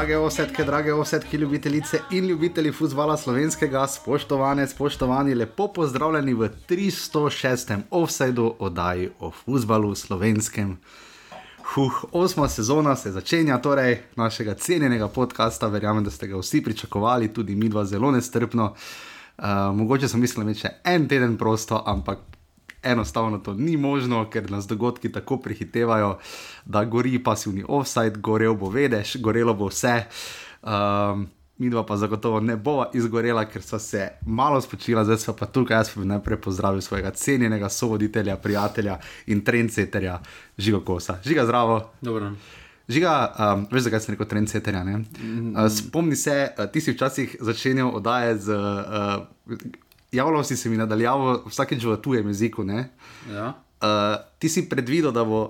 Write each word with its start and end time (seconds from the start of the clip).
Drage 0.00 0.16
osetke, 0.16 0.64
drage 0.64 0.92
osetke, 0.94 1.36
ljubitelice 1.36 1.98
in 2.10 2.26
ljubitelji 2.26 2.72
futbola 2.72 3.16
slovenskega, 3.16 3.86
spoštovane, 3.86 4.64
spoštovani, 4.68 5.34
lepo 5.34 5.66
pozdravljeni 5.68 6.34
v 6.34 6.48
306. 6.68 7.76
offsajdu 7.90 8.54
oddaji 8.58 9.10
o 9.18 9.30
futbalu 9.30 9.94
slovenskem. 9.94 10.78
Huh, 11.74 11.92
osma 12.12 12.48
sezona 12.48 12.96
se 12.96 13.12
začenja, 13.12 13.58
torej 13.58 13.98
našega 14.16 14.54
cenjenega 14.54 15.08
podcasta. 15.08 15.68
Verjamem, 15.68 16.04
da 16.04 16.10
ste 16.10 16.26
ga 16.26 16.40
vsi 16.40 16.62
pričakovali, 16.64 17.28
tudi 17.34 17.54
mi 17.54 17.68
dva 17.68 17.84
zelo 17.84 18.10
nestrpno. 18.10 18.74
Uh, 19.38 19.44
mogoče 19.74 20.08
sem 20.08 20.20
mislil, 20.20 20.44
da 20.44 20.50
je 20.50 20.62
še 20.64 20.72
en 20.84 21.08
teden 21.08 21.36
prosto, 21.36 21.82
ampak 21.86 22.24
enostavno 22.82 23.38
to 23.38 23.54
ni 23.54 23.76
možno, 23.76 24.24
ker 24.30 24.50
nas 24.50 24.66
dogodki 24.66 25.12
tako 25.12 25.36
prehitevajo, 25.36 26.18
da 26.64 26.84
gori 26.84 27.18
pasivni 27.22 27.64
offside, 27.68 28.20
gorel 28.20 28.54
bo 28.54 28.70
vedeš, 28.70 29.16
gorelo 29.16 29.54
bo 29.54 29.68
vse. 29.68 30.04
Um, 30.62 31.28
Mi 31.60 31.68
dva 31.70 31.82
pa 31.86 31.96
zagotovo 31.96 32.38
ne 32.40 32.54
bova 32.56 32.86
izgorela, 32.96 33.42
ker 33.44 33.60
so 33.62 33.78
se 33.78 34.06
malo 34.24 34.60
spočila, 34.60 35.04
zdaj 35.04 35.34
pa 35.38 35.46
tukaj. 35.46 35.76
Jaz 35.76 35.90
bi 35.96 36.06
najprej 36.08 36.40
pozdravil 36.40 36.80
svojega 36.80 37.10
cenjenega 37.10 37.68
sovoditelja, 37.68 38.36
prijatelja 38.36 38.96
in 39.26 39.44
trendseterja, 39.44 40.22
Žiga 40.58 40.80
Kosa. 40.84 41.18
Žiga, 41.24 41.44
zdravo. 41.44 41.90
Dobro. 42.00 42.32
Žiga, 42.88 43.12
um, 43.38 43.66
veš, 43.70 43.82
zakaj 43.82 44.00
sem 44.00 44.14
rekel 44.14 44.26
trendseterja? 44.26 44.84
Uh, 44.86 45.68
spomni 45.68 46.16
se, 46.16 46.48
uh, 46.48 46.64
ti 46.72 46.80
si 46.80 46.96
včasih 46.96 47.36
začenjal 47.40 47.92
oddaje 47.94 48.38
z. 48.38 48.56
Uh, 48.56 49.58
javljal 50.12 50.44
si 50.44 50.56
se 50.56 50.68
mi 50.68 50.76
nadaljavo 50.76 51.42
vsakeč 51.46 51.84
v 51.84 51.96
tujem 52.02 52.28
jeziku. 52.28 52.64
Ja. 53.30 53.54
Uh, 53.80 54.20
ti 54.38 54.48
si 54.48 54.68
predvidel, 54.68 55.12
da 55.12 55.24
bo 55.24 55.48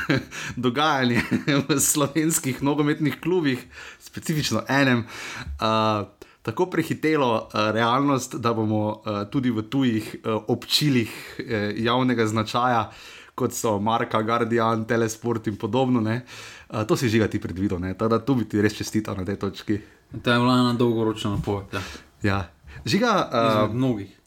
dogajanje 0.56 1.22
v 1.68 1.78
slovenskih 1.80 2.62
nogometnih 2.62 3.16
klubih, 3.20 3.58
specifično 3.98 4.62
enem, 4.68 5.02
uh, 5.02 6.06
tako 6.42 6.68
prehitelo 6.70 7.32
uh, 7.34 7.70
realnost, 7.74 8.38
da 8.38 8.54
bomo 8.54 9.02
uh, 9.02 9.24
tudi 9.30 9.50
v 9.50 9.66
tujih 9.66 10.14
uh, 10.14 10.44
občilih 10.46 11.10
uh, 11.10 11.74
javnega 11.74 12.26
značaja, 12.26 12.86
kot 13.34 13.50
so 13.50 13.78
Marka, 13.80 14.22
Guardian, 14.22 14.84
Telesport 14.84 15.46
in 15.50 15.56
podobno. 15.58 16.00
Uh, 16.06 16.86
to 16.86 16.96
si 16.96 17.08
že 17.08 17.26
ti 17.28 17.40
predvidel, 17.40 17.82
tako 17.98 18.08
da 18.08 18.24
tu 18.24 18.34
bi 18.34 18.44
ti 18.44 18.62
res 18.62 18.78
čestital 18.78 19.18
na 19.18 19.24
tej 19.24 19.36
točki. 19.42 19.80
To 20.22 20.30
je 20.30 20.38
bila 20.38 20.54
ena 20.54 20.74
dolgoročna 20.78 21.30
napoved. 21.30 21.66
Ja. 21.72 21.82
Ja. 22.22 22.61
Žiga, 22.84 23.12
uh, 23.32 23.74
mnogih. 23.74 24.18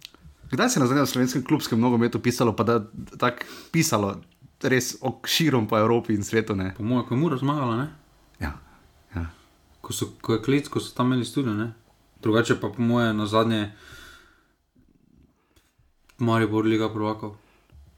Kdaj 0.51 0.69
se 0.69 0.79
je 0.79 0.81
na 0.81 0.87
zadnjem 0.87 1.05
slovenskem 1.05 1.43
klubskem 1.43 1.79
nogometu 1.79 2.19
pisalo, 2.19 2.55
pa 2.55 2.63
da 2.63 2.73
je 2.73 2.81
tako 3.17 3.45
pisalo, 3.71 4.15
res 4.61 4.95
širom 5.25 5.67
po 5.67 5.77
Evropi 5.77 6.13
in 6.13 6.23
svetu? 6.23 6.55
Ne? 6.55 6.73
Po 6.77 6.83
mojem, 6.83 7.07
ko 7.07 7.13
je 7.15 7.19
Mura 7.19 7.37
zmagala, 7.37 7.77
ne? 7.77 7.87
Ja. 8.39 8.53
ja. 9.15 9.25
Ko, 9.81 9.93
so, 9.93 10.13
ko 10.21 10.37
je 10.37 10.43
klic, 10.45 10.69
ko 10.69 10.79
so 10.79 10.95
tam 10.95 11.11
imeli 11.11 11.25
studio, 11.25 11.53
ne? 11.53 11.73
Drugače 12.21 12.59
pa 12.61 12.69
po 12.69 12.81
mojem, 12.81 13.17
na 13.17 13.25
zadnje, 13.25 13.71
Marijo 16.17 16.47
Borliga 16.47 16.89
prvakov. 16.89 17.35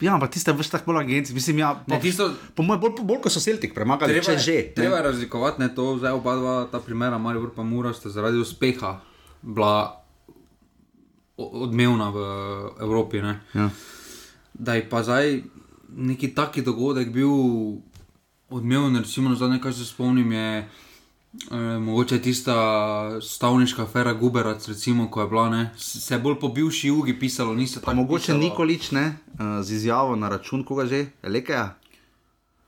Ja, 0.01 0.13
ampak 0.13 0.29
tiste 0.33 0.53
vrste 0.53 0.77
tako 0.77 0.91
bolj 0.91 1.03
agenci, 1.05 1.33
mislim, 1.33 1.59
ja, 1.59 1.71
Ne, 1.87 1.99
tisto, 2.01 2.29
po 2.55 2.63
mojem, 2.63 2.81
bolj, 2.81 3.01
bolj 3.01 3.21
ko 3.25 3.29
so 3.33 3.41
Celtic 3.41 3.73
premagali, 3.73 4.13
treba, 4.13 4.25
če 4.25 4.37
že. 4.37 4.57
ne. 4.69 4.73
treba 4.77 5.01
razlikovati, 5.01 5.61
ne, 5.61 5.69
to 5.73 5.97
zdaj 5.97 6.17
oba 6.17 6.35
dva 6.37 6.55
ta 6.71 6.79
primera, 6.79 7.17
Marijo 7.17 7.49
pa 7.55 7.63
Mura, 7.63 7.93
sta 7.93 8.09
zaradi 8.09 8.37
uspeha 8.37 8.99
bila 9.41 10.06
odmevna 11.37 12.09
v 12.09 12.19
Evropi, 12.81 13.21
ne? 13.21 13.39
Ja. 13.53 13.69
Da 14.53 14.73
je 14.73 14.89
pa 14.89 15.03
zdaj 15.03 15.41
neki 15.89 16.35
taki 16.35 16.61
dogodek 16.61 17.09
bil 17.09 17.29
odmeven, 18.49 18.95
recimo 18.95 19.35
za 19.35 19.47
nekaj 19.47 19.73
se 19.73 19.85
spomnim, 19.85 20.31
je 20.31 20.57
eh, 20.57 21.79
mogoče 21.79 22.21
tista 22.21 22.55
stavniška 23.21 23.83
afera 23.83 24.13
Guberac, 24.13 24.67
recimo, 24.67 25.11
ko 25.11 25.21
je 25.21 25.27
bila, 25.27 25.49
ne, 25.49 25.69
se 25.77 26.15
je 26.15 26.19
bolj 26.19 26.39
po 26.39 26.47
bivši 26.47 26.87
jugi 26.87 27.19
pisalo, 27.19 27.55
niso 27.55 27.79
tako 27.79 27.95
mogoče 27.95 28.21
pisalo. 28.21 28.39
Nikolič 28.39 28.91
ne, 28.91 29.17
uh, 29.33 29.39
z 29.61 29.71
izjavo 29.71 30.15
na 30.15 30.29
račun 30.29 30.63
koga 30.63 30.85
že, 30.85 31.05
Lekeja. 31.23 31.75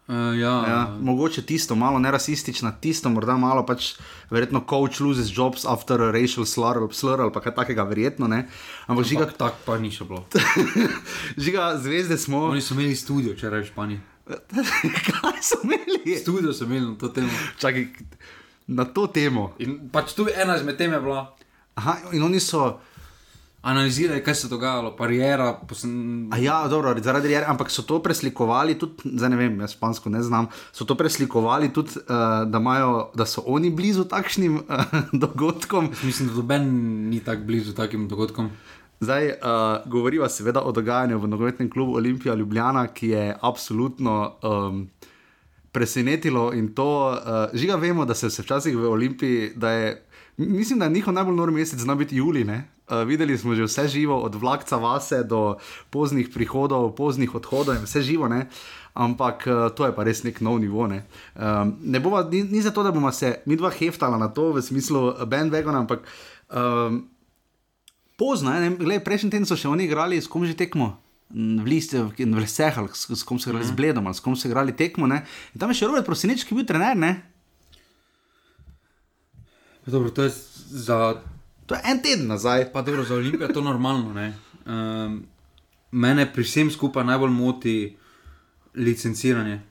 Uh, 0.10 0.40
ja, 0.40 0.54
Ja, 0.68 0.98
mogoče 1.02 1.42
tisto, 1.46 1.76
malo 1.76 2.00
nerasistično, 2.00 2.72
tisto, 2.82 3.10
morda 3.14 3.36
malo 3.38 3.62
pač, 3.66 3.92
verjetno, 4.30 4.64
coach 4.70 5.04
loses 5.06 5.30
jobs 5.38 5.66
after 5.70 6.02
a 6.02 6.08
racial 6.12 6.48
slur, 6.50 6.80
slur 6.92 7.22
ali 7.22 7.32
kaj 7.32 7.54
takega, 7.56 7.86
verjetno 7.86 8.28
ne. 8.28 8.48
Ampak 8.88 9.06
žiga, 9.06 9.28
tako 9.30 9.62
pa 9.68 9.78
ni 9.78 9.92
še 9.94 10.08
bilo. 10.10 10.24
žiga 11.46 11.76
zvezde 11.78 12.18
smo. 12.18 12.48
Oni 12.50 12.62
so 12.62 12.74
imeli 12.74 12.98
studio 12.98 13.36
včeraj 13.38 13.62
v 13.62 13.70
Španiji. 13.70 14.02
kaj 15.12 15.44
so 15.46 15.62
imeli? 15.64 16.18
Studio 16.18 16.58
so 16.58 16.66
imeli 16.66 16.88
na 16.88 16.98
to 16.98 17.14
temo. 17.14 17.30
Čakaj, 17.62 17.88
na 18.82 18.90
to 18.90 19.06
temo. 19.14 19.52
In 19.62 19.78
pač 19.94 20.18
tu 20.18 20.26
ena 20.26 20.58
izmed 20.58 20.82
tem 20.82 20.98
je 20.98 21.04
bila. 21.06 21.28
Aha, 21.78 22.00
in 22.18 22.26
oni 22.26 22.42
so. 22.42 22.80
Analiziraj, 23.62 24.24
kaj 24.24 24.36
se 24.36 24.48
je 24.48 24.50
dogajalo, 24.50 24.96
parijera. 24.96 25.54
Posem... 25.68 26.30
A 26.32 26.38
ja, 26.38 26.68
dobro, 26.68 26.96
zaradi 27.04 27.28
tega, 27.28 27.44
ampak 27.48 27.72
so 27.72 27.84
to 27.84 27.98
preslikovali 28.04 28.78
tudi, 28.80 29.12
zdaj 29.20 29.30
ne 29.30 29.36
vem, 29.36 29.60
jaz 29.60 29.74
špansko 29.76 30.10
ne 30.10 30.22
znam, 30.24 30.48
so 30.72 30.88
to 30.88 30.96
preslikovali 30.96 31.68
tudi, 31.74 32.00
uh, 32.00 32.48
da, 32.48 32.58
imajo, 32.58 33.10
da 33.16 33.26
so 33.28 33.44
oni 33.46 33.70
blizu 33.70 34.06
takšnim 34.08 34.56
uh, 34.56 34.96
dogodkom. 35.26 35.92
Mislim, 36.04 36.30
da 36.30 36.40
noben 36.40 36.72
ni 37.10 37.20
tako 37.20 37.44
blizu 37.52 37.76
takim 37.76 38.08
dogodkom. 38.08 38.50
Zdaj 39.00 39.28
uh, 39.28 39.36
govoriva 39.92 40.30
seveda 40.30 40.62
o 40.62 40.72
dogajanju 40.72 41.20
v 41.20 41.28
nogometnem 41.28 41.70
klubu 41.70 42.00
Olimpija 42.00 42.36
Ljubljana, 42.36 42.88
ki 42.88 43.10
je 43.10 43.38
absolutno 43.42 44.34
um, 44.44 44.88
presenetilo 45.72 46.54
in 46.54 46.74
to, 46.76 47.12
uh, 47.12 47.52
žiga 47.54 47.76
vemo, 47.76 48.06
da 48.06 48.16
se, 48.16 48.30
se 48.30 48.42
včasih 48.42 48.78
v 48.78 48.88
Olimpiji, 48.88 49.52
da 49.56 49.72
je, 49.72 50.04
mislim, 50.38 50.80
da 50.80 50.86
je 50.86 50.92
njihov 50.92 51.14
najbolj 51.14 51.36
nor 51.36 51.52
mesec, 51.52 51.80
zna 51.80 51.96
biti 51.96 52.18
julij. 52.18 52.44
ne. 52.44 52.79
Uh, 52.90 53.06
videli 53.06 53.38
smo 53.38 53.54
že 53.54 53.70
vse 53.70 53.88
živo, 53.88 54.18
od 54.18 54.34
vlakca 54.36 54.82
vase 54.82 55.22
do 55.24 55.62
poznih 55.94 56.30
prihodov, 56.34 56.98
poznih 56.98 57.30
odhodov 57.36 57.78
in 57.78 57.86
vse 57.86 58.02
živo. 58.02 58.26
Ne? 58.26 58.50
Ampak 58.98 59.46
uh, 59.46 59.70
to 59.70 59.86
je 59.86 59.94
pa 59.94 60.02
res 60.04 60.26
nek 60.26 60.42
nov 60.42 60.58
nivo. 60.58 60.90
Ne, 60.90 61.06
um, 61.38 61.78
ne 61.86 62.02
bova, 62.02 62.26
ni, 62.26 62.44
ni 62.44 62.62
zato, 62.66 62.84
da 62.84 62.92
bomo 62.92 63.12
se 63.14 63.46
mi 63.46 63.56
dva 63.56 63.70
heftala 63.70 64.18
na 64.18 64.28
to 64.34 64.52
v 64.52 64.66
smislu 64.66 65.14
bandwagon, 65.30 65.76
ampak 65.86 66.04
um, 66.50 67.06
pozno, 68.18 68.52
ne, 68.52 68.74
Glej, 68.76 69.06
prejšnji 69.06 69.32
teden 69.32 69.46
so 69.46 69.56
še 69.56 69.70
oni 69.70 69.86
igrali, 69.86 70.18
s 70.18 70.28
kom 70.28 70.44
že 70.44 70.58
tekmo. 70.58 70.98
V 71.30 71.62
Listu, 71.62 72.10
v 72.10 72.26
ali 72.26 72.90
s, 72.90 73.06
s 73.06 73.22
kom 73.22 73.38
so 73.38 73.54
igrali, 73.54 73.62
mm. 73.62 73.70
z 73.70 73.78
Bledom, 73.78 74.06
ali 74.10 74.18
s 74.18 74.24
kom 74.26 74.34
so 74.34 74.50
igrali 74.50 74.74
tekmo. 74.74 75.06
Ne? 75.06 75.22
In 75.54 75.62
tam 75.62 75.70
je 75.70 75.78
še 75.78 75.86
Robert 75.86 76.10
Prosinič, 76.10 76.42
ki 76.42 76.52
je 76.52 76.58
bil 76.58 76.66
trener. 76.66 76.98
Ne? 76.98 77.22
Dobro, 79.86 80.10
to 80.10 80.26
je 80.26 80.34
za, 80.74 81.22
To 81.70 81.76
je 81.76 81.82
en 81.86 82.00
teden 82.00 82.28
nazaj. 82.28 82.66
pa 82.68 82.82
dobro, 82.82 83.04
za 83.04 83.14
Olimpijo 83.14 83.46
je 83.46 83.54
to 83.54 83.62
normalno. 83.62 84.10
ne. 84.12 84.34
Um, 84.66 85.24
mene 85.92 86.26
pri 86.26 86.44
vsem 86.44 86.70
skupaj 86.70 87.04
najbolj 87.04 87.30
moti 87.32 87.76
licenciranje. 88.76 89.62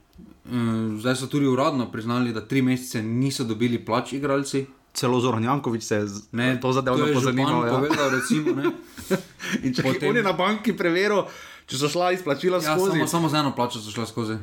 Um, 0.45 0.97
zdaj 0.97 1.15
so 1.17 1.27
tudi 1.27 1.45
uradno 1.45 1.85
priznali, 1.87 2.33
da 2.33 2.41
tri 2.41 2.61
mesece 2.61 3.03
niso 3.03 3.43
dobili 3.45 3.79
plač 3.79 4.13
igralci. 4.13 4.65
Celo 4.91 5.19
Zoran 5.19 5.43
Jankovič 5.43 5.83
se 5.83 5.95
je 5.95 6.07
z- 6.07 6.23
Ne, 6.31 6.57
to 6.57 6.71
zadevno 6.71 7.05
je 7.05 7.13
pozanimal. 7.13 7.61
župan 7.61 7.67
Ja. 7.67 7.79
Povedal, 7.79 8.09
recimo. 8.11 8.71
In 9.63 9.73
če 9.73 9.83
Potem- 9.83 10.15
je 10.15 10.23
na 10.23 10.33
banki 10.33 10.73
preveril, 10.73 11.23
če 11.65 11.77
so 11.77 11.87
šla 11.87 12.11
izplačila 12.11 12.57
Ja, 12.57 12.73
skozi. 12.73 12.91
samo, 12.91 13.07
samo 13.07 13.29
z 13.29 13.35
eno 13.35 13.51
plačo 13.51 13.79
so 13.79 13.91
šla 13.91 14.05
skozi. 14.05 14.37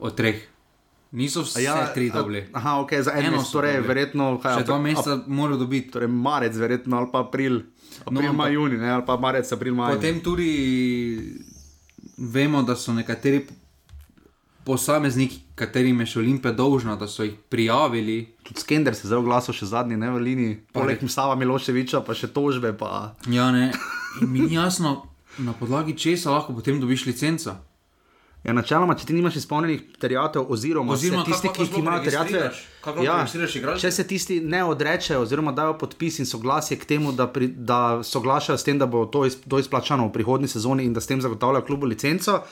Od 0.00 0.14
treh. 0.14 0.42
Niso 1.12 1.42
vse 1.42 1.58
A 1.58 1.62
ja, 1.62 1.76
tri 1.94 2.10
dobili. 2.10 2.46
Aha, 2.52 2.80
ok, 2.80 2.92
za 3.00 3.12
en 3.16 3.26
Eno 3.30 3.44
so 3.44 3.58
torej 3.58 3.72
dobili. 3.72 3.88
verjetno. 3.88 4.26
Kaj, 4.42 4.58
Še 4.60 4.64
dva 4.68 4.78
meseca 4.78 5.16
morajo 5.26 5.56
dobiti. 5.64 5.90
Torej 5.90 6.08
marec, 6.08 6.56
verjetno, 6.56 6.98
ali 6.98 7.08
pa 7.12 7.22
april. 7.24 7.62
April, 8.04 8.28
no, 8.28 8.32
maj, 8.36 8.52
juni, 8.52 8.76
ne, 8.76 8.90
ali 8.92 9.06
pa 9.06 9.16
marec, 9.16 9.52
april, 9.52 9.74
maj. 9.74 9.96
Potem 9.96 10.20
tudi 10.20 10.50
vemo, 12.18 12.62
da 12.62 12.76
so 12.76 12.92
nekateri 12.92 13.46
posamezniki, 14.68 15.40
katerim 15.56 16.00
je 16.04 16.10
še 16.12 16.18
Olimpija 16.20 16.52
dolžna, 16.52 16.96
da 17.00 17.08
so 17.08 17.24
jih 17.24 17.38
prijavili. 17.48 18.18
Tudi 18.44 18.60
Skender 18.60 18.94
se 18.94 19.06
je 19.06 19.08
zdaj 19.08 19.22
oglasil, 19.22 19.56
še 19.56 19.70
zadnji, 19.70 19.96
ne 19.96 20.10
v 20.12 20.20
liniji, 20.20 20.58
poleg 20.76 21.00
Sava 21.08 21.38
Miloševiča, 21.40 22.02
pa 22.04 22.12
še 22.12 22.28
tožbe. 22.34 22.74
Pa... 22.76 23.14
Ja, 23.32 23.48
ne. 23.54 23.70
In 24.20 24.28
mi 24.28 24.44
ni 24.44 24.58
jasno, 24.58 25.08
na 25.40 25.56
podlagi 25.56 25.96
česa 25.96 26.34
lahko 26.34 26.52
potem 26.52 26.80
dobiš 26.82 27.06
licenco. 27.08 27.56
Ja, 28.46 28.54
načeloma, 28.54 28.94
če 28.94 29.08
ti 29.08 29.14
nimaš 29.16 29.40
izpolnjenih 29.40 29.80
terjatev, 29.98 30.46
oziroma, 30.54 30.94
Oziroma, 30.94 31.24
tisti, 31.26 31.50
kako 31.50 31.64
ki 31.64 31.72
ti 31.72 31.80
imajo 31.82 32.04
terjatve, 32.04 32.42
igralce? 33.58 33.82
če 33.82 33.90
se 33.92 34.06
tisti 34.06 34.38
ne 34.40 34.62
odrečejo, 34.64 35.24
oziroma 35.24 35.52
dajo 35.52 35.74
podpis 35.80 36.20
in 36.22 36.28
soglasje 36.28 36.78
k 36.78 36.86
temu, 36.94 37.12
da, 37.12 37.26
pri, 37.32 37.50
da 37.50 37.98
soglašajo 38.06 38.58
s 38.58 38.66
tem, 38.68 38.78
da 38.78 38.86
bo 38.86 39.04
to, 39.10 39.24
iz, 39.26 39.40
to 39.42 39.58
izplačano 39.58 40.06
v 40.06 40.14
prihodnji 40.14 40.48
sezoni 40.54 40.86
in 40.86 40.94
da 40.94 41.02
s 41.02 41.10
tem 41.10 41.22
zagotavljajo 41.24 41.66
klubu 41.66 41.90
licenco. 41.90 42.44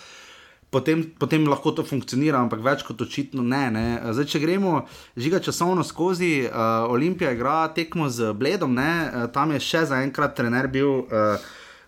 Potem, 0.74 1.04
potem 1.16 1.46
lahko 1.46 1.70
to 1.70 1.84
funkcionira, 1.86 2.40
ampak 2.42 2.64
več 2.66 2.82
kot 2.84 3.00
očitno 3.06 3.44
ne. 3.46 3.62
ne. 3.70 3.84
Zdaj, 4.10 4.26
če 4.32 4.40
gremo 4.42 4.80
žiga 5.14 5.38
časovno 5.40 5.86
skozi, 5.86 6.48
uh, 6.48 6.90
Olimpija 6.90 7.30
igra 7.32 7.60
tekmo 7.72 8.10
z 8.10 8.34
Bledom, 8.34 8.74
ne. 8.74 8.90
Uh, 9.06 9.28
tam 9.32 9.54
je 9.54 9.62
še 9.62 9.84
zaenkrat 9.92 10.34
trener 10.36 10.66
bil 10.66 11.06
uh, 11.06 11.46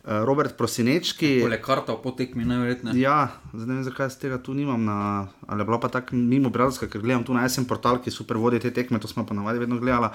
Robert 0.08 0.56
Prosinečki. 0.56 1.40
Pole 1.44 1.58
karta 1.60 1.92
po 2.00 2.14
tekmi, 2.16 2.44
najverjetneje. 2.48 2.96
Ja, 2.96 3.28
zdaj 3.52 3.66
ne 3.68 3.74
vem, 3.76 3.84
zakaj 3.84 4.08
z 4.14 4.22
tega 4.24 4.38
tu 4.40 4.56
nimam, 4.56 4.80
na, 4.80 5.28
ali 5.44 5.60
je 5.60 5.68
bila 5.68 5.76
pa 5.82 5.92
tako 5.92 6.16
mimo 6.16 6.48
Bradovska, 6.48 6.88
ker 6.88 7.04
gledam 7.04 7.26
tu 7.28 7.36
na 7.36 7.44
SM 7.44 7.68
portal, 7.68 8.00
ki 8.00 8.08
super 8.08 8.40
vodi 8.40 8.56
te 8.62 8.72
tekme, 8.72 8.96
to 9.02 9.10
smo 9.10 9.26
pa 9.28 9.36
navadi 9.36 9.60
vedno 9.60 9.76
gledali. 9.76 10.08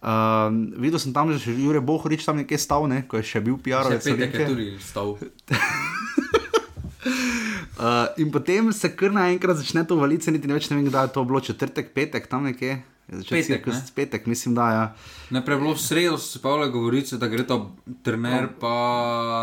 Uh, 0.00 0.48
videl 0.80 1.00
sem 1.00 1.12
tam 1.12 1.32
že 1.32 1.40
še 1.40 1.52
Jure 1.52 1.80
Bohorič 1.84 2.24
tam 2.24 2.40
nekje 2.40 2.56
stal, 2.60 2.88
ne, 2.88 3.04
ko 3.04 3.20
je 3.20 3.28
še 3.28 3.44
bil 3.44 3.60
PR. 3.60 3.92
Vse 3.92 4.16
petek 4.16 4.32
je 4.32 4.48
tudi 4.48 4.66
stal. 4.80 5.16
Uh, 7.76 8.08
in 8.22 8.32
potem 8.32 8.72
se 8.72 8.88
kar 8.96 9.12
naenkrat 9.12 9.60
začne 9.60 9.84
to 9.84 10.00
valiti, 10.00 10.32
niti 10.32 10.48
ne 10.48 10.56
več 10.56 10.72
ne 10.72 10.80
vem, 10.80 10.88
kdaj 10.88 11.10
je 11.10 11.16
to 11.16 11.28
bilo, 11.28 11.44
četrtek, 11.44 11.92
petek, 11.92 12.24
tam 12.32 12.48
nekje. 12.48 12.80
Petek, 13.06 13.46
cirkus, 13.46 13.74
ne? 13.76 13.82
petek, 13.94 14.26
mislim, 14.26 14.54
da 14.54 14.64
ja. 14.68 14.84
Najprej 15.30 15.54
je 15.54 15.60
bilo 15.60 15.72
v 15.72 15.78
sredo, 15.78 16.18
se 16.18 16.38
pa 16.38 16.50
vle 16.50 16.68
govorice, 16.68 17.16
da 17.16 17.28
gre 17.28 17.44
ta 17.44 17.54
trener 18.02 18.48
pa 18.58 18.74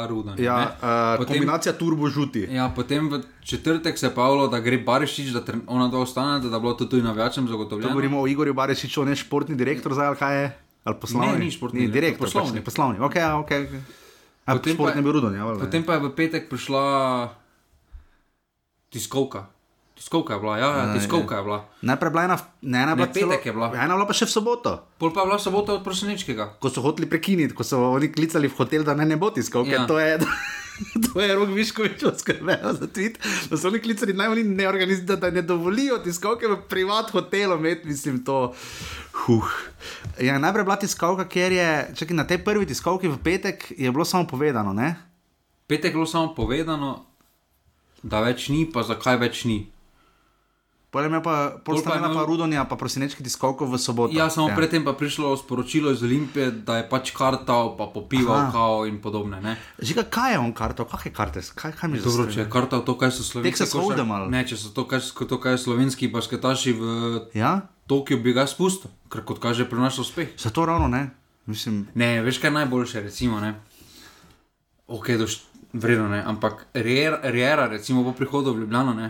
rudan. 0.05 0.35
ja 0.37 0.57
ne. 0.57 0.65
uh, 0.65 1.17
Potem- 1.17 1.27
kombinacija 1.29 1.73
turbo 1.73 2.09
žuti. 2.09 2.43
Ja, 2.51 2.67
potem 2.69 3.07
v 3.07 3.21
četrtek 3.41 3.95
se 3.95 4.05
je 4.05 4.11
pavlo, 4.11 4.47
da 4.47 4.59
gre 4.59 4.77
Barišič, 4.77 5.29
da 5.29 5.41
tren- 5.41 5.63
ona 5.65 5.87
dva 5.87 5.99
ostane, 6.01 6.39
da 6.41 6.59
bo 6.59 6.73
to 6.73 6.85
tudi 6.85 7.01
navijačem 7.01 7.45
To 7.45 7.51
zagotovljeno. 7.51 7.89
govorimo 7.89 8.19
o 8.19 8.27
Igorju 8.27 8.53
Barešiču, 8.53 9.05
ne 9.05 9.15
športni 9.15 9.55
direktor, 9.55 9.93
zdaj 9.93 10.15
kaj 10.15 10.41
je? 10.41 10.51
Ali 10.83 10.95
poslovni? 10.97 11.31
Ne, 11.31 11.39
ni 11.39 11.51
športni 11.51 11.79
ni, 11.79 11.87
direktor, 11.87 12.01
direktor, 12.01 12.25
poslovni. 12.25 12.49
pač, 12.49 12.55
ne, 12.55 12.63
poslovni. 12.63 12.99
Okay, 12.99 13.17
ja, 13.17 13.31
okay, 13.33 13.63
okay. 13.63 13.79
A, 14.45 14.53
Potem 14.53 14.75
pa 14.75 14.89
je- 14.89 14.95
je 14.97 15.11
rudan, 15.13 15.31
ja, 15.31 15.45
valjda, 15.45 15.63
Potem 15.63 15.83
pa 15.83 15.93
je 15.93 15.99
v 16.01 16.09
petek 16.11 16.49
prišla 16.49 16.83
tiskovka. 18.89 19.52
Tiskovka 19.93 20.33
je 20.33 20.39
bila, 20.39 20.57
ja, 20.57 20.67
ja 20.67 20.93
tiskovka 20.93 21.35
je 21.35 21.43
bila. 21.43 21.59
Najprej 21.81 22.09
bila 22.09 22.23
ena, 22.23 22.37
ne, 22.61 22.77
ena, 22.79 22.85
Ne, 22.87 22.95
bila 22.95 23.07
celo- 23.09 23.29
petek 23.29 23.45
je 23.45 23.53
bila. 23.53 23.67
Ena 23.69 23.83
je 23.85 23.95
bila 23.95 24.05
pa 24.05 24.13
še 24.13 24.25
v 24.25 24.31
soboto. 24.31 24.71
Pol 24.97 25.09
pa 25.09 25.21
je 25.21 25.27
bila 25.27 25.39
sobota 25.39 25.73
od 25.73 25.81
prosenečkega. 25.81 26.57
Ko 26.57 26.67
so 26.67 26.81
hoteli 26.81 27.05
prekiniti, 27.05 27.51
ko 27.51 27.61
so 27.61 27.77
oni 27.89 28.09
klicali 28.09 28.45
v 28.45 28.55
hotel, 28.55 28.81
da 28.81 28.93
ne, 28.93 29.05
ne 29.05 29.15
bo 29.15 29.29
tiskal, 29.29 29.63
ker 29.63 29.73
Ja. 29.75 29.85
to 29.85 29.97
je. 29.97 30.17
To 31.05 31.21
je 31.21 31.29
rok 31.29 31.49
Viškovič 31.49 32.01
oskrbel 32.03 32.57
za 32.73 32.89
tweet, 32.89 33.21
da 33.45 33.53
so 33.53 33.69
oni 33.69 33.77
klicali 33.77 34.09
naj 34.11 34.27
oni 34.27 34.43
ne 34.43 34.65
organizirajo, 34.65 35.19
da 35.19 35.29
ne 35.29 35.43
dovolijo 35.43 35.99
tiskalke 35.99 36.47
v 36.47 36.57
privat 36.65 37.11
hotelu, 37.11 37.59
med, 37.59 37.85
mislim 37.85 38.17
to. 38.19 38.57
Huh. 39.15 39.45
Ja, 40.17 40.35
najprej 40.35 40.63
bila 40.63 40.75
tiskalka, 40.75 41.25
ker 41.25 41.53
je, 41.53 41.67
čakaj, 41.93 42.15
na 42.15 42.25
tej 42.25 42.39
prvi 42.39 42.65
tiskalki 42.65 43.05
v 43.05 43.17
petek 43.19 43.69
je 43.71 43.85
bilo 43.87 44.01
samo 44.03 44.25
povedano, 44.25 44.73
ne? 44.73 44.97
Petek 45.63 45.85
je 45.87 45.95
bilo 45.95 46.09
samo 46.09 46.33
povedano, 46.33 47.05
da 48.01 48.19
več 48.21 48.49
ni, 48.49 48.65
pa 48.65 48.81
zakaj 48.81 49.17
več 49.19 49.45
ni. 49.45 49.69
Potem 50.93 51.09
je 51.09 51.21
pa, 51.21 51.35
pol 51.57 51.73
Pol 51.73 51.77
sta 51.79 51.89
pa 51.89 51.95
je 51.95 51.99
imela 51.99 52.13
pa 52.13 52.23
Rudonja, 52.23 52.63
pa 52.63 52.75
prosinečki 52.75 53.19
tiskalko 53.19 53.65
v 53.65 53.75
soboto. 53.75 54.13
Ja, 54.13 54.29
samo 54.29 54.45
ja. 54.47 54.53
predtem 54.53 54.85
pa 54.85 54.93
je 54.93 54.99
prišlo 54.99 55.33
sporočilo 55.33 55.89
iz 55.89 56.03
Olimpije, 56.03 56.51
da 56.61 56.77
je 56.77 56.85
pač 56.85 57.09
kartal, 57.09 57.73
pa 57.73 57.87
popival 57.87 58.51
kao 58.51 58.85
in 58.85 59.01
podobne. 59.01 59.41
Ne? 59.41 59.57
Žiga, 59.79 60.03
kaj 60.05 60.31
je 60.31 60.39
on 60.39 60.53
karto, 60.53 60.85
kakšne 60.85 61.09
karte, 61.11 61.41
kaj, 61.41 61.73
kaj 61.73 61.89
mi 61.89 61.97
že 61.97 62.05
Dobro, 62.05 62.29
če 62.29 62.39
je 62.39 62.47
kartal 62.47 62.85
to, 62.85 62.93
kaj 62.93 63.09
so 63.09 63.25
slovenski. 63.25 63.49
Texas 63.49 63.73
košar- 63.73 63.97
Hold'em 63.97 64.11
ali? 64.11 64.29
Ne, 64.29 64.45
če 64.45 64.53
so 64.55 64.69
to, 64.69 64.85
kaj, 64.85 65.01
to, 65.17 65.37
kaj 65.39 65.57
slovenski 65.57 66.07
basketaši 66.07 66.71
v 66.73 66.83
Ja, 67.33 67.65
Tokiu, 67.83 68.21
bi 68.21 68.31
ga 68.31 68.45
spustil, 68.45 68.93
ker 69.09 69.25
kot 69.25 69.41
kaže, 69.41 69.65
prinaša 69.65 70.01
uspeh. 70.01 70.37
zato 70.37 70.61
ravno 70.63 70.87
ne. 70.87 71.09
Mislim, 71.45 71.87
Ne, 71.95 72.21
veš 72.21 72.37
kaj 72.37 72.47
je 72.47 72.53
najboljše, 72.53 73.01
recimo, 73.01 73.41
ne. 73.41 73.57
Ok, 74.87 75.09
doš, 75.09 75.41
vredno 75.73 76.07
ne, 76.07 76.21
ampak 76.21 76.67
Riera, 76.71 77.67
recimo 77.67 78.03
po 78.03 78.13
prihodu 78.13 78.53
v 78.53 78.59
Ljubljano, 78.59 78.93
ne, 78.93 79.09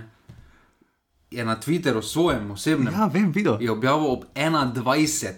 je 1.33 1.45
na 1.45 1.55
Twitteru 1.55 2.01
svojem 2.01 2.51
osebnem 2.51 2.93
ja, 2.93 3.05
vem, 3.07 3.31
videl. 3.31 3.57
je 3.59 3.71
objavil 3.71 4.07
ob 4.07 4.23
21, 4.35 5.33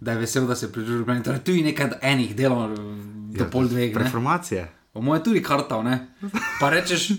da 0.00 0.12
je 0.12 0.18
vesel, 0.18 0.46
da 0.46 0.54
se 0.54 0.66
je 0.66 0.72
pridružil 0.72 0.98
Ljubljani. 0.98 1.22
Torej, 1.22 1.40
tu 1.40 1.52
je 1.52 1.64
nekaj 1.64 1.90
enih 2.02 2.36
delov 2.36 2.72
do 2.72 2.82
Ja, 3.36 3.44
pol 3.44 3.68
dveh. 3.68 3.88
ne. 3.88 4.00
Preformacije. 4.00 4.68
Po 4.92 5.00
mojem 5.00 5.24
tudi 5.24 5.42
kartal, 5.42 5.84
ne. 5.84 6.08
Pa 6.60 6.70
rečeš, 6.70 7.10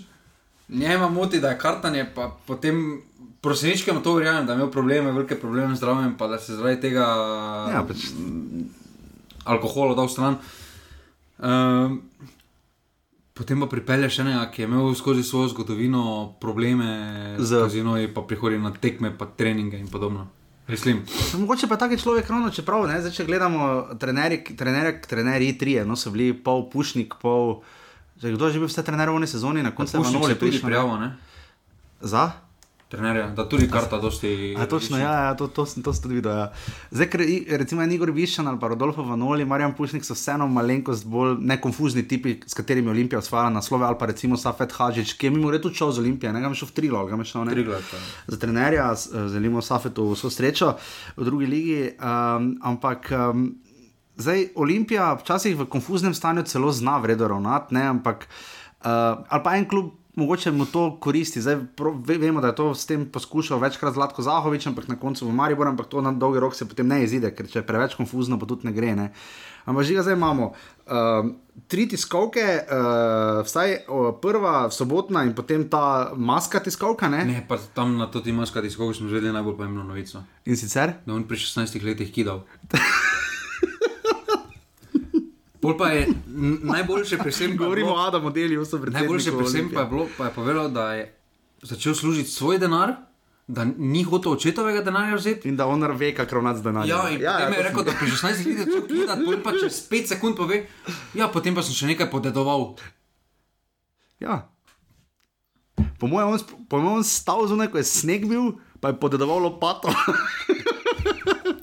njema 0.70 1.10
moti, 1.10 1.40
da 1.40 1.50
je 1.50 1.58
kartanje, 1.58 2.06
pa 2.16 2.38
potem 2.48 3.02
proseničkam 3.42 4.04
to 4.04 4.14
verjamem, 4.14 4.46
da 4.46 4.54
je 4.54 4.58
imel 4.58 4.72
probleme, 4.72 5.12
velike 5.12 5.40
probleme 5.40 5.76
z 5.76 5.78
zdravjem, 5.78 6.16
pa 6.18 6.28
da 6.28 6.40
se 6.40 6.56
zaradi 6.56 6.82
tega 6.82 7.06
Ja, 7.72 7.84
pač, 7.88 7.98
alkohola 9.46 9.96
dal 9.96 10.10
stran. 10.10 10.38
Um, 11.38 12.02
potem 13.38 13.60
pa 13.60 13.68
pripelješ 13.68 14.20
enega, 14.20 14.52
ki 14.52 14.62
je 14.62 14.66
imel 14.66 14.94
skozi 14.94 15.24
svojo 15.24 15.48
zgodovino 15.48 16.04
probleme 16.40 16.88
z 17.38 17.46
Z- 17.46 17.62
kazinoji, 17.64 18.08
pa 18.08 18.22
prihodi 18.22 18.58
na 18.58 18.72
tekme, 18.72 19.12
pa 19.12 19.26
treninge 19.28 19.78
in 19.78 19.88
podobno. 19.88 20.28
Mislim, 20.68 21.04
Mogoče 21.34 21.68
pa 21.68 21.74
je 21.74 21.80
taki 21.80 21.98
človek, 21.98 22.28
ravno 22.28 22.50
čeprav, 22.50 22.88
ne, 22.88 23.00
zdaj, 23.00 23.12
če 23.14 23.26
gledamo 23.26 23.68
trenerje, 23.96 24.44
trenerje, 24.52 25.02
trenerji 25.02 25.58
trije, 25.58 25.86
no 25.86 25.96
so 25.96 26.12
bili 26.12 26.34
pol 26.34 26.70
pušnik, 26.70 27.14
pol. 27.22 27.62
Že 28.18 28.34
kdo 28.34 28.46
je 28.46 28.54
že 28.54 28.60
bil 28.60 28.68
vse 28.68 28.84
trener 28.84 29.08
v 29.08 29.16
eni 29.16 29.28
sezoni, 29.28 29.64
na 29.64 29.72
koncu 29.72 29.98
je 29.98 30.04
se 30.04 30.12
tudi 30.12 30.36
prišel. 30.36 30.60
ne? 30.60 30.66
prijavil, 30.66 30.98
ne? 31.00 31.10
Za? 32.02 32.47
Trenerja, 32.88 33.28
da 33.36 33.44
tudi 33.50 33.68
karta 33.68 33.98
dosti. 34.00 34.56
A, 34.58 34.66
točno, 34.66 34.98
ja, 34.98 35.12
ja 35.26 35.34
to, 35.36 35.48
to, 35.48 35.66
to 35.84 35.94
sem 35.94 36.04
tudi 36.04 36.16
videl. 36.16 36.32
Ja. 36.32 36.46
Zdaj, 36.92 37.10
ker 37.12 37.22
i- 37.22 37.44
recimo 37.50 37.84
en 37.84 37.92
Igor 37.92 38.12
Višan 38.16 38.48
ali 38.48 38.60
pa 38.60 38.68
Rodolfo 38.68 39.04
Vanoli, 39.04 39.46
Marjan 39.46 39.74
Pušnik 39.76 40.06
so 40.08 40.16
vseeno 40.16 40.48
malenkost 40.48 41.04
bolj 41.06 41.36
nekonfuzni 41.42 42.06
tipi, 42.08 42.38
s 42.48 42.56
katerimi 42.56 42.90
Olimpija 42.90 43.20
osvaja 43.20 43.50
naslove, 43.50 43.86
ali 43.86 44.00
pa 44.00 44.06
recimo 44.06 44.38
Safet 44.38 44.72
Hadžič, 44.72 45.14
ki 45.20 45.28
je 45.28 45.32
mimo 45.32 45.52
redu 45.52 45.74
šel 45.74 45.92
z 45.92 46.00
Olimpije, 46.00 46.32
ne 46.34 46.40
ga 46.42 46.54
šel 46.54 46.68
v 46.68 46.72
Trilo, 46.72 47.00
ali 47.00 47.12
ga 47.12 47.24
šel 47.24 47.44
ne. 47.44 47.52
Triglav, 47.52 47.84
pa. 47.92 47.98
za 48.28 48.38
trenerja, 48.38 48.88
želimo 49.28 49.62
Safetu 49.62 50.08
vso 50.14 50.30
srečo 50.30 50.74
v 51.18 51.26
drugi 51.26 51.46
ligi. 51.46 51.92
Um, 52.00 52.56
ampak 52.64 53.12
um, 53.12 53.50
zdaj 54.16 54.48
Olimpija 54.56 55.14
včasih 55.16 55.60
v 55.60 55.66
konfuznem 55.66 56.14
stanju 56.14 56.48
celo 56.48 56.72
zna 56.72 56.98
vredno 56.98 57.28
ravnati, 57.28 57.76
ampak 57.76 58.28
uh, 58.80 58.88
ali 59.28 59.44
pa 59.44 59.58
en 59.58 59.68
klub. 59.68 59.92
Mogoče 60.18 60.52
mu 60.52 60.66
to 60.66 60.98
koristi, 61.00 61.42
zdaj 61.42 61.60
pro, 61.76 61.92
ve, 62.06 62.16
vemo, 62.18 62.42
da 62.42 62.50
je 62.50 62.56
to 62.58 62.72
s 62.76 62.88
tem 62.90 63.04
poskušal 63.06 63.60
večkrat 63.62 63.94
Zlatko 63.94 64.24
Zahovič, 64.26 64.66
ampak 64.68 64.88
na 64.88 64.96
koncu 64.98 65.28
v 65.28 65.34
Mariboru, 65.34 65.70
ampak 65.70 65.86
to 65.92 66.02
na 66.02 66.12
dolgi 66.12 66.40
rok 66.42 66.56
se 66.56 66.66
potem 66.66 66.88
ne 66.88 67.04
izide, 67.04 67.30
ker 67.38 67.46
če 67.46 67.60
je 67.60 67.66
preveč 67.68 67.94
konfuzno, 67.94 68.40
pa 68.42 68.50
tudi 68.50 68.66
ne 68.66 68.74
gre. 68.74 68.96
Ne. 68.98 69.12
Ampak 69.70 69.86
že 69.86 69.94
ga 69.94 70.08
zdaj 70.08 70.18
imamo. 70.18 70.50
Uh, 70.90 71.30
tri 71.70 71.86
tiskovke, 71.86 72.48
uh, 72.66 73.44
vsaj 73.46 73.76
uh, 73.86 74.10
prva 74.18 74.72
sobotna 74.74 75.22
in 75.22 75.36
potem 75.38 75.70
ta 75.70 76.10
maska 76.18 76.66
tiskovka, 76.66 77.14
ne? 77.14 77.22
Ne, 77.22 77.46
pa 77.46 77.62
tam 77.78 77.94
na 78.02 78.10
to 78.10 78.26
ti 78.26 78.34
maskati, 78.34 78.74
s 78.74 78.80
kogo 78.80 78.98
smo 78.98 79.14
želeli 79.14 79.38
najbolj 79.38 79.54
pomembno 79.54 79.86
novico. 79.86 80.26
In 80.50 80.58
sicer? 80.58 80.98
Da 81.06 81.14
on 81.14 81.30
pri 81.30 81.38
16 81.38 81.78
letih 81.86 82.10
kidal. 82.10 82.42
Pol 85.68 85.76
pa 85.76 85.88
je 85.90 86.08
najboljše 86.64 87.18
pri 87.18 87.28
vsem, 87.28 87.52
je 87.52 87.58
Govorimo 87.58 87.92
o 87.92 88.00
Adamu 88.00 88.30
Deliju, 88.30 88.64
so 88.64 88.80
predvsem. 88.80 89.02
Najboljše 89.02 89.32
pri 89.32 89.44
vsem 89.44 89.66
pa 89.68 89.82
je, 89.82 89.88
bilo, 89.88 90.08
pa 90.18 90.26
je 90.26 90.32
povedal, 90.32 90.70
da 90.70 90.94
je 90.94 91.04
začel 91.62 91.92
služiti 91.94 92.30
svoj 92.30 92.56
denar, 92.58 92.94
da 93.48 93.66
ni 93.68 94.04
hotel 94.04 94.32
očetovega 94.32 94.82
denarja 94.82 95.16
vzeti. 95.16 95.50
In 95.50 95.58
da 95.58 95.68
on 95.68 95.84
ve, 95.92 96.16
kako 96.16 96.36
ravnati 96.36 96.60
z 96.60 96.64
denarjem. 96.64 96.90
Ja, 96.90 97.10
in 97.10 97.22
ja, 97.22 97.34
potem 97.34 97.52
je 97.52 97.58
to 97.58 97.64
rekel, 97.64 97.78
sem- 97.78 97.86
da 97.86 97.92
pri 97.92 98.08
16 98.08 98.24
letih 98.24 98.48
je 98.48 98.58
začel 98.58 98.88
kidati, 98.88 99.26
potem 99.26 99.44
pa 99.44 99.52
čez 99.52 99.90
5 99.90 100.08
sekund 100.08 100.38
pove, 100.38 100.64
ja, 101.14 101.28
potem 101.28 101.56
pa 101.56 101.62
sem 101.62 101.76
še 101.76 101.86
nekaj 101.86 102.08
podedoval. 102.08 102.76
Ja. 104.20 104.48
Po 106.00 106.08
mojem, 106.08 106.28
on, 106.30 106.40
po 106.70 106.80
mojem 106.80 106.96
on 106.96 107.04
stal 107.04 107.44
zunaj, 107.44 107.68
ko 107.68 107.78
je 107.78 107.84
sneg 107.84 108.24
bil, 108.24 108.56
pa 108.80 108.90
je 108.90 109.00
podedoval 109.00 109.40
lopato. 109.42 109.92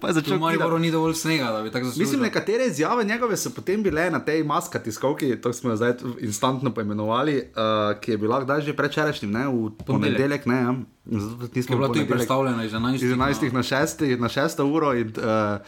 pa 0.04 0.10
je 0.10 0.14
Če 0.14 0.20
začel 0.20 0.38
Mariboru 0.38 0.76
kidati. 0.76 0.82
ni 0.82 0.90
dovolj 0.90 1.14
snega, 1.14 1.50
da 1.50 1.62
bi 1.62 1.70
tako 1.70 1.84
zaslužil. 1.84 2.02
Mislim, 2.04 2.22
nekatere 2.22 2.66
izjave 2.66 3.04
njegove 3.04 3.36
so 3.36 3.50
potem 3.50 3.82
bile 3.82 4.10
na 4.10 4.20
tej 4.20 4.44
maskati 4.44 4.92
skovki, 4.92 5.32
to 5.40 5.52
smo 5.52 5.70
jo 5.70 5.76
zdaj 5.76 5.92
instantno 6.20 6.70
poimenovali, 6.70 7.36
uh, 7.38 7.96
ki 8.00 8.10
je 8.10 8.18
bila 8.18 8.42
kdaj 8.44 8.60
že 8.60 8.76
prečerajšnjim, 8.76 9.32
ne, 9.32 9.48
v 9.48 9.70
ponedeljek, 9.86 10.46
ne, 10.46 10.56
ja. 10.56 10.74
Zato 11.06 11.48
Ki 11.48 11.58
nismo 11.58 11.74
je 11.74 11.78
bila 11.78 11.88
tudi 11.88 12.04
ponedeljek 12.04 12.08
predstavljena 12.08 12.64
iz 12.64 12.72
11. 12.72 12.94
iz 12.94 13.02
11. 13.02 13.52
na 13.52 13.62
6. 13.62 14.18
na 14.18 14.28
6. 14.28 14.62
uro. 14.62 14.94
In, 14.94 15.08
uh, 15.16 15.58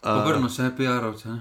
Povrno 0.00 0.48
se 0.48 0.62
je 0.62 0.72
PR-ovce. 0.78 1.28
ne. 1.28 1.40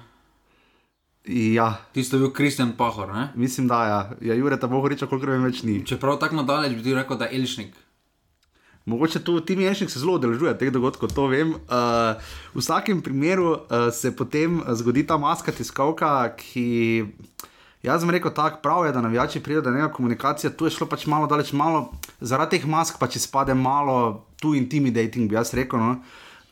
ja, 1.54 1.82
Tisto 1.94 2.16
je 2.16 2.20
bil 2.20 2.32
Kristjan 2.32 2.72
Pahor. 2.78 3.14
Ne? 3.14 3.32
mislim, 3.36 3.68
da 3.68 3.86
ja. 3.86 4.12
ja 4.22 4.34
Jure, 4.34 4.60
ta 4.60 4.68
Bohoriča, 4.68 5.08
koliko 5.08 5.28
vem, 5.28 5.44
več 5.44 5.64
ni. 5.64 5.86
Čeprav 5.86 6.20
tako 6.20 6.36
nadalje 6.36 6.76
bi 6.76 6.84
ti 6.84 6.94
rekel, 6.94 7.18
da 7.18 7.26
je 7.26 7.40
Elšnik. 7.40 7.76
Mogoče 8.86 9.24
tu 9.26 9.40
Tim 9.42 9.60
Jenšnik 9.60 9.90
se 9.90 10.00
zelo 10.00 10.20
udeležuje 10.20 10.54
teh 10.58 10.70
dogodkov, 10.70 11.10
to 11.10 11.26
vem. 11.28 11.56
Uh, 11.56 12.22
v 12.54 12.62
vsakem 12.62 13.02
primeru 13.02 13.56
uh, 13.58 13.90
se 13.90 14.14
potem 14.16 14.62
zgodi 14.78 15.06
ta 15.08 15.18
maska 15.18 15.52
tiskalka, 15.52 16.30
ki. 16.38 17.06
Jaz 17.86 18.02
sem 18.02 18.10
rekel 18.10 18.34
tako, 18.34 18.62
prav 18.62 18.86
je, 18.86 18.92
da 18.94 19.02
navijači 19.02 19.40
pridejo 19.44 19.62
do 19.62 19.72
neka 19.72 19.92
komunikacija, 19.94 20.50
tu 20.54 20.66
je 20.66 20.74
šlo 20.74 20.88
pač 20.90 21.06
malo 21.06 21.28
daleč, 21.30 21.52
malo 21.54 21.92
zaradi 22.22 22.58
teh 22.58 22.66
mask 22.66 22.98
pač 23.00 23.18
izpade 23.20 23.54
malo 23.54 24.26
tu 24.42 24.56
intimidating, 24.58 25.30
bi 25.30 25.38
jaz 25.38 25.54
rekel. 25.54 25.82
No. 25.82 25.98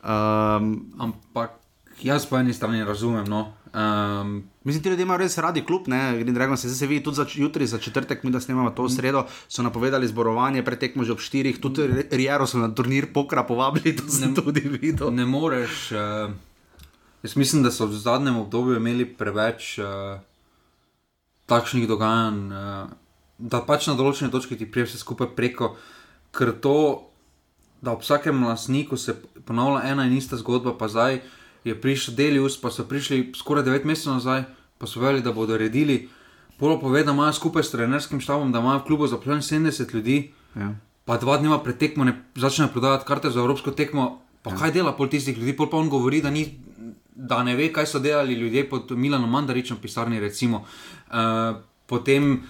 Um, 0.02 0.92
Ampak 0.98 1.58
jaz 2.02 2.26
po 2.26 2.38
eni 2.38 2.54
strani 2.54 2.84
razumem. 2.84 3.26
No. 3.30 3.48
Um, 3.74 4.44
Mislim, 4.64 4.82
ti 4.82 4.88
ljudje 4.88 5.02
imajo 5.02 5.18
res 5.18 5.38
radi 5.38 5.64
klub, 5.64 5.88
ne, 5.88 6.18
Green 6.18 6.34
Dragon 6.34 6.56
se 6.56 6.68
zdaj 6.68 6.78
se 6.78 6.86
vidi 6.86 7.02
tudi 7.04 7.16
za, 7.16 7.26
jutri, 7.34 7.66
za 7.66 7.78
četrtek, 7.78 8.22
mi 8.24 8.30
da 8.30 8.40
snemamo 8.40 8.70
to 8.70 8.88
sredo, 8.88 9.24
so 9.48 9.62
napovedali 9.62 10.08
zborovanje, 10.08 10.62
pretekmo 10.62 11.04
že 11.04 11.12
ob 11.12 11.18
štirih, 11.18 11.58
tudi 11.60 11.82
Riero 12.10 12.46
so 12.46 12.58
na 12.58 12.70
turnir 12.70 13.12
pokra 13.12 13.42
povabili, 13.42 13.96
to 13.96 14.06
sem 14.08 14.30
Ne- 14.30 14.34
tudi 14.36 14.60
videl. 14.60 15.10
ne 15.10 15.26
moreš. 15.26 15.92
Uh, 15.92 16.30
jaz 17.22 17.36
mislim, 17.36 17.62
da 17.62 17.70
so 17.70 17.86
v 17.86 17.92
zadnjem 17.94 18.36
obdobju 18.36 18.76
imeli 18.76 19.04
preveč 19.06 19.78
uh, 19.78 20.20
takšnih 21.46 21.88
dogajanj, 21.88 22.40
uh, 22.46 22.88
da 23.38 23.60
pač 23.60 23.86
na 23.86 23.94
določene 23.94 24.30
točke 24.30 24.56
ti 24.56 24.70
prije 24.70 24.86
vse 24.86 24.98
skupaj 24.98 25.34
preko, 25.36 25.74
ker 26.30 26.54
to, 26.54 27.10
da 27.82 27.90
ob 27.90 28.00
vsakem 28.00 28.44
lasniku 28.44 28.96
se 28.96 29.16
ponavlja 29.44 29.82
ena 29.84 30.06
in 30.06 30.16
ista 30.16 30.36
zgodba, 30.36 30.72
pa 30.72 30.88
zdaj 30.88 31.20
je 31.64 31.74
prišel 31.80 32.14
Delius, 32.14 32.60
pa 32.60 32.70
so 32.70 32.84
prišli 32.84 33.32
skoraj 33.36 33.64
9 33.64 33.84
mesecev 33.84 34.12
nazaj, 34.12 34.44
pa 34.78 34.86
so 34.86 35.00
vedeli, 35.00 35.22
da 35.22 35.32
bodo 35.32 35.56
redili. 35.56 36.08
Polo 36.58 36.78
pove, 36.80 37.02
da 37.04 37.12
imajo 37.12 37.32
skupaj 37.32 37.62
s 37.62 37.70
trenerskim 37.70 38.20
štabom, 38.20 38.52
da 38.52 38.60
imajo 38.60 38.78
v 38.78 38.86
klubu 38.86 39.06
zaposlenih 39.06 39.44
70 39.44 39.94
ljudi, 39.94 40.32
Ja. 40.54 40.74
pa 41.04 41.16
dva 41.18 41.36
dneva 41.36 41.58
pred 41.58 41.78
tekmo 41.78 42.04
ne 42.04 42.12
začnejo 42.36 42.70
prodajati 42.70 43.04
karte 43.04 43.30
za 43.30 43.40
evropsko 43.40 43.70
tekmo. 43.70 44.20
Pa 44.42 44.50
ja. 44.50 44.56
kaj 44.56 44.72
dela 44.72 44.92
pol 44.92 45.08
tistih 45.08 45.38
ljudi, 45.38 45.56
pol 45.56 45.70
pa 45.70 45.76
on 45.76 45.88
govori, 45.88 46.20
da, 46.22 46.30
ni, 46.30 46.44
da 47.14 47.42
ne 47.42 47.56
ve, 47.56 47.72
kaj 47.72 47.86
so 47.86 47.98
delali 47.98 48.34
ljudje 48.34 48.68
pod 48.70 48.90
Milanom 48.92 49.30
Mandaričem, 49.30 49.76
pisarni 49.82 50.20
recimo. 50.20 50.64
Uh, 51.08 51.56
potem 51.86 52.42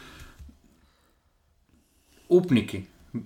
upniki. 2.28 2.84
Uh, 3.14 3.20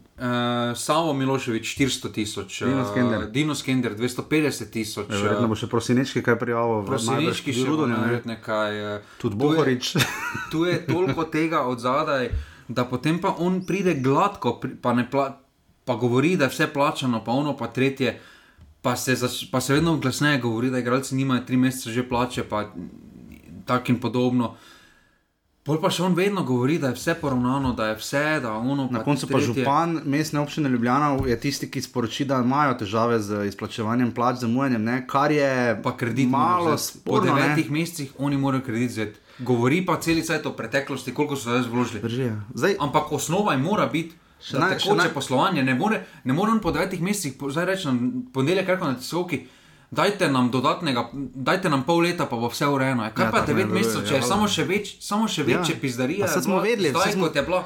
Samo 0.75 1.13
Miloševič 1.15 1.65
400 1.71 2.13
tisoč, 2.13 2.61
Dino 2.61 2.85
Skender. 2.85 3.19
uh, 3.19 3.25
Dino 3.27 3.55
Skender 3.55 3.95
250 3.95 4.69
tisoč, 4.69 5.07
Ja, 5.09 5.17
Verjetno 5.19 5.49
bo 5.49 5.55
še 5.55 5.67
prosinečki 5.67 6.21
kaj 6.21 6.37
prijavil. 6.37 6.83
Prosinečki 6.85 7.51
še 7.51 7.63
rudo, 7.63 7.83
bodo 7.83 7.87
ne. 7.89 8.01
verjetno 8.03 8.37
kaj. 8.39 8.73
eh, 8.91 9.01
Tudi 9.17 9.33
tu 9.33 9.41
je- 9.41 9.49
Bohorič. 9.49 9.85
Tu 10.51 10.65
je 10.67 10.77
toliko 10.85 11.25
tega 11.27 11.63
od 11.63 11.79
zadaj, 11.79 12.29
da 12.69 12.85
potem 12.85 13.19
pa 13.19 13.33
on 13.39 13.63
pride 13.63 13.95
gladko, 13.97 14.53
pa, 14.77 14.93
pla, 15.05 15.27
pa 15.83 15.95
govori, 15.97 16.37
da 16.37 16.45
je 16.45 16.51
vse 16.51 16.67
plačano, 16.69 17.23
pa 17.23 17.33
ono, 17.33 17.55
pa 17.55 17.69
tretje. 17.69 18.19
Pa 18.79 18.93
se, 18.95 19.17
zač, 19.17 19.49
pa 19.49 19.59
se 19.59 19.73
vedno 19.73 19.97
glasneje 19.97 20.39
govori, 20.39 20.69
da 20.69 20.79
igralci 20.79 21.15
nimajo 21.15 21.43
tri 21.43 21.57
mesece 21.59 21.91
že 21.91 22.05
plače, 22.05 22.45
pa 22.45 22.69
tako 23.65 23.89
in 23.89 23.99
podobno. 23.99 24.53
Pol 25.69 25.77
pa 25.77 25.91
še 25.91 26.01
on 26.03 26.15
vedno 26.15 26.41
govori, 26.43 26.79
da 26.79 26.89
je 26.89 26.97
vse 26.97 27.15
poravnano, 27.15 27.75
da 27.75 27.87
je 27.87 27.97
vse, 27.97 28.41
da 28.41 28.55
ono. 28.55 28.89
Na 28.89 29.03
koncu 29.03 29.27
pa 29.27 29.37
tretje. 29.37 29.53
župan 29.55 29.99
mestne 30.07 30.41
občine 30.41 30.69
Ljubljana 30.69 31.11
je 31.23 31.37
tisti, 31.37 31.69
ki 31.69 31.83
sporoči, 31.83 32.25
da 32.25 32.39
imajo 32.39 32.75
težave 32.77 33.19
z 33.21 33.43
izplačevanjem 33.45 34.11
plač, 34.11 34.39
zamujanjem, 34.39 34.83
ne? 34.83 35.07
kar 35.07 35.31
je 35.31 35.51
Pa 35.83 35.93
kredit 35.95 36.29
malo 36.29 36.73
vzeti. 36.73 36.99
Po 36.99 37.13
sporno. 37.13 37.35
ne. 37.35 37.43
devetih 37.43 37.71
mesecih 37.71 38.15
oni 38.19 38.37
morajo 38.39 38.63
kredit 38.63 38.91
vzeti. 38.91 39.21
Govori 39.41 39.85
pa 39.85 39.99
celi 39.99 40.23
cajt 40.23 40.47
o 40.47 40.53
preteklosti, 40.53 41.13
koliko 41.13 41.37
so 41.37 41.51
zdaj 41.51 41.69
vložili. 41.69 42.01
Drži, 42.01 42.23
ja. 42.25 42.41
Zdaj, 42.55 42.77
Ampak 42.81 43.13
osnova 43.13 43.53
je 43.53 43.59
mora 43.61 43.87
biti. 43.89 44.17
Še 44.41 44.55
naj- 44.55 44.61
naj, 44.63 44.79
še 44.79 44.85
tekoče 44.85 44.99
naj- 45.01 45.15
poslovanje, 45.15 45.63
ne 45.65 45.75
more, 45.75 45.97
ne 46.25 46.33
more 46.33 46.51
on 46.51 46.61
po 46.61 46.71
devetih 46.71 47.01
mesecih, 47.03 47.35
zdaj 47.45 47.65
reči 47.67 47.87
na 47.87 47.95
ponedeljek, 48.33 48.69
rekel 48.69 48.87
na 48.87 48.95
tiskovki, 48.95 49.41
dajte 49.91 50.29
nam 50.29 50.51
dodatnega, 50.51 51.09
dajte 51.35 51.69
nam 51.69 51.83
pol 51.83 52.01
leta, 52.01 52.27
pa 52.27 52.37
bo 52.37 52.49
vse 52.49 52.67
urejeno. 52.67 53.03
Ja, 53.03 53.11
Kaj 53.11 53.23
Ja, 53.23 53.27
ja, 53.27 53.33
pa 53.33 53.39
tako 53.39 53.49
ne 53.49 53.55
devet 53.55 53.67
deluje, 53.67 53.81
mesecev, 53.81 54.01
če 54.01 54.07
ja, 54.07 54.15
je 54.15 54.21
valjda. 54.21 54.29
samo 54.29 54.49
še, 54.49 54.65
več, 54.67 54.97
samo 55.01 55.29
še 55.29 55.41
Ja. 55.41 55.47
večje 55.51 55.75
pizdarije. 55.77 56.21
Pa 56.21 56.29
saj 56.29 56.43
smo 56.43 56.61
vedeli, 56.61 56.91
zdaj 56.91 57.13
smo- 57.13 57.25
kot 57.25 57.37
je 57.37 57.43
bilo. 57.43 57.65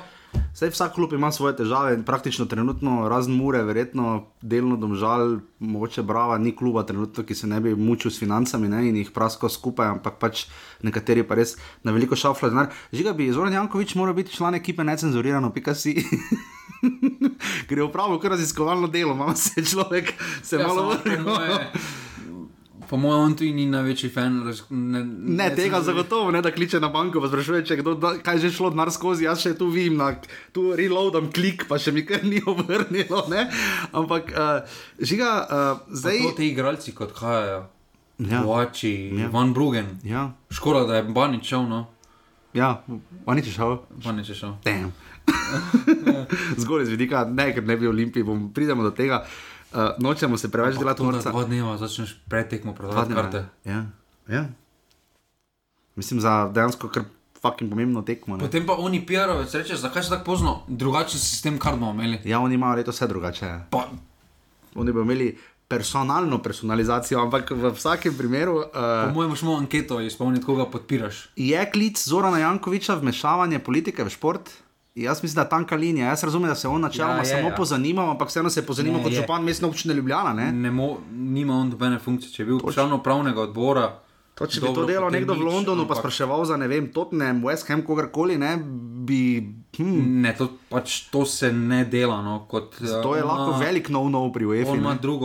Zdaj 0.55 0.71
vsak 0.71 0.95
klub 0.95 1.13
ima 1.13 1.29
svoje 1.29 1.57
težave, 1.57 1.95
in 1.95 2.05
praktično 2.05 2.47
trenutno, 2.47 3.09
razen 3.09 3.35
Mure, 3.35 3.63
verjetno 3.63 4.13
delno 4.43 4.77
domžal, 4.77 5.41
mogoče 5.59 6.03
Brava, 6.03 6.39
ni 6.39 6.53
kluba 6.53 6.83
trenutno, 6.83 7.23
ki 7.23 7.35
se 7.35 7.47
ne 7.47 7.61
bi 7.61 7.75
mučil 7.75 8.11
s 8.11 8.19
financami 8.19 8.69
ne, 8.69 8.89
in 8.89 8.97
jih 8.97 9.11
praskal 9.11 9.49
skupaj, 9.49 9.89
ampak 9.91 10.17
pač 10.17 10.47
nekateri 10.81 11.23
pa 11.23 11.35
res 11.35 11.53
na 11.83 11.93
veliko 11.93 12.17
šafla 12.17 12.49
denar. 12.49 12.69
Žiga 12.91 13.13
bi 13.13 13.29
Zoran 13.29 13.53
Jankovič 13.53 13.95
moral 13.95 14.15
biti 14.15 14.33
član 14.33 14.55
ekipe 14.55 14.81
necenzurirano, 14.83 15.51
pika 15.51 15.75
si. 15.75 16.01
Ker 17.69 17.79
je 17.79 17.85
upravil 17.85 18.19
kar 18.19 18.31
raziskovalno 18.31 18.89
delo, 18.89 19.15
malo 19.15 19.35
se 19.35 19.63
človek 19.63 20.13
se 20.43 20.57
Ja, 20.57 20.67
malo 20.67 20.95
vrne. 20.95 21.71
Po 22.93 22.99
mojem, 22.99 23.21
on 23.23 23.33
tudi 23.33 23.53
ni 23.55 23.65
največji 23.67 24.09
fan. 24.11 24.43
raz- 24.45 24.67
Ne, 24.69 25.01
Ne, 25.33 25.47
tega 25.51 25.81
zagotovo 25.81 26.29
ne, 26.29 26.43
da 26.43 26.51
kliče 26.51 26.77
na 26.77 26.91
banko, 26.91 27.21
pa 27.21 27.27
sprašuje, 27.27 27.65
če 27.65 27.77
kdo, 27.79 27.95
da, 27.97 28.19
kaj 28.19 28.37
že 28.39 28.51
šlo 28.51 28.69
denar 28.69 28.91
skozi, 28.91 29.25
jaz 29.25 29.41
še 29.41 29.55
tu 29.55 29.69
vidim, 29.69 29.97
na, 29.97 30.11
tu 30.53 30.67
reloadam 30.73 31.31
klik, 31.31 31.65
pa 31.65 31.79
še 31.79 31.89
mi 31.91 32.03
kar 32.03 32.21
ni 32.23 32.43
obrnilo. 32.47 33.23
Ne? 33.27 33.47
Ampak, 33.93 34.29
uh, 34.31 34.61
žiga, 35.01 35.31
uh, 35.41 35.81
Zdaj... 35.91 36.21
To 36.23 36.37
ti 36.37 36.51
igralci, 36.51 36.93
kot 36.93 37.17
hajajo. 37.17 37.63
Ja. 38.21 38.43
Boači, 38.43 38.93
Ja. 39.17 39.31
Van 39.31 39.53
Brugen. 39.53 39.97
Ja, 40.05 40.29
Škoda, 40.51 40.85
da 40.85 40.97
je 40.97 41.09
Banič 41.11 41.49
šel, 41.49 41.65
no. 41.67 41.87
ja, 42.53 42.85
pa 43.25 43.33
nič 43.33 43.49
šel. 43.49 43.79
Banič 43.97 44.29
je 44.29 44.37
šel. 44.37 44.53
Damn. 44.61 44.93
Zgoraj 46.59 46.85
z 46.85 46.91
vidika, 46.91 47.25
ne, 47.25 47.49
ker 47.51 47.65
ne 47.65 47.77
bi 47.77 47.89
olimpiji, 47.89 48.23
bom, 48.23 48.53
pridemo 48.53 48.83
do 48.83 48.93
tega. 48.93 49.23
Uh, 49.23 49.52
nočemo 49.99 50.37
se 50.39 50.51
preveč 50.51 50.77
delati 50.79 51.03
da 51.03 51.11
norca. 51.11 51.31
Dva 51.31 51.45
dneva 51.45 51.77
začneš 51.79 52.17
pretekmo 52.29 52.75
prodajati 52.75 53.15
karte. 53.15 53.45
Ja, 53.65 53.85
ja. 54.29 54.47
Mislim, 55.97 56.21
za 56.21 56.49
dejansko 56.55 56.89
kar 56.89 57.03
fucking 57.43 57.71
pomembno 57.71 58.03
tekmo. 58.03 58.37
Ne? 58.37 58.45
Potem 58.45 58.67
pa 58.67 58.73
oni 58.79 59.03
PR-ovec 59.07 59.55
reče, 59.55 59.77
zakaj 59.77 60.03
se 60.03 60.11
tako 60.11 60.25
pozno, 60.25 60.63
drugačen 60.69 61.21
sistem 61.21 61.59
kar 61.59 61.77
bomo 61.77 61.93
imeli. 61.93 62.21
Ja, 62.25 62.41
oni 62.41 62.55
imajo 62.55 62.77
letos 62.77 62.97
vse 62.97 63.07
drugače. 63.07 63.59
Pa, 63.71 63.89
Oni 64.75 64.93
bodo 64.93 65.05
imeli 65.05 65.39
personalno 65.69 66.39
personalizacijo, 66.43 67.21
ampak 67.21 67.51
v 67.51 67.71
vsakem 67.73 68.15
primeru 68.17 68.63
po 68.73 68.81
uh, 69.09 69.15
mojem, 69.15 69.37
šmo 69.37 69.57
anketo 69.57 70.01
izpolniti, 70.01 70.45
koga 70.45 70.67
podpiraš. 70.67 71.29
je 71.37 71.71
klic 71.71 72.09
Zorana 72.09 72.39
Jankoviča 72.39 72.95
vmešavanje 72.95 73.59
politike 73.59 74.05
v 74.05 74.11
šport. 74.11 74.51
Jaz 74.95 75.23
mislim, 75.23 75.35
da 75.35 75.41
je 75.41 75.49
tanka 75.49 75.77
linija. 75.77 76.07
Jaz 76.07 76.25
razumem, 76.25 76.49
da 76.49 76.55
se 76.55 76.69
on 76.69 76.81
načeloma 76.81 77.15
Ja, 77.15 77.19
je, 77.19 77.25
samo 77.27 77.49
ja. 77.49 77.55
pozanimal, 77.55 78.11
ampak 78.11 78.29
vseeno 78.29 78.51
se 78.51 78.61
je 78.61 78.67
pozanimal 78.67 78.99
Ne, 78.99 79.05
kot 79.05 79.13
je. 79.13 79.21
župan 79.21 79.43
mestne 79.43 79.69
občine 79.69 79.95
Ljubljana. 79.95 80.33
Ne? 80.35 80.53
Ne 80.53 80.71
mo, 80.71 80.89
nima 81.11 81.55
on 81.55 81.71
dobene 81.71 81.99
funkcije, 81.99 82.33
če 82.33 82.43
je 82.43 82.47
bil 82.47 82.61
član 82.69 82.93
upravnega 82.93 83.41
odbora. 83.43 83.87
To, 84.35 84.47
če 84.47 84.61
bi 84.61 84.67
dobro, 84.67 84.83
to 84.83 84.89
delal 84.89 85.11
nekdo 85.11 85.33
v 85.33 85.39
nič, 85.39 85.45
Londonu, 85.47 85.83
pa 85.83 85.95
ampak- 85.95 85.99
spraševal 86.03 86.45
za 86.45 86.57
ne 86.57 86.69
vem, 86.69 86.87
Tottenham, 86.89 87.43
West 87.43 87.69
Ham, 87.69 87.83
kogarkoli, 87.83 88.39
ne 88.39 88.57
bi. 88.99 89.21
Hm, 89.73 90.21
Ne, 90.21 90.35
to, 90.35 90.49
pač, 90.69 91.09
to 91.09 91.25
se 91.27 91.51
ne 91.51 91.85
dela. 91.87 92.23
No, 92.23 92.47
kot, 92.47 92.77
to 92.77 93.15
je 93.15 93.23
ona- 93.23 93.25
lahko 93.27 93.59
velik 93.59 93.89
nov-nov 93.89 94.33
pri 94.33 94.45
UEFA. 94.47 94.77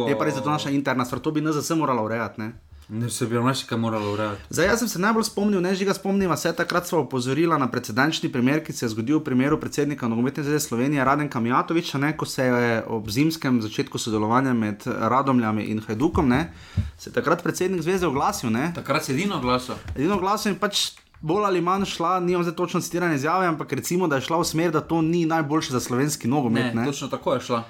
Je 0.08 0.16
pa 0.16 0.26
res, 0.26 0.34
da 0.34 0.40
je 0.40 0.44
to 0.44 0.50
naša 0.50 0.70
interna 0.72 1.04
stvar, 1.04 1.20
to 1.20 1.32
bi 1.32 1.42
NZS 1.42 1.72
morala 1.72 2.02
urejati. 2.02 2.52
Ne? 2.89 3.00
Ne, 3.00 3.10
se 3.10 3.25
bi 3.25 3.39
marsikaj 3.39 3.77
moralo 3.77 4.13
urejati. 4.13 4.41
Zdaj, 4.50 4.65
jaz 4.65 4.79
sem 4.79 4.88
se 4.88 5.00
najbolj 5.00 5.24
spomnil, 5.24 5.62
ne 5.62 5.75
žiga 5.75 5.94
spomniva 5.94 6.38
se, 6.38 6.53
takrat 6.56 6.88
smo 6.88 7.00
opozorila 7.00 7.58
na 7.58 7.67
precedenčni 7.72 8.32
primer, 8.32 8.63
ki 8.63 8.74
se 8.74 8.86
je 8.86 8.89
zgodil 8.89 9.20
v 9.20 9.24
primeru 9.24 9.60
predsednika 9.60 10.08
Nogometne 10.08 10.44
zveze 10.44 10.60
Slovenije, 10.67 11.03
Raden 11.03 11.29
Kamjatoviča, 11.29 11.98
ne, 11.98 12.17
ko 12.17 12.25
se 12.25 12.46
je 12.46 12.84
ob 12.88 13.10
zimskem 13.10 13.62
začetku 13.62 13.98
sodelovanja 13.98 14.53
med 14.53 14.84
Radomljami 14.86 15.63
in 15.63 15.82
Hajdukom, 15.88 16.29
ne, 16.29 16.53
se 16.98 17.10
je 17.10 17.13
takrat 17.13 17.44
predsednik 17.44 17.82
zveze 17.82 18.08
oglasil. 18.08 18.50
Ne, 18.50 18.72
Takrat 18.75 19.06
se 19.06 19.13
edino 19.13 19.41
glaso. 19.41 19.75
edino 19.96 20.20
glasom 20.20 20.51
je 20.51 20.60
pač 20.60 20.91
bolj 21.22 21.46
ali 21.46 21.62
manj 21.62 21.86
šla, 21.86 22.20
nimam 22.20 22.44
zdaj 22.44 22.56
točno 22.56 22.82
citirane 22.82 23.15
izjave, 23.15 23.48
ampak 23.48 23.74
recimo, 23.74 24.08
da 24.08 24.15
je 24.15 24.22
šla 24.22 24.38
v 24.38 24.46
smer, 24.46 24.72
da 24.72 24.82
to 24.82 25.01
ni 25.01 25.25
najboljše 25.25 25.72
za 25.72 25.79
slovenski 25.79 26.27
Ne, 26.27 26.36
nogomet. 26.36 26.74
Ne, 26.74 26.86
točno 26.86 27.08
tako 27.08 27.34
je 27.34 27.41
šla. 27.41 27.63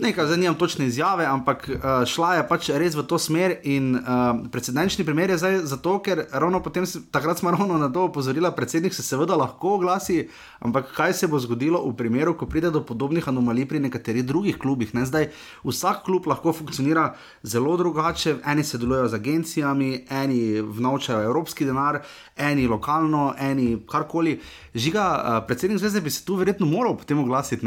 Nekaj, 0.00 0.26
zdaj 0.26 0.38
nimam 0.38 0.54
točne 0.56 0.86
izjave, 0.86 1.26
ampak 1.28 1.68
uh, 1.68 2.06
šla 2.08 2.34
je 2.34 2.44
pač 2.48 2.68
res 2.80 2.94
v 2.96 3.02
to 3.04 3.18
smer. 3.20 3.58
In 3.68 3.98
uh, 3.98 4.38
precedenčni 4.52 5.04
primer 5.04 5.28
je 5.30 5.36
zdaj 5.42 5.58
zato, 5.68 5.98
ker 6.00 6.22
ravno 6.32 6.62
potem, 6.64 6.86
takrat 7.12 7.38
smo 7.38 7.52
ravno 7.52 7.76
na 7.78 7.90
to 7.92 8.06
opozorili, 8.08 8.48
predsednik 8.56 8.96
se 8.96 9.04
seveda 9.04 9.36
lahko 9.36 9.74
oglasi, 9.76 10.30
ampak 10.64 10.94
kaj 10.96 11.12
se 11.20 11.28
bo 11.28 11.38
zgodilo 11.38 11.82
v 11.84 11.92
primeru, 12.00 12.32
ko 12.32 12.48
pride 12.48 12.72
do 12.72 12.80
podobnih 12.80 13.28
anomalij 13.28 13.68
pri 13.68 13.82
nekaterih 13.84 14.24
drugih 14.24 14.56
klubih. 14.58 14.94
Ne? 14.96 15.04
Zdaj, 15.04 15.28
vsak 15.68 16.02
klub 16.08 16.32
lahko 16.32 16.56
funkcionira 16.56 17.10
zelo 17.42 17.76
drugače, 17.76 18.38
eni 18.40 18.64
se 18.64 18.80
delujejo 18.80 19.12
z 19.12 19.20
agencijami, 19.20 19.92
eni 20.08 20.64
vnovčajo 20.64 21.28
evropski 21.28 21.68
denar, 21.68 22.00
eni 22.36 22.68
lokalno, 22.68 23.34
eni 23.36 23.76
karkoli. 23.84 24.38
Žiga, 24.74 25.08
uh, 25.12 25.40
predsednik 25.46 25.78
zveze 25.78 26.00
bi 26.00 26.10
se 26.10 26.24
tu 26.24 26.40
verjetno 26.40 26.66
moral 26.66 26.96
potem 26.96 27.20
oglasiti. 27.20 27.66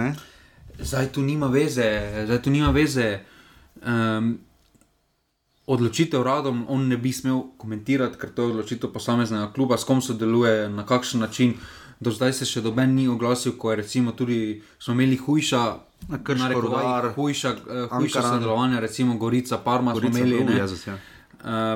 Zdaj 0.84 1.08
tu 1.08 1.22
nima 1.22 1.48
veze, 1.48 1.88
zdaj 2.26 2.42
tu 2.42 2.50
nima 2.50 2.70
veze. 2.70 3.20
Um, 3.82 4.38
odločitev 5.66 6.24
radom 6.24 6.66
on 6.70 6.88
ne 6.88 6.98
bi 6.98 7.12
smel 7.12 7.42
komentirati, 7.58 8.18
ker 8.18 8.30
to 8.30 8.44
je 8.44 8.50
odločitev 8.50 8.92
posameznega 8.92 9.52
kluba, 9.54 9.78
s 9.78 9.84
kom 9.84 10.02
sodeluje, 10.02 10.70
na 10.70 10.86
kakšen 10.86 11.20
način. 11.20 11.54
Do 12.00 12.12
zdaj 12.12 12.34
se 12.34 12.46
še 12.46 12.62
doben 12.62 12.96
ni 12.96 13.08
oglasil, 13.08 13.54
ko 13.58 13.72
je 13.72 13.78
recimo 13.78 14.12
tudi 14.12 14.40
smo 14.80 14.94
imeli 14.94 15.18
hujša. 15.18 15.62
Na 16.04 16.18
Krško, 16.20 16.44
narekovajih, 16.44 16.88
Rudar, 16.88 17.14
Hujša, 17.16 17.50
eh, 17.50 17.88
hujša 17.90 18.20
Ankaran. 18.20 18.32
sodelovanja, 18.34 18.80
recimo 18.80 19.18
Gorica, 19.18 19.58
Parma 19.58 19.94
Gorica, 19.94 20.14
smo 20.14 20.26
imeli. 20.26 20.44
Ne. 20.44 20.58
Jezus, 20.58 20.88
ja. 20.88 20.94
Eh, 20.94 21.00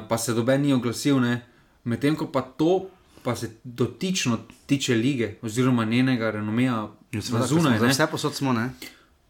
pa 0.09 0.17
se 0.17 0.33
doben 0.33 0.61
ni 0.61 0.73
oglasil, 0.73 1.15
medtem 1.83 2.15
ko 2.15 2.27
pa 2.27 2.41
to, 2.41 2.89
pa 3.23 3.35
se 3.35 3.51
dotično 3.63 4.37
tiče 4.65 4.95
lige 4.95 5.35
oziroma 5.41 5.85
njenega 5.85 6.31
renomeja 6.31 6.87
Ja, 7.11 7.21
zunaj. 7.21 7.79
vse 7.79 8.07
posod 8.11 8.35
smo, 8.35 8.53
ne? 8.53 8.69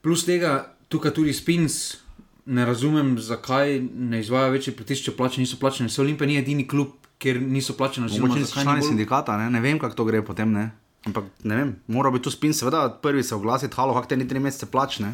Plus 0.07 0.21
tega, 0.23 0.69
tukaj 0.87 1.11
tudi 1.11 1.33
spins, 1.35 1.97
ne 2.45 2.63
razumem, 2.65 3.17
zakaj 3.19 3.81
ne 3.83 4.21
izvaja 4.23 4.53
večji 4.53 4.71
pritisk, 4.71 5.03
če 5.03 5.13
plače 5.17 5.41
niso 5.43 5.57
plačene. 5.59 5.91
Se 5.91 5.99
Olimpija 5.99 6.29
ni 6.29 6.37
edini 6.39 6.63
klub, 6.67 6.93
kjer 7.19 7.41
niso 7.43 7.75
plačene. 7.75 8.07
niso 8.07 8.21
zakaj 8.21 8.39
ni 8.39 8.47
člani 8.53 8.85
sindikata, 8.85 9.35
ne, 9.37 9.49
ne 9.51 9.59
vem, 9.59 9.75
kako 9.79 9.99
to 9.99 10.05
gre 10.07 10.21
potem. 10.23 10.53
Ne. 10.55 10.69
Ampak 11.11 11.27
ne 11.43 11.57
vem, 11.59 11.75
mora 11.91 12.13
biti 12.15 12.23
tu 12.23 12.31
spin, 12.31 12.55
seveda, 12.55 12.85
prvi 13.03 13.23
se 13.23 13.35
oglasiti, 13.35 13.75
halo, 13.75 13.97
hak 13.99 14.07
te 14.07 14.15
ni 14.15 14.27
tri 14.27 14.39
mesece 14.39 14.71
plačne. 14.71 15.11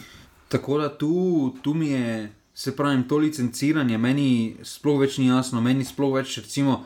Tako 0.54 0.78
da 0.84 0.92
tu, 0.94 1.10
tu 1.66 1.74
mi 1.74 1.90
je, 1.90 2.30
se 2.54 2.76
pravi, 2.78 3.02
to 3.10 3.18
licenciranje, 3.18 3.98
meni 3.98 4.30
sploh 4.62 5.02
več 5.02 5.18
ni 5.18 5.32
jasno, 5.32 5.62
meni 5.62 5.90
sploh 5.90 6.14
več, 6.20 6.38
recimo, 6.38 6.84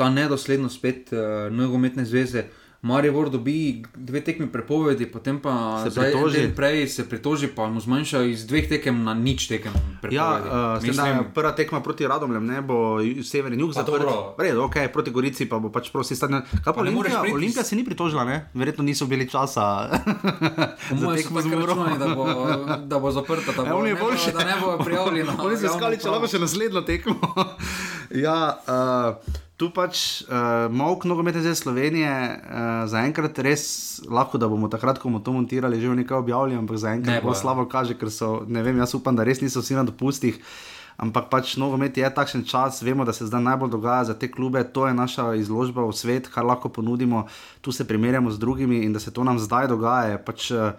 ta 0.00 0.08
nedoslednost 0.08 0.80
spet 0.80 1.12
uh, 1.12 1.52
nogometne 1.52 2.08
zveze. 2.08 2.48
Maribor 2.82 3.30
dobi 3.30 3.84
dve 3.94 4.20
tekmi 4.20 4.46
prepovedi, 4.48 5.06
potem 5.06 5.38
pa 5.38 5.80
Se 5.84 5.90
zdaj 5.90 6.10
pritoži. 6.10 6.34
teden 6.34 6.54
prej 6.54 6.88
se 6.88 7.08
pritoži, 7.08 7.46
pa 7.46 7.66
mu 7.66 7.80
zmanjša 7.80 8.22
iz 8.22 8.42
dveh 8.42 8.68
tekem 8.68 9.04
na 9.04 9.14
nič 9.14 9.46
tekem. 9.46 9.70
Ja, 10.10 10.42
uh, 10.76 10.82
Mislim, 10.82 11.30
prva 11.30 11.52
tekma 11.52 11.80
proti 11.80 12.06
Radomljem 12.06 12.42
ne 12.42 12.58
bo 12.60 12.98
severni 13.22 13.62
jug 13.62 13.72
zaprt. 13.72 13.86
dobro. 13.86 14.34
Redo, 14.38 14.66
okay, 14.66 14.88
proti 14.88 15.10
Gorici 15.10 15.46
pa 15.46 15.58
bo 15.58 15.70
pač 15.70 15.92
prosti 15.92 16.16
stadion. 16.16 16.42
Kaj 16.42 16.64
pa 16.64 16.72
Pa 16.72 16.80
Olimpija? 16.80 17.22
Olimpija 17.22 17.62
se 17.62 17.76
ni 17.76 17.84
pritožila, 17.84 18.24
ne? 18.24 18.50
Verjetno 18.54 18.84
niso 18.84 19.06
bili 19.06 19.30
časa. 19.30 19.86
Za 20.90 20.98
so 20.98 21.14
tekmo 21.14 21.40
z 21.40 21.46
Murom. 21.46 21.78
računali, 21.78 21.98
da 21.98 22.08
bo, 22.08 22.26
da 22.78 22.98
bo 22.98 23.10
zaprta, 23.10 23.52
da, 23.52 23.62
Ja, 23.62 23.70
bo, 23.70 23.78
on 23.78 23.86
je 23.86 23.94
ne 23.94 24.00
bo, 24.00 24.06
boljši. 24.06 24.32
da 24.32 24.44
ne 24.44 24.54
bo 24.60 24.84
prijavljeno. 24.84 25.32
Oni 25.44 25.56
so 25.56 25.66
iskali, 25.66 26.00
če 26.00 26.10
lahko 26.10 26.26
še 26.26 26.38
naslednjo 26.38 26.82
tekmo. 26.82 27.14
ja, 28.10 28.58
uh, 28.66 29.14
tu 29.62 29.70
pač 29.70 30.26
uh, 30.26 30.66
mok 30.74 31.06
nogometne 31.06 31.38
zveze 31.38 31.62
Slovenije, 31.62 32.10
uh, 32.10 32.82
zaenkrat 32.90 33.38
res 33.46 33.62
lahko, 34.10 34.34
da 34.34 34.50
bomo 34.50 34.66
takrat, 34.66 34.98
ko 34.98 35.06
bomo 35.06 35.22
to 35.22 35.30
montirali, 35.30 35.78
že 35.78 35.94
nekaj 36.02 36.18
objavili, 36.18 36.58
ampak 36.58 36.82
zaenkrat 36.82 37.22
bo 37.22 37.30
slabo 37.30 37.68
kaže, 37.70 37.94
ker 37.94 38.10
so, 38.10 38.42
ne 38.50 38.58
vem, 38.66 38.82
jaz 38.82 38.96
upam, 38.98 39.14
da 39.14 39.22
res 39.22 39.38
niso 39.38 39.62
vsi 39.62 39.78
na 39.78 39.86
dopustih. 39.86 40.42
Ampak 40.98 41.30
pač 41.30 41.54
nogomet 41.62 41.94
je 41.96 42.10
takšen 42.10 42.42
čas, 42.42 42.82
vemo, 42.82 43.06
da 43.06 43.14
se 43.14 43.26
zdaj 43.30 43.40
najbolj 43.42 43.70
dogaja 43.70 44.10
za 44.10 44.18
te 44.18 44.26
klube, 44.26 44.60
to 44.66 44.90
je 44.90 44.98
naša 44.98 45.30
izložba 45.38 45.86
v 45.86 45.94
svet, 45.94 46.26
kar 46.26 46.42
lahko 46.42 46.68
ponudimo, 46.68 47.28
tu 47.62 47.70
se 47.70 47.86
primerjamo 47.86 48.34
z 48.34 48.42
drugimi 48.42 48.82
in 48.82 48.92
da 48.92 48.98
se 48.98 49.14
to 49.14 49.22
nam 49.22 49.38
zdaj 49.38 49.70
dogaja. 49.70 50.18
Pač, 50.18 50.50
uh, 50.50 50.74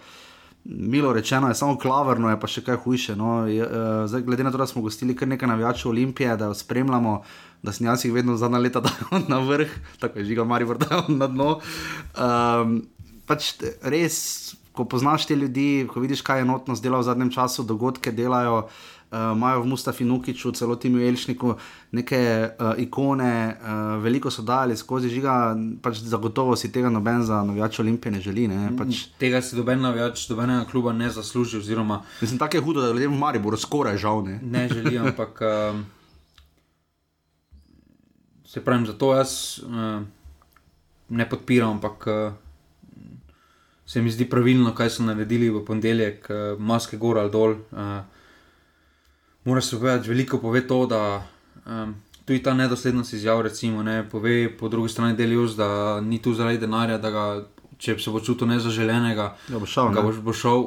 Milo 0.63 1.11
rečeno 1.11 1.49
je 1.51 1.55
samo 1.59 1.75
klavrno, 1.75 2.29
je 2.31 2.39
pa 2.39 2.47
še 2.47 2.61
kaj 2.63 2.77
hujše. 2.85 3.17
No. 3.19 3.43
Je, 3.51 3.63
uh, 3.63 4.05
zdaj, 4.07 4.23
glede 4.23 4.45
na 4.47 4.51
to, 4.51 4.61
da 4.61 4.67
smo 4.67 4.83
gostili 4.85 5.15
kar 5.15 5.27
nekaj 5.27 5.49
navijačev 5.49 5.91
Olimpije, 5.91 6.37
da 6.39 6.51
jo 6.51 6.55
spremljamo, 6.55 7.17
da 7.63 7.71
sem 7.71 7.87
jaz 7.87 8.05
jih 8.05 8.13
vedno 8.13 8.37
zadnja 8.37 8.59
leta 8.59 8.83
dal 8.87 9.27
na 9.27 9.39
vrh, 9.39 9.71
tako 9.99 10.19
je 10.19 10.25
žiga 10.25 10.43
Maribor 10.43 10.77
dal 10.85 11.07
na 11.07 11.27
dno. 11.27 11.59
Um, 12.13 12.81
pač 13.27 13.53
res, 13.81 14.17
ko 14.75 14.85
poznaš 14.89 15.29
te 15.29 15.35
ljudi, 15.35 15.87
ko 15.87 16.03
vidiš, 16.03 16.21
kaj 16.25 16.41
je 16.41 16.49
enotnost 16.49 16.83
dela 16.83 16.99
v 16.99 17.07
zadnjem 17.07 17.31
času, 17.31 17.63
dogodke 17.63 18.11
delajo. 18.11 18.65
Uh, 19.13 19.29
imajo 19.37 19.61
v 19.61 19.67
Mustafi 19.69 20.05
Nukiču, 20.09 20.51
celotnemu 20.57 21.03
Elšniku, 21.05 21.53
neke 21.93 22.17
uh, 22.49 22.71
ikone, 22.81 23.33
uh, 23.53 24.01
veliko 24.01 24.31
so 24.33 24.41
dali 24.41 24.73
skozi 24.73 25.11
žiga, 25.13 25.53
pač 25.85 26.01
zagotovo 26.01 26.55
si 26.57 26.71
tega 26.73 26.89
noben 26.89 27.21
za 27.21 27.43
navijače 27.45 27.81
Olimpije 27.85 28.11
ne 28.11 28.21
želi. 28.21 28.47
Ne? 28.49 28.71
Pač, 28.77 29.05
Tega 29.21 29.41
si 29.45 29.55
doben 29.55 29.85
navijač, 29.85 30.25
dobenega 30.27 30.65
kluba 30.65 30.97
ne 30.97 31.11
zasluži, 31.13 31.61
oziroma 31.61 32.01
Mislim, 32.21 32.39
tako 32.41 32.57
je 32.57 32.61
hudo, 32.65 32.81
da 32.81 32.89
ljudem 32.89 33.13
v 33.13 33.19
Mariboru 33.21 33.57
skoraj 33.57 34.01
žal 34.01 34.25
ne. 34.25 34.39
ne 34.41 34.65
želi, 34.73 34.97
ampak 35.05 35.45
um, 35.45 35.85
se 38.53 38.61
pravi, 38.61 38.85
zato 38.85 39.13
jaz 39.15 39.31
uh, 39.59 40.03
ne 41.09 41.25
podpiram, 41.29 41.71
ampak 41.71 42.07
uh, 42.07 42.33
se 43.85 44.01
mi 44.01 44.11
zdi 44.11 44.29
pravilno, 44.29 44.75
kaj 44.75 44.89
so 44.89 45.03
naredili 45.03 45.49
v 45.49 45.63
ponedeljek, 45.65 46.27
uh, 46.29 46.59
maske 46.61 46.97
gor 46.97 47.17
ali 47.17 47.31
dol. 47.31 47.55
Uh, 47.71 48.01
Mora 49.43 49.61
se 49.61 49.75
povedati, 49.75 50.07
veliko 50.07 50.37
pove 50.39 50.61
to, 50.63 50.85
da 50.85 50.99
um, 51.65 51.95
tudi 52.25 52.43
ta 52.43 52.53
nedoslednost 52.53 53.13
izjav, 53.13 53.41
recimo, 53.41 53.83
ne, 53.83 54.09
pove 54.09 54.57
po 54.57 54.69
drugi 54.69 54.89
strani 54.89 55.17
delius, 55.17 55.55
da 55.55 55.67
ni 56.01 56.21
tu 56.21 56.31
zaradi 56.33 56.57
denarja, 56.57 56.97
da 56.97 57.09
ga, 57.11 57.23
če 57.77 57.97
se 57.99 58.11
bo 58.11 58.21
čutil 58.23 58.47
nezaželenega, 58.47 59.33
Da 59.49 59.59
bo 59.59 59.65
šel. 59.65 59.89
ga 59.91 59.99
ne. 59.99 60.05
boš 60.07 60.21
bo 60.23 60.33
šel. 60.33 60.63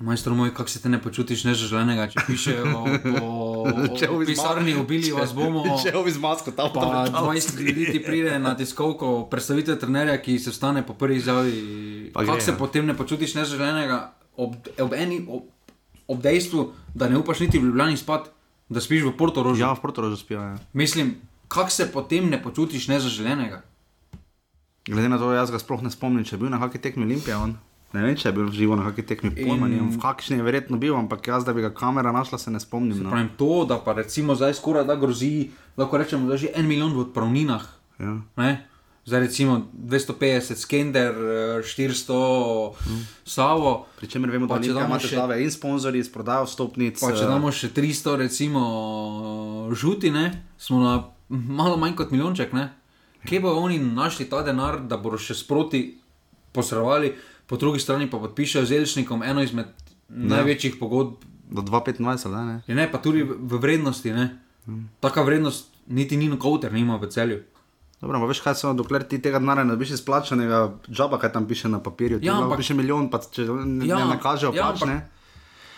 Majster 0.00 0.32
moj, 0.32 0.54
kako 0.54 0.70
se 0.70 0.82
te 0.82 0.88
ne 0.88 1.02
počutiš 1.02 1.42
če 2.08 2.20
pišejo 2.26 2.64
po, 2.64 2.84
Če 3.98 4.06
po 4.06 4.14
ovi 4.14 4.24
z 4.24 4.28
pisarni, 4.28 4.74
ma- 4.74 4.80
ubili 4.80 5.12
vas 5.12 5.34
bomo. 5.34 5.64
Če 5.82 5.92
ovi 5.96 6.12
z 6.12 6.18
masko 6.18 6.50
tam 6.50 6.72
Pa 6.72 7.04
20 7.12 7.60
ljudi 7.60 7.92
ti 7.92 8.00
pride 8.02 8.38
na 8.38 8.54
tiskovko, 8.56 9.26
predstavitev 9.30 9.76
trenerja, 9.76 10.16
ki 10.22 10.38
se 10.38 10.52
stane 10.52 10.86
po 10.86 10.94
prvi 10.94 11.16
izjavi. 11.16 12.10
Pa 12.14 12.24
Kako 12.24 12.40
se 12.40 12.50
ja. 12.50 12.56
potem 12.56 12.86
ne 12.86 12.96
počutiš 12.96 13.34
nezaželenega 13.34 14.12
ob, 14.36 14.56
ob, 14.80 14.92
eni, 14.96 15.20
ob, 15.28 15.42
ob 16.08 16.22
dejstvu, 16.22 16.72
da 16.94 17.08
ne 17.08 17.18
upaš 17.18 17.40
niti 17.40 17.58
v 17.58 17.68
Ljubljani 17.68 17.96
spat, 17.96 18.30
da 18.68 18.80
spiš 18.80 19.02
v 19.02 19.16
Portorožu. 19.16 19.60
Ja, 19.60 19.74
v 19.74 19.82
Portorožu 19.84 20.16
spijo. 20.16 20.40
Ja. 20.40 20.56
Mislim, 20.72 21.16
kako 21.48 21.70
se 21.70 21.92
potem 21.92 22.30
ne 22.30 22.42
počutiš 22.42 22.88
nezaželenega? 22.88 23.62
Glede 24.88 25.08
na 25.08 25.18
to, 25.18 25.32
jaz 25.32 25.50
ga 25.50 25.58
sploh 25.58 25.82
ne 25.82 25.90
spomnim, 25.90 26.24
če 26.24 26.34
je 26.34 26.40
bil 26.40 26.48
na 26.48 26.58
kakšni 26.58 26.80
tekmi 26.80 27.04
Olimpije. 27.04 27.36
Ne 27.92 28.02
vem, 28.02 28.14
če 28.14 28.28
je 28.28 28.32
bil 28.32 28.50
živo 28.50 28.76
na 28.76 28.84
kakšni 28.84 29.02
tekmi, 29.04 29.30
pojma 29.32 29.66
In- 29.66 29.72
nimam. 29.72 29.90
V 29.90 29.98
kakšni 29.98 30.36
je 30.36 30.42
verjetno 30.42 30.78
bil, 30.78 30.94
ampak 30.94 31.26
jaz, 31.26 31.42
da 31.42 31.52
bi 31.52 31.60
ga 31.60 31.70
kamera 31.70 32.12
našla, 32.12 32.38
se 32.38 32.50
ne 32.50 32.60
spomnim. 32.60 32.94
No. 32.96 33.10
Pravim 33.10 33.30
to, 33.36 33.64
da 33.64 33.78
pa 33.78 33.92
recimo 33.92 34.34
zdaj 34.34 34.54
skoraj 34.54 34.84
da 34.84 34.94
grozi, 34.94 35.50
lahko 35.76 35.98
rečemo, 35.98 36.26
da 36.26 36.34
je 36.34 36.38
že 36.38 36.50
en 36.54 36.66
milijon 36.66 36.92
v 36.92 37.00
odpravninah. 37.00 37.64
Ja. 37.98 38.14
Ne? 38.36 38.66
Zdaj 39.02 39.20
recimo 39.20 39.66
250 39.74 40.54
skender, 40.56 41.10
eh, 41.10 41.62
400 41.64 42.74
savo. 43.24 43.86
Pričemer 43.96 44.30
vemo, 44.30 44.46
da 44.46 44.60
če 44.60 44.72
damo 44.72 44.94
še- 44.94 45.08
težave 45.08 45.42
in 45.42 45.50
sponzorji 45.50 46.04
prodajo 46.12 46.44
vstopnic. 46.44 47.00
Pa 47.00 47.10
če 47.10 47.24
eh, 47.24 47.26
damo 47.26 47.50
še 47.50 47.68
300, 47.70 48.16
recimo 48.18 48.60
žuti, 49.72 50.10
ne? 50.10 50.26
smo 50.58 50.78
na 50.78 50.94
malo 51.28 51.76
manj 51.76 51.96
kot 51.96 52.10
milijonček. 52.10 52.52
Ne? 52.52 52.70
Kje 53.26 53.40
bodo 53.40 53.60
oni 53.60 53.78
našli 53.78 54.24
ta 54.24 54.42
denar, 54.42 54.80
da 54.80 54.96
bodo 54.96 55.18
še 55.18 55.34
sproti 55.34 55.98
posredovali, 56.52 57.14
po 57.50 57.56
drugi 57.56 57.80
strani 57.80 58.06
pa 58.06 58.18
podpišejo 58.18 58.62
z 58.64 58.72
Elšnikom 58.72 59.22
eno 59.24 59.42
izmed 59.42 59.66
največjih 60.08 60.76
pogodb, 60.76 61.18
Do 61.50 61.62
2,25, 61.62 62.30
da 62.30 62.44
ne. 62.44 62.56
je 62.62 62.74
ne, 62.76 62.86
pa 62.86 62.98
tudi 62.98 63.24
v 63.24 63.58
vrednosti. 63.58 64.12
Ne? 64.12 64.38
Taka 65.00 65.22
vrednost 65.22 65.66
niti 65.88 66.14
ni 66.14 66.28
nokauter, 66.28 66.70
nima 66.70 66.94
v 66.94 67.08
celju. 67.08 67.40
Dobro, 68.00 68.22
veš 68.24 68.40
kaj 68.40 68.54
so, 68.54 68.70
dokler 68.72 69.02
ti 69.02 69.18
tega 69.18 69.38
denarja 69.38 69.64
ne 69.64 69.74
dobiš 69.74 69.90
izplačanega, 69.90 70.60
džaba, 70.88 71.18
kaj 71.18 71.32
tam 71.32 71.44
piše 71.44 71.68
na 71.68 71.80
papirju. 71.80 72.20
Ja, 72.22 72.38
ampak- 72.38 72.56
piše 72.56 72.74
milijon, 72.74 73.10
pa 73.10 73.18
če 73.20 73.44
ne, 73.44 73.82
Ja, 73.84 73.98
ne 74.06 74.16
kažejo 74.16 74.54
ja, 74.54 74.62
plač, 74.62 74.78
ampak- 74.78 74.88
ne. 74.88 74.98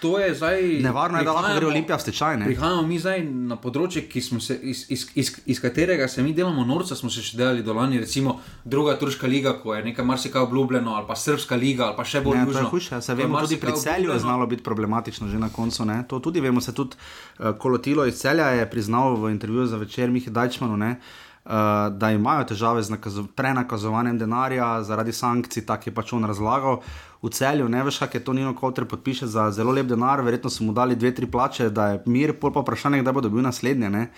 To 0.02 0.18
je 0.18 0.34
zdaj. 0.34 0.62
Nevarno 0.82 1.18
je, 1.18 1.24
da 1.24 1.32
lahko 1.32 1.54
gre 1.56 1.66
Olimpija 1.66 1.96
v 1.96 2.02
stečaj, 2.02 2.36
ne. 2.40 2.46
Prihajamo 2.50 2.82
mi 2.82 2.98
zdaj 2.98 3.20
na 3.22 3.54
področje, 3.60 4.02
ki 4.10 4.22
smo 4.24 4.40
se, 4.42 4.56
iz, 4.58 4.80
iz, 4.90 5.04
iz, 5.14 5.30
iz 5.54 5.60
katerega 5.62 6.08
se 6.10 6.24
mi 6.26 6.32
delamo 6.34 6.64
norca, 6.66 6.98
smo 6.98 7.10
se 7.10 7.22
še 7.22 7.38
delali 7.38 7.62
dolani, 7.62 8.00
recimo 8.02 8.34
druga 8.64 8.96
turška 8.98 9.30
liga, 9.30 9.54
ko 9.62 9.76
je 9.76 9.84
nekaj 9.86 10.06
marsikaj 10.08 10.42
obljubljeno, 10.42 10.96
ali 10.98 11.06
pa 11.06 11.14
srpska 11.14 11.54
liga, 11.54 11.86
ali 11.86 11.96
pa 12.00 12.06
še 12.08 12.24
bolj 12.26 12.42
južno. 12.42 12.66
hujše. 12.72 12.98
Se 12.98 13.14
ko 13.14 13.20
je 13.20 13.22
vemo, 13.22 13.44
tudi 13.46 13.60
pri 13.62 13.76
celju 13.78 14.10
je 14.10 14.18
znalo 14.26 14.46
biti 14.50 14.66
problematično 14.66 15.30
že 15.30 15.38
na 15.38 15.52
koncu. 15.54 15.86
Ne? 15.86 16.02
To 16.10 16.18
tudi 16.18 16.42
vemo, 16.42 16.60
se 16.60 16.74
tudi 16.74 16.98
uh, 16.98 17.54
kolotilo 17.54 18.06
iz 18.06 18.18
celja 18.18 18.50
je 18.58 18.66
priznal 18.70 19.14
v 19.22 19.30
intervjuju 19.30 19.66
za 19.70 19.78
večer 19.78 20.10
Mihi 20.10 20.30
Dajčmanu. 20.30 20.76
Ne? 20.76 20.96
Uh, 21.42 21.50
da 21.98 22.10
imajo 22.14 22.44
težave 22.52 22.82
z 22.82 22.94
nakazo, 22.94 23.24
prenakazovanjem 23.34 24.18
denarja 24.18 24.82
zaradi 24.86 25.12
sankcij, 25.12 25.66
tako 25.66 25.90
je 25.90 25.94
pač 25.94 26.12
on 26.14 26.26
razlagal. 26.26 26.82
V 27.22 27.30
celju, 27.30 27.68
ne 27.70 27.84
veš, 27.86 28.00
kaj 28.02 28.18
je 28.18 28.24
to 28.26 28.32
Nino 28.34 28.50
Kotr 28.54 28.84
podpiše 28.90 29.26
za 29.30 29.50
zelo 29.54 29.72
lep 29.72 29.86
denar, 29.86 30.20
verjetno 30.26 30.50
so 30.50 30.64
mu 30.64 30.72
dali 30.74 30.96
dve, 30.98 31.12
tri 31.14 31.26
plače, 31.30 31.68
da 31.70 31.86
je 31.92 32.00
mir, 32.06 32.32
pol 32.40 32.50
pa 32.50 32.64
vprašanje, 32.64 32.98
kdaj 33.02 33.14
bo 33.14 33.22
dobil 33.22 33.44
naslednje. 33.46 33.90
Ne? 33.90 34.08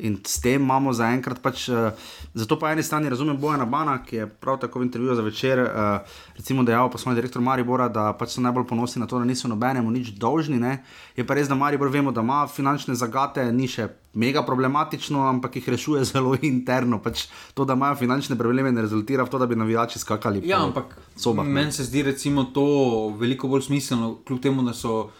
In 0.00 0.18
s 0.26 0.40
tem 0.40 0.62
imamo 0.62 0.92
zaenkrat 0.92 1.40
pač, 1.42 1.68
uh, 1.68 1.90
zato 2.34 2.58
po 2.58 2.68
eni 2.68 2.82
strani 2.82 3.08
razumem 3.08 3.36
Bojana 3.40 3.66
Bana, 3.66 3.98
ki 4.04 4.16
je 4.16 4.26
prav 4.26 4.58
tako 4.60 4.80
v 4.80 4.88
intervjuju 4.88 5.16
za 5.16 5.22
večer, 5.22 5.62
uh, 5.62 6.18
recimo 6.36 6.64
dejal 6.64 6.90
poslovni 6.90 7.18
direktor 7.20 7.42
Maribora, 7.42 7.88
da 7.88 8.12
pač 8.12 8.36
so 8.36 8.44
najbolj 8.44 8.66
ponosni 8.66 9.00
na 9.00 9.06
to, 9.06 9.18
da 9.18 9.24
niso 9.24 9.48
nobenemu 9.48 9.90
nič 9.90 10.12
dolžni. 10.18 10.58
Ne? 10.60 10.82
Je 11.16 11.26
pa 11.26 11.34
res, 11.34 11.48
da 11.48 11.54
Maribor 11.54 11.88
vemo, 11.88 12.12
da 12.12 12.24
ima 12.24 12.46
finančne 12.48 12.94
zagate, 12.94 13.44
ni 13.52 13.68
še 13.68 13.88
mega 14.14 14.42
problematično, 14.46 15.22
ampak 15.28 15.56
jih 15.60 15.68
rešuje 15.76 16.04
zelo 16.12 16.36
interno. 16.42 16.98
Pač 17.02 17.28
to, 17.54 17.64
da 17.64 17.76
imajo 17.78 18.00
finančne 18.00 18.38
probleme, 18.38 18.72
ne 18.72 18.86
rezultira 18.86 19.24
v 19.24 19.32
to, 19.32 19.38
da 19.38 19.46
bi 19.46 19.58
navijači 19.58 19.98
skakali 19.98 20.42
Ja, 20.48 20.62
ampak 20.64 20.96
meni 21.44 21.72
se 21.72 21.84
zdi 21.84 22.02
recimo 22.02 22.44
to 22.54 23.10
veliko 23.18 23.48
bolj 23.48 23.68
smiselno, 23.68 24.18
kljub 24.26 24.40
temu, 24.40 24.62
da 24.62 24.74
so. 24.74 25.10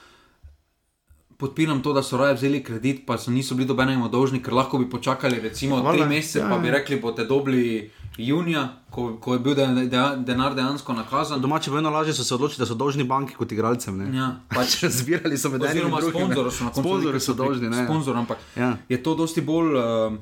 Podpiram 1.40 1.80
to, 1.80 1.92
da 1.92 2.02
so 2.02 2.16
raje 2.16 2.34
vzeli 2.34 2.60
kredit, 2.60 3.06
pa 3.06 3.16
so 3.16 3.30
niso 3.30 3.54
bili 3.54 3.66
dobenemu 3.66 4.08
dolžni, 4.08 4.40
ker 4.40 4.52
lahko 4.52 4.78
bi 4.78 4.84
počakali 4.86 5.40
recimo 5.40 5.76
Valjda, 5.78 5.92
tri 5.98 6.08
mesece, 6.10 6.38
ja, 6.38 6.48
pa 6.48 6.58
bi 6.58 6.68
ja. 6.68 6.74
rekli, 6.74 6.98
boste 6.98 7.24
dobili 7.24 7.90
junija, 8.18 8.62
ko, 8.90 9.16
ko 9.16 9.32
je 9.32 9.40
bil 9.40 9.54
de, 9.54 9.66
de, 9.86 10.00
denar 10.20 10.54
dejansko 10.54 10.92
nakazan. 10.92 11.40
Domači 11.40 11.70
vedno 11.70 11.90
lažje 11.90 12.14
so 12.14 12.24
se 12.24 12.34
odločili, 12.34 12.58
da 12.58 12.66
so 12.66 12.74
dolžni 12.74 13.04
banki 13.04 13.34
kot 13.34 13.52
igralcem. 13.52 13.96
ne. 13.96 14.10
Ja, 14.12 14.28
Pač 14.56 14.84
zbirali 14.86 15.38
so 15.38 15.48
med 15.48 15.62
enim 15.62 15.86
in 15.86 15.94
Oziroma, 15.94 16.00
drugim. 16.00 16.20
ne. 16.20 16.34
sponzorji 16.34 16.50
so 16.50 16.64
na 16.64 16.70
koncu 16.70 16.82
Sponzorji 16.82 17.20
so 17.20 17.34
dolžni. 17.34 17.70
Ne? 17.70 17.84
Sponzor, 17.84 18.16
ampak 18.16 18.38
Ja. 18.56 18.76
je 18.88 19.02
to 19.02 19.14
dosti 19.14 19.40
bolj. 19.42 19.72
Uh, 19.74 20.18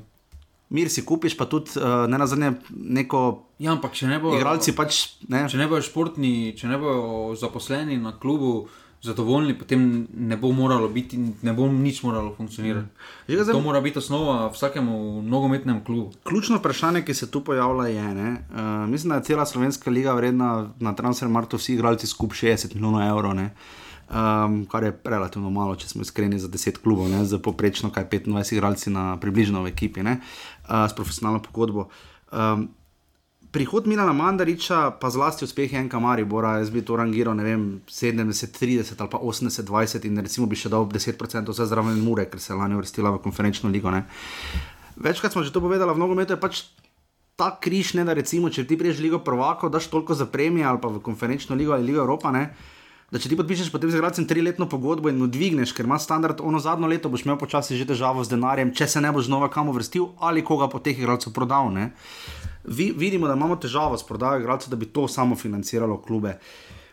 Mir 0.69 0.85
si 0.85 1.01
kupiš, 1.01 1.33
pa 1.33 1.45
tudi 1.45 1.71
uh, 1.75 2.05
ne 2.05 2.17
na 2.17 2.27
zadnje 2.27 2.51
neko. 2.69 3.41
ja, 3.59 3.71
ampak 3.71 3.91
če 3.91 4.05
ne 4.07 4.19
bojo. 4.19 4.37
Igralci 4.37 4.71
pač 4.71 4.99
ne. 5.27 5.47
Če 5.49 5.57
ne 5.57 5.65
bojo 5.65 5.81
športni, 5.81 6.53
če 6.53 6.67
ne 6.67 6.77
bojo 6.77 7.33
zaposleni 7.35 7.97
na 7.97 8.13
klubu 8.13 8.69
zadovoljni, 9.01 9.57
potem 9.57 9.83
ne 10.13 10.37
bo 10.37 10.51
moralo 10.51 10.87
biti, 10.89 11.17
ne 11.41 11.53
bo 11.53 11.67
nič 11.67 12.03
moralo 12.03 12.33
funkcionirati. 12.35 12.87
Ga 13.27 13.43
zdaj- 13.43 13.53
To 13.53 13.61
mora 13.61 13.81
biti 13.81 13.97
osnova 13.97 14.47
vsakemu 14.47 14.93
nogometnemu 15.21 15.81
klubu. 15.83 16.11
Ključno 16.23 16.57
vprašanje, 16.57 17.01
ki 17.01 17.13
se 17.13 17.31
tu 17.31 17.41
pojavlja, 17.41 17.87
je, 17.87 18.15
ne, 18.15 18.31
uh, 18.51 18.57
mislim, 18.89 19.09
da 19.09 19.15
je 19.15 19.23
cela 19.23 19.45
slovenska 19.45 19.89
liga 19.89 20.13
vredna 20.13 20.69
na 20.79 20.95
transfermarktu 20.95 21.57
vsi 21.57 21.73
igralci 21.73 22.07
skupaj 22.07 22.37
60 22.37 22.75
milijonov 22.75 23.01
evrov, 23.03 23.33
ne, 23.33 23.49
um, 24.09 24.65
kar 24.65 24.83
je 24.83 24.99
relativno 25.03 25.49
malo, 25.49 25.75
če 25.75 25.87
smo 25.87 26.01
iskreni, 26.01 26.39
za 26.39 26.47
10 26.47 26.77
klubov, 26.77 27.09
ne, 27.09 27.25
z 27.25 27.39
poprečno 27.39 27.89
kaj 27.89 28.03
25 28.05 28.53
igralci 28.53 28.89
na 28.89 29.17
približno 29.17 29.63
v 29.63 29.67
ekipi, 29.67 30.03
ne, 30.03 30.19
uh, 30.63 30.89
s 30.89 30.93
profesionalno 30.93 31.39
pogodbo. 31.41 31.87
Um, 32.31 32.69
prihod 33.51 33.87
Milana 33.87 34.13
Mandariča, 34.13 34.91
pa 35.01 35.09
zlasti 35.09 35.45
uspeh 35.45 35.73
Janka 35.73 35.99
Maribora, 35.99 36.57
jaz 36.61 36.69
bi 36.69 36.83
to 36.85 36.95
rangiral, 36.95 37.33
ne 37.37 37.43
vem, 37.43 37.63
70-30 37.89 38.93
ali 38.99 39.09
pa 39.09 39.17
80-20 39.17 40.05
in 40.05 40.21
recimo 40.21 40.45
bi 40.45 40.59
še 40.59 40.69
dal 40.69 40.85
10% 40.85 41.53
za 41.53 41.65
zraven 41.65 41.97
Mure, 42.03 42.29
ker 42.29 42.39
se 42.39 42.53
je 42.53 42.57
lani 42.59 42.77
uvrstila 42.77 43.11
v 43.15 43.23
konferenčno 43.23 43.69
ligo. 43.73 43.89
Ne. 43.91 44.05
Večkrat 44.97 45.33
smo 45.33 45.43
že 45.43 45.53
to 45.55 45.61
povedali, 45.61 45.93
v 45.93 46.01
nogometu 46.01 46.37
je 46.37 46.41
pač 46.41 46.63
ta 47.39 47.55
križ, 47.55 47.95
ne 47.97 48.05
da 48.05 48.13
recimo, 48.13 48.51
če 48.51 48.67
ti 48.67 48.77
priješ 48.77 48.99
ligo 49.01 49.23
prvako, 49.23 49.71
daš 49.71 49.87
toliko 49.89 50.13
za 50.13 50.27
premije 50.29 50.67
ali 50.67 50.81
pa 50.81 50.91
v 50.91 51.01
konferenčno 51.01 51.55
ligo 51.55 51.73
ali 51.73 51.89
ligo 51.89 52.03
Evropa. 52.03 52.29
Ne, 52.35 52.51
Da, 53.09 53.17
če 53.17 53.31
ti 53.31 53.37
podpišeš 53.39 53.71
potem 53.73 53.89
z 53.89 53.97
igralcem 53.97 54.25
triletno 54.29 54.67
pogodbo 54.69 55.09
in 55.09 55.17
mu 55.17 55.25
dvigneš, 55.25 55.71
ker 55.73 55.87
ima 55.87 55.97
standard, 55.97 56.43
ono 56.45 56.59
zadnjo 56.61 56.85
leto 56.85 57.09
boš 57.09 57.23
imel 57.25 57.39
počasi 57.41 57.73
že 57.73 57.87
težavo 57.89 58.21
z 58.21 58.35
denarjem, 58.35 58.69
če 58.69 58.85
se 58.85 59.01
ne 59.01 59.09
boš 59.09 59.25
znova 59.25 59.49
kam 59.49 59.71
vrstil 59.73 60.11
ali 60.21 60.45
koga 60.45 60.69
po 60.69 60.77
teh 60.77 60.93
igralcev 60.93 61.33
prodal. 61.33 61.73
Ne. 61.73 61.89
Vi, 62.63 62.91
vidimo, 62.97 63.27
da 63.27 63.33
imamo 63.33 63.55
težavo 63.55 63.97
s 63.97 64.03
prodajo 64.03 64.39
igralcev, 64.39 64.69
da 64.69 64.75
bi 64.75 64.85
to 64.85 65.07
samo 65.07 65.35
financiralo 65.35 66.01
klube. 66.01 66.37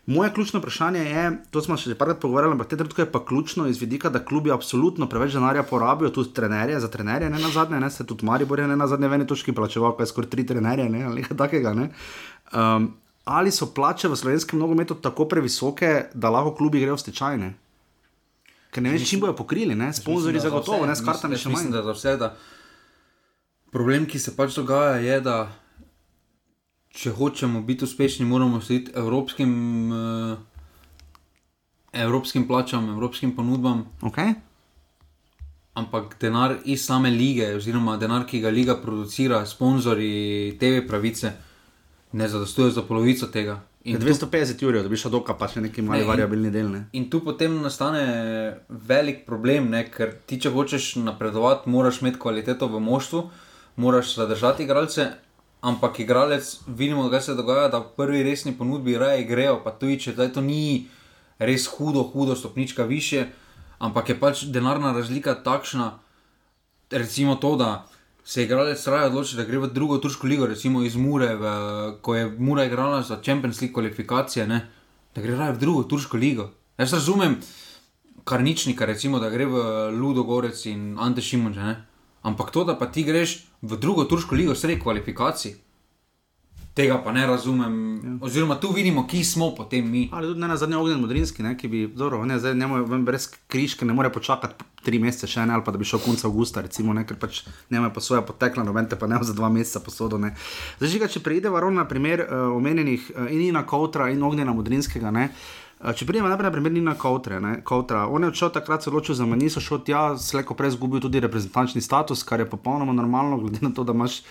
Moje 0.07 0.33
ključno 0.35 0.61
vprašanje 0.61 1.01
je, 1.01 1.31
to 1.51 1.61
smo 1.63 1.77
še 1.77 1.97
parkrat 1.99 2.21
pogovarjali, 2.23 2.55
ampak 2.55 2.69
te 2.71 2.77
trenutke 2.79 3.03
je 3.03 3.11
pa 3.11 3.25
ključno 3.27 3.67
iz 3.67 3.81
vidika, 3.83 4.11
da 4.11 4.23
klubi 4.25 4.53
absolutno 4.55 5.09
preveč 5.11 5.35
denarja 5.35 5.65
porabijo, 5.67 6.13
tudi 6.15 6.31
trenerje, 6.35 6.79
za 6.81 6.89
trenerje, 6.89 7.31
ne 7.31 7.41
na 7.43 7.51
zadnje, 7.51 7.81
ne 7.83 7.91
se 7.91 8.07
tudi 8.07 8.27
Maribor 8.27 8.63
je 8.63 8.69
ne 8.71 8.77
na 8.77 8.87
zadnje, 8.87 9.09
veni 9.11 9.27
točki 9.27 9.53
plačeval, 9.53 9.97
kaj 9.99 10.07
skoraj 10.07 10.31
tri 10.31 10.47
trenerje, 10.47 10.87
ne 10.89 11.03
ali 11.05 11.25
nekaj 11.25 11.37
takega. 11.37 11.75
Ne. 11.75 11.89
Um, 12.53 12.93
ali 13.25 13.51
so 13.51 13.67
plače 13.75 14.09
v 14.09 14.17
slovenskem 14.17 14.63
nogometu 14.63 14.95
tako 14.95 15.27
previsoke, 15.27 16.05
da 16.15 16.31
lahko 16.31 16.55
klubi 16.55 16.81
grejo 16.81 16.95
v 16.95 17.03
stečajne? 17.03 17.55
Ker 18.71 18.87
ne 18.87 18.95
veš, 18.95 19.09
čim 19.11 19.25
bojo 19.25 19.35
pokrili, 19.35 19.75
ne, 19.75 19.91
sponzorji 19.93 20.45
zagotovo, 20.45 20.87
ne, 20.87 20.95
s 20.95 21.03
kartami 21.03 21.35
še 21.35 21.51
manj. 21.51 21.67
Mislim, 21.67 21.75
da 21.75 21.83
za 21.83 21.97
vse, 21.97 22.15
da 22.21 22.37
problem, 23.71 24.07
ki 24.07 24.19
se 24.19 24.37
pač 24.37 24.55
dogaja, 24.57 24.99
je, 25.03 25.21
da 25.21 25.37
če 26.97 27.13
hočemo 27.13 27.61
biti 27.63 27.85
uspešni, 27.85 28.27
moramo 28.27 28.61
slediti 28.61 28.93
evropskim, 28.97 29.53
uh, 29.93 30.39
evropskim 31.93 32.47
plačam, 32.49 32.89
evropskim 32.95 33.37
ponudbam. 33.37 33.85
Okay. 34.01 34.35
Ampak 35.77 36.17
denar 36.21 36.57
iz 36.65 36.87
same 36.87 37.11
lige, 37.13 37.51
oziroma 37.57 37.99
denar, 38.01 38.25
ki 38.27 38.41
ga 38.41 38.51
liga 38.51 38.79
producira, 38.81 39.43
sponzorji 39.47 40.57
TV 40.61 40.87
pravice, 40.89 41.35
ne 42.13 42.29
zadostuje 42.29 42.71
za 42.71 42.83
polovico 42.83 43.27
tega. 43.27 43.61
In 43.87 44.01
250 44.01 44.65
ur, 44.67 44.81
da 44.83 44.89
bi 44.89 44.99
šel 44.99 45.13
doka, 45.15 45.37
pa 45.39 45.47
še 45.47 45.61
neki 45.63 45.85
mali 45.87 46.03
ne, 46.03 46.09
variabilni 46.09 46.51
del. 46.51 46.71
Ne. 46.73 46.81
In 46.99 47.05
tu 47.11 47.21
potem 47.23 47.61
nastane 47.63 48.01
velik 48.89 49.23
problem, 49.29 49.69
ne, 49.71 49.85
ker 49.93 50.17
ti, 50.27 50.41
če 50.43 50.51
hočeš 50.51 50.97
napredovati, 51.05 51.71
moraš 51.71 52.01
imeti 52.03 52.19
kvaliteto 52.19 52.67
v 52.73 52.81
moštvu, 52.83 53.23
moraš 53.77 54.15
zadržati 54.17 54.63
igralce, 54.63 55.11
ampak 55.61 56.01
igralec, 56.01 56.61
vidimo, 56.67 57.11
kaj 57.11 57.21
se 57.21 57.35
dogaja, 57.35 57.69
da 57.69 57.79
v 57.79 57.93
prvi 57.97 58.23
resni 58.23 58.53
ponudbi 58.59 58.99
raje 58.99 59.25
grejo, 59.25 59.61
pa 59.65 59.71
tudi 59.71 59.99
če 60.01 60.15
to 60.33 60.41
ni 60.41 60.87
res 61.39 61.67
hudo, 61.67 62.03
hudo, 62.03 62.37
stopnička 62.37 62.85
više, 62.85 63.27
ampak 63.79 64.09
je 64.09 64.21
pač 64.21 64.45
denarna 64.45 64.93
razlika 64.93 65.35
takšna, 65.35 65.99
recimo 66.91 67.35
to, 67.35 67.57
da 67.57 67.87
se 68.25 68.43
igralec 68.43 68.87
raje 68.87 69.07
odloči, 69.07 69.37
da 69.37 69.45
gre 69.45 69.59
v 69.59 69.73
drugo 69.73 69.99
turško 69.99 70.27
ligo, 70.27 70.47
recimo 70.47 70.83
iz 70.83 70.97
Mure, 70.97 71.35
v, 71.37 71.51
ko 72.03 72.15
je 72.15 72.31
Mura 72.39 72.65
igrala 72.65 73.03
za 73.03 73.21
Champions 73.23 73.61
League 73.61 73.75
kvalifikacije, 73.75 74.47
ne, 74.47 74.67
da 75.15 75.23
gre 75.23 75.37
raje 75.37 75.53
v 75.53 75.59
drugo 75.59 75.83
turško 75.83 76.17
ligo. 76.17 76.51
Jaz 76.79 76.93
razumem, 76.93 77.37
kar 78.25 78.43
ničnika, 78.43 78.85
recimo, 78.87 79.19
da 79.19 79.31
gre 79.31 79.47
v 79.47 79.63
Ludo 79.95 80.23
Gorec 80.23 80.67
in 80.67 80.97
Ante 80.99 81.23
Šimunče, 81.23 81.77
ampak 82.23 82.51
to, 82.51 82.65
da 82.65 82.75
pa 82.79 82.91
ti 82.91 83.05
greš 83.07 83.46
v 83.63 83.79
drugo 83.81 84.05
turško 84.05 84.35
ligo, 84.35 84.55
sredi 84.55 84.81
kvalifikacij. 84.81 85.55
Tega 86.77 86.99
pa 87.05 87.13
ne 87.13 87.27
razumem. 87.27 87.77
Ja. 88.05 88.27
Oziroma, 88.27 88.59
tu 88.61 88.69
vidimo, 88.73 89.07
ki 89.09 89.25
smo 89.25 89.55
potem 89.57 89.91
mi. 89.91 90.11
Ali 90.13 90.27
tudi 90.29 90.41
ne 90.41 90.49
na 90.49 90.57
zadnji 90.57 90.77
ognjen 90.77 91.01
modrinski, 91.01 91.43
ne, 91.43 91.55
ki 91.57 91.69
bi, 91.73 91.87
dobro, 91.89 92.21
ne, 92.29 92.37
zdaj 92.39 92.55
ne 92.55 92.67
more, 92.69 92.99
brez 93.01 93.31
križke, 93.49 93.89
ne 93.89 93.97
more 93.97 94.11
počakati 94.13 94.65
tri 94.85 95.01
mesece 95.01 95.27
še 95.27 95.47
ne, 95.49 95.55
ali 95.57 95.65
pa 95.65 95.73
da 95.73 95.81
bi 95.81 95.89
šel 95.89 96.03
konca 96.05 96.29
avgusta, 96.29 96.61
recimo, 96.61 96.93
ne, 96.93 97.07
ker 97.09 97.17
pač 97.17 97.47
nema 97.73 97.89
pa 97.91 98.05
svoje 98.05 98.21
potekla, 98.29 98.65
no, 98.65 98.77
vente 98.77 98.99
pa 99.01 99.09
ne 99.09 99.23
za 99.29 99.33
dva 99.33 99.49
meseca 99.49 99.81
posodo. 99.81 100.21
Ne. 100.21 100.35
Zdaj, 100.77 100.93
že, 100.93 101.13
če 101.17 101.25
preide 101.25 101.49
varon 101.55 101.81
na 101.81 101.89
primer 101.89 102.27
uh, 102.27 102.53
omenjenih 102.59 103.09
uh, 103.15 103.33
in 103.33 103.49
Ina 103.49 103.65
Kautra 103.65 104.11
in 104.13 104.21
ognjena 104.23 104.53
modrinskega, 104.53 105.15
ne. 105.17 105.31
Uh, 105.33 105.66
če 105.77 106.07
pridemo 106.09 106.31
najprej 106.31 106.49
na 106.49 106.53
primer 106.55 106.73
Nina 106.73 106.95
Kautra, 106.97 107.39
Kautra, 107.65 108.07
on 108.09 108.25
je 108.25 108.33
odšel 108.33 108.51
takrat 108.55 108.83
se 108.83 108.91
odločil 108.91 109.15
za 109.19 109.27
manj, 109.29 109.51
so 109.53 109.61
šel 109.61 109.83
tja, 109.85 110.03
slejko 110.17 110.57
prej 110.57 110.73
izgubil 110.73 111.03
tudi 111.05 111.21
reprezentančni 111.21 111.85
status, 111.85 112.25
kar 112.25 112.41
je 112.41 112.49
popolnoma 112.49 112.97
normalno, 112.97 113.39
glede 113.43 113.61
na 113.61 113.73
to, 113.77 113.85
da 113.85 113.93
imaš 113.93 114.23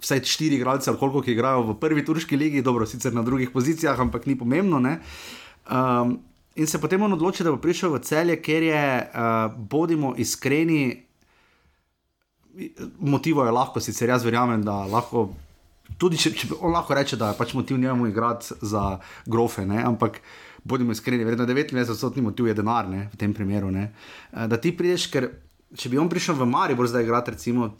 vsaj 0.00 0.24
štiri 0.28 0.56
igralce, 0.60 0.92
koliko 1.00 1.24
jih 1.24 1.34
igrajo 1.34 1.64
v 1.70 1.76
prvi 1.80 2.04
turški 2.04 2.36
legi, 2.36 2.62
dobro, 2.62 2.86
sicer 2.86 3.14
na 3.16 3.24
drugih 3.24 3.50
pozicijah, 3.50 4.00
ampak 4.00 4.26
ni 4.26 4.36
pomembno. 4.38 4.80
Um, 4.80 6.18
in 6.56 6.66
se 6.66 6.80
potem 6.80 7.02
on 7.02 7.12
odloči, 7.12 7.44
da 7.44 7.52
bo 7.52 7.60
prišel 7.60 7.96
v 7.96 8.02
celje, 8.04 8.36
ker 8.44 8.62
je, 8.62 8.84
uh, 9.00 9.52
bodimo 9.56 10.14
iskreni, 10.16 11.06
motivo 13.00 13.44
je 13.44 13.56
lahko, 13.56 13.80
sicer 13.80 14.08
jaz 14.08 14.24
verjamem, 14.24 14.64
da 14.64 14.84
lahko. 14.84 15.30
Tudi 15.98 16.16
če, 16.20 16.30
če 16.38 16.46
on 16.60 16.72
lahko 16.72 16.94
reče, 16.94 17.16
da 17.18 17.32
je 17.32 17.38
pač 17.40 17.52
motiv 17.54 17.78
njemu 17.80 18.06
igrati 18.06 18.54
za 18.62 19.00
grofe, 19.26 19.64
ne? 19.66 19.82
ampak 19.82 20.20
bodimo 20.64 20.92
iskreni, 20.92 21.24
verjetno 21.24 21.46
99% 21.46 22.20
motiv 22.22 22.50
je 22.50 22.54
denar 22.54 22.88
ne? 22.88 23.08
v 23.12 23.20
tem 23.20 23.34
primeru. 23.34 23.70
Ne? 23.70 23.92
Da 24.32 24.60
ti 24.60 24.72
prideš, 24.76 25.06
ker 25.12 25.30
če 25.76 25.92
bi 25.92 26.00
on 26.00 26.10
prišel 26.10 26.34
v 26.38 26.48
Maribor 26.50 26.88
zdaj 26.90 27.06
igrati, 27.06 27.36
recimo 27.36 27.70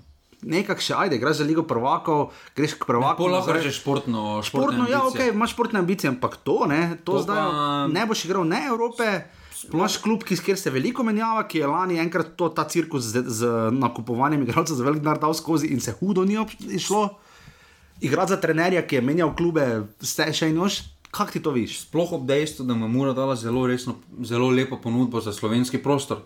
nekako 0.42 0.84
še 0.84 0.94
ajde, 0.96 1.18
greš 1.20 1.42
za 1.42 1.46
ligo 1.46 1.64
prvakov, 1.68 2.30
greš 2.56 2.76
k 2.80 2.88
prvaku. 2.88 3.28
Lahko 3.28 3.56
rečeš 3.56 3.80
športno, 3.80 4.40
športno. 4.46 4.86
Ja, 4.88 5.02
ok, 5.08 5.32
imaš 5.34 5.54
športne 5.54 5.82
ambicije, 5.82 6.14
ampak 6.14 6.38
to 6.44 6.64
ne, 6.70 6.96
to, 7.04 7.18
to 7.18 7.24
zdaj 7.26 7.40
pa... 7.40 7.66
ne 7.92 8.06
boš 8.08 8.24
igral 8.28 8.48
ne 8.48 8.64
Evrope. 8.70 9.10
Imáš 9.68 9.98
klub, 10.00 10.22
kjer 10.24 10.56
se 10.56 10.72
veliko 10.72 11.04
menjava, 11.04 11.42
ki 11.44 11.60
je 11.60 11.68
lani 11.68 11.98
enkrat 12.00 12.32
to, 12.40 12.48
ta 12.48 12.64
cirkus 12.64 13.10
z, 13.12 13.20
z 13.28 13.50
nakupovanjem 13.76 14.46
igralcev 14.46 14.78
za 14.78 14.86
velik 14.86 15.02
denar 15.04 15.20
dal 15.20 15.36
skozi 15.36 15.68
in 15.74 15.84
se 15.84 15.92
hudo 15.98 16.24
ni 16.24 16.38
išlo. 16.72 17.18
Igrati 18.00 18.32
za 18.32 18.40
trenerja, 18.40 18.80
ki 18.88 18.96
je 18.96 19.02
menjal 19.04 19.34
klube, 19.36 19.66
ste 20.00 20.30
še 20.32 20.48
in 20.48 20.62
još. 20.62 20.80
Kaj 21.10 21.32
ti 21.34 21.42
to 21.42 21.50
viš? 21.50 21.80
Sploh 21.86 22.12
ob 22.12 22.26
dejstvu, 22.26 22.64
da 22.66 22.74
mu 22.74 22.86
je 22.86 22.92
Mura 22.92 23.12
dala 23.12 23.36
zelo, 23.36 23.66
resno, 23.66 23.96
zelo 24.22 24.50
lepo 24.50 24.78
ponudbo 24.80 25.20
za 25.20 25.32
slovenski 25.32 25.82
prostor. 25.82 26.22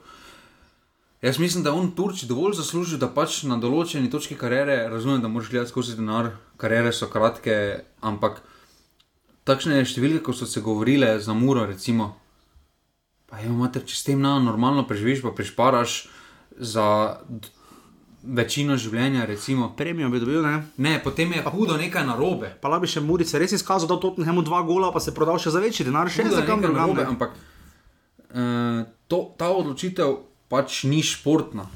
Jaz 1.24 1.38
mislim, 1.38 1.64
da 1.64 1.72
on 1.72 1.90
Turčiji 1.96 2.28
dovolj 2.28 2.52
zasluži, 2.58 2.98
da 3.00 3.08
pač 3.08 3.42
na 3.48 3.56
določeni 3.56 4.10
točki 4.12 4.36
kariere, 4.36 4.82
razumem, 4.92 5.22
da 5.24 5.28
moraš 5.32 5.48
gledati 5.54 5.72
skozi 5.72 5.96
denar, 5.96 6.34
kariere 6.60 6.92
so 6.92 7.08
kratke, 7.08 7.54
ampak 8.04 8.42
takšne 9.48 9.80
številke, 9.88 10.20
kot 10.26 10.36
so 10.36 10.44
se 10.44 10.60
govorile 10.60 11.14
za 11.24 11.32
Muro, 11.32 11.64
recimo, 11.64 12.10
pa 13.30 13.40
je 13.40 13.48
imate, 13.48 13.80
če 13.88 13.96
s 13.96 14.04
tem 14.04 14.20
na 14.20 14.34
normalno 14.36 14.84
preživiš, 14.84 15.24
pa 15.24 15.32
prišparaš 15.32 15.96
za 16.60 16.86
večino 18.24 18.76
življenja, 18.80 19.26
recimo. 19.28 19.70
Premijo 19.76 20.08
bi 20.10 20.20
dobil, 20.20 20.40
ne? 20.42 20.54
Ne, 20.76 20.94
potem 21.04 21.32
je 21.36 21.42
pa 21.44 21.52
hudo 21.52 21.76
nekaj 21.76 22.06
narobe. 22.08 22.54
Pa 22.60 22.72
labi 22.72 22.88
še 22.90 23.02
Murice, 23.04 23.38
res 23.40 23.52
izkazal, 23.56 23.88
da 23.90 23.98
Tottenhamu 24.00 24.44
dva 24.46 24.62
gola, 24.66 24.92
pa 24.94 25.02
se 25.02 25.14
prodal 25.14 25.40
še 25.42 25.52
za 25.54 25.62
večji 25.62 25.86
denar, 25.88 26.10
še 26.12 26.26
za 26.32 26.44
kam 26.48 26.62
drugam. 26.64 26.96
Ampak 27.04 27.34
uh, 27.36 28.84
to, 29.10 29.20
ta 29.40 29.50
odločitev 29.52 30.16
pač 30.52 30.84
ni 30.88 31.02
športna. 31.04 31.68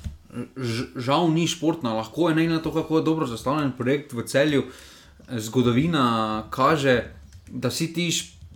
Žal 0.96 1.30
ni 1.32 1.48
športna, 1.50 1.96
lahko 1.98 2.30
je 2.30 2.38
ne 2.38 2.48
na 2.52 2.62
to, 2.64 2.72
kako 2.72 3.00
je 3.00 3.06
dobro 3.06 3.28
zastavljen 3.28 3.74
projekt 3.76 4.16
v 4.16 4.24
celju. 4.28 4.64
Zgodovina 5.28 6.48
kaže, 6.52 7.02
da 7.48 7.68
vsi 7.68 7.92
ti 7.92 8.08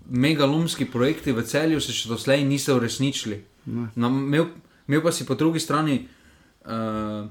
megalomski 0.09 0.87
projekti 0.89 1.33
v 1.33 1.45
celju 1.45 1.81
se 1.81 1.93
še 1.93 2.09
doslej 2.09 2.45
niso 2.49 2.77
uresničili. 2.77 3.43
Imel 3.69 5.01
pa 5.05 5.13
si 5.13 5.29
po 5.29 5.37
drugi 5.39 5.61
strani 5.61 6.01
uh, 6.65 7.29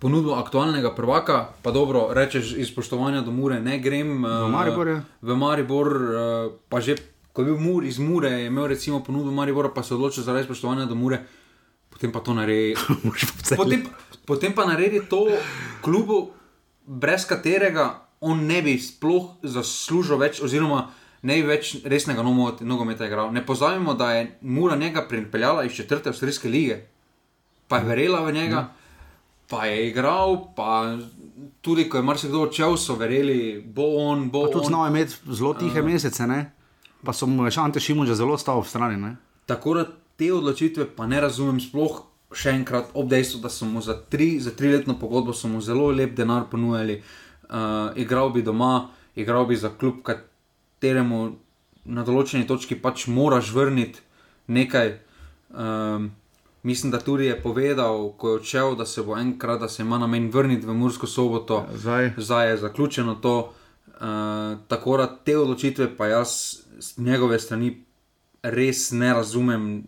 ponudbo 0.00 0.34
aktualnega 0.34 0.94
prvaka, 0.94 1.52
pa 1.62 1.70
dobro, 1.70 2.08
rečeš 2.12 2.52
iz 2.56 2.68
spoštovanja 2.68 3.20
do 3.20 3.30
Mure, 3.30 3.60
ne 3.60 3.78
grem 3.78 4.24
uh, 4.24 4.46
v 4.46 4.52
Maribor. 4.52 4.88
Je. 4.88 5.00
V 5.22 5.36
Maribor, 5.36 5.86
uh, 5.86 6.52
pa 6.68 6.80
že 6.80 6.96
ko 7.32 7.42
je 7.42 7.52
bil 7.52 7.58
Mur 7.60 7.84
iz 7.84 7.98
Mure, 7.98 8.30
je 8.30 8.46
imel 8.46 8.66
recimo 8.66 9.04
ponudbo 9.04 9.30
Maribora, 9.30 9.68
pa 9.68 9.82
se 9.82 9.94
odločil 9.94 10.24
za 10.24 10.32
res 10.32 10.48
spoštovanje 10.48 10.86
do 10.86 10.94
Mure 10.94 11.24
potem 11.96 12.12
pa 12.12 12.20
to 12.20 12.36
naredi. 12.36 12.76
potem, 13.60 13.80
potem 14.28 14.52
pa 14.52 14.68
naredi 14.68 15.00
to 15.08 15.32
klubu, 15.80 16.36
brez 16.84 17.24
katerega 17.24 18.04
on 18.20 18.44
ne 18.44 18.60
bi 18.60 18.76
sploh 18.76 19.40
zaslužil 19.40 20.20
več, 20.20 20.44
oziroma 20.44 20.92
ne 21.24 21.40
bi 21.40 21.48
več 21.48 21.80
resnega 21.88 22.20
nogometa 22.20 23.08
igral. 23.08 23.32
Ne 23.32 23.40
pozabimo, 23.40 23.96
da 23.96 24.12
je 24.12 24.36
Mura 24.44 24.76
njega 24.76 25.06
pripeljala 25.08 25.64
iz 25.64 25.72
četrte 25.72 26.12
avstrijske 26.12 26.52
lige, 26.52 26.84
pa 27.68 27.80
je 27.80 27.88
verjela 27.88 28.20
v 28.28 28.36
njega, 28.36 28.68
pa 29.48 29.66
je 29.66 29.88
igral, 29.88 30.54
pa 30.56 30.98
tudi 31.60 31.88
ko 31.88 32.00
je 32.00 32.02
marsikdo 32.02 32.42
odšel, 32.46 32.76
so 32.76 32.96
verjeli, 32.98 33.62
bo 33.62 33.86
on, 34.02 34.28
bo 34.30 34.42
pa 34.42 34.48
on. 34.48 34.52
Tudi 34.52 34.66
znal 34.66 34.88
imeti 34.90 35.14
zelo 35.30 35.54
tihe 35.54 35.80
uh, 35.80 35.86
mesece, 35.86 36.26
ne? 36.26 36.50
pa 37.06 37.12
so 37.14 37.28
mu 37.30 37.46
še 37.50 37.60
Ante 37.62 37.80
Šimun 37.80 38.08
že 38.08 38.16
zelo 38.18 38.34
stal 38.40 38.58
v 38.62 38.68
strani. 38.68 38.96
Ne? 38.98 39.14
Tako 39.46 39.76
da 39.78 39.84
te 40.18 40.32
odločitve 40.32 40.88
pa 40.96 41.06
ne 41.06 41.20
razumem, 41.22 41.60
sploh 41.62 42.02
še 42.34 42.56
enkrat 42.56 42.90
ob 42.98 43.06
dejstvu, 43.10 43.40
da 43.44 43.50
smo 43.52 43.80
za 43.84 43.94
tri, 44.10 44.40
za 44.42 44.50
tri 44.50 44.72
letno 44.74 44.96
pogodbo 44.98 45.32
zelo 45.32 45.90
lep 45.94 46.16
denar 46.16 46.48
ponujali, 46.50 46.98
uh, 46.98 47.94
igral 47.94 48.32
bi 48.34 48.42
doma, 48.42 48.88
igral 49.14 49.46
bi 49.46 49.56
za 49.56 49.70
klub, 49.70 50.02
kateremu 50.02 51.36
na 51.86 52.02
določeni 52.02 52.46
točki 52.46 52.74
pač 52.74 53.06
moraš 53.06 53.52
vrniti 53.54 54.02
nekaj. 54.50 54.96
Um, 55.54 56.10
mislim, 56.66 56.90
da 56.90 56.98
tudi 56.98 57.24
je 57.24 57.42
povedal, 57.42 58.12
ko 58.18 58.28
je 58.28 58.34
odšel, 58.34 58.74
da 58.76 58.86
se 58.86 59.02
bo 59.02 59.16
enkrat, 59.18 59.60
da 59.60 59.68
se 59.68 59.82
ima 59.82 59.98
namen 59.98 60.30
vrniti 60.30 60.66
v 60.66 60.74
Mursko 60.74 61.06
soboto. 61.06 61.66
Zdaj. 61.74 62.12
Zdaj 62.16 62.50
je 62.50 62.56
zaključeno 62.56 63.14
to. 63.14 63.52
Uh, 63.86 64.58
tako 64.68 64.96
da 64.96 65.06
te 65.06 65.38
odločitve, 65.38 65.96
pa 65.96 66.06
jaz 66.06 66.28
z 66.78 66.98
njegove 66.98 67.38
strani 67.38 67.84
res 68.42 68.90
ne 68.90 69.14
razumem. 69.14 69.84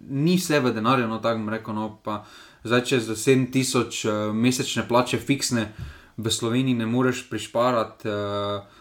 Ni 0.00 0.36
vse 0.36 0.60
v 0.60 0.72
denarju, 0.72 1.08
no 1.08 1.18
tako 1.18 1.50
rekel. 1.50 1.74
No, 1.74 1.98
pa 2.04 2.24
zdaj, 2.64 2.84
če 2.84 3.00
za 3.00 3.14
7000 3.14 4.08
uh, 4.08 4.34
mesečne 4.34 4.88
plače 4.88 5.18
fiksne 5.18 5.68
v 6.16 6.30
Sloveniji 6.30 6.74
ne 6.74 6.86
moreš 6.86 7.28
prišparati. 7.30 8.08
Uh, 8.08 8.80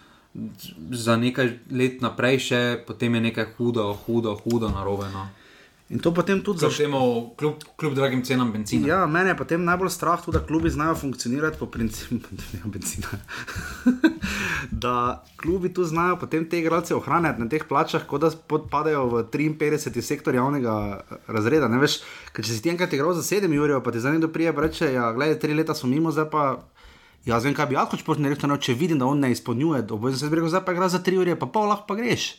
Za 0.95 1.17
nekaj 1.19 1.49
let 1.75 1.97
naprej, 1.99 2.37
še 2.39 2.59
potem 2.87 3.17
je 3.17 3.21
nekaj 3.21 3.49
hudo, 3.57 3.89
hudo, 4.05 4.37
hudo 4.39 4.69
narobe. 4.71 5.09
No. 5.11 5.25
In 5.91 5.99
to 5.99 6.13
potem 6.15 6.39
tudi 6.39 6.59
Za 6.59 6.69
temo, 6.71 7.33
kljub, 7.35 7.63
kljub 7.75 7.95
dragim 7.95 8.23
cenam 8.23 8.51
benzina. 8.51 8.87
Ja, 8.87 8.99
mene 9.07 9.33
je 9.33 9.37
potem 9.37 9.63
najbolj 9.63 9.89
strah, 9.91 10.21
tudi, 10.23 10.37
da 10.37 10.45
klubi 10.45 10.69
znajo 10.69 10.95
funkcionirati 10.95 11.59
po 11.59 11.65
principu 11.65 12.15
benzina. 12.73 13.07
da 14.83 15.23
klubi 15.35 15.73
tu 15.73 15.83
znajo 15.83 16.15
potem 16.19 16.49
te 16.49 16.59
igralce 16.59 16.95
ohranjati 16.95 17.41
na 17.41 17.49
teh 17.49 17.65
plačah, 17.67 18.05
kot 18.07 18.21
da 18.21 18.31
padajo 18.71 19.05
v 19.05 19.23
53. 19.33 20.01
sektor 20.01 20.35
javnega 20.35 20.75
eh, 21.01 21.15
razreda. 21.27 21.67
Ne, 21.67 21.79
veš, 21.81 21.99
če 22.39 22.47
si 22.47 22.61
ti 22.63 22.71
enkrat 22.71 22.93
igral 22.93 23.11
za 23.13 23.23
7 23.27 23.51
ur, 23.59 23.75
pa 23.83 23.91
ti 23.91 23.99
za 23.99 24.13
nekdo 24.15 24.29
prije 24.31 24.53
reče, 24.57 24.93
ja, 24.93 25.11
gledaj, 25.11 25.39
tri 25.39 25.53
leta 25.53 25.75
smo 25.75 25.89
mimo, 25.89 26.11
zdaj 26.11 26.29
pa. 26.31 26.45
Jaz 27.25 27.43
vem, 27.45 27.53
kaj 27.53 27.67
bi 27.69 27.75
športni 27.99 28.25
direktor, 28.25 28.49
no, 28.49 28.57
če 28.57 28.73
vidim, 28.73 28.97
da 28.97 29.05
on 29.05 29.19
ne 29.19 29.29
izpolnjuje, 29.31 29.83
obojno 29.91 30.17
se 30.17 30.25
zbrego, 30.25 30.47
zdaj 30.49 30.63
pa 30.65 30.73
igra 30.73 30.87
za 30.89 31.03
3 31.03 31.19
ure, 31.21 31.35
pa 31.35 31.45
pol 31.45 31.67
lahko 31.69 31.85
pa 31.91 31.99
greš. 31.99 32.31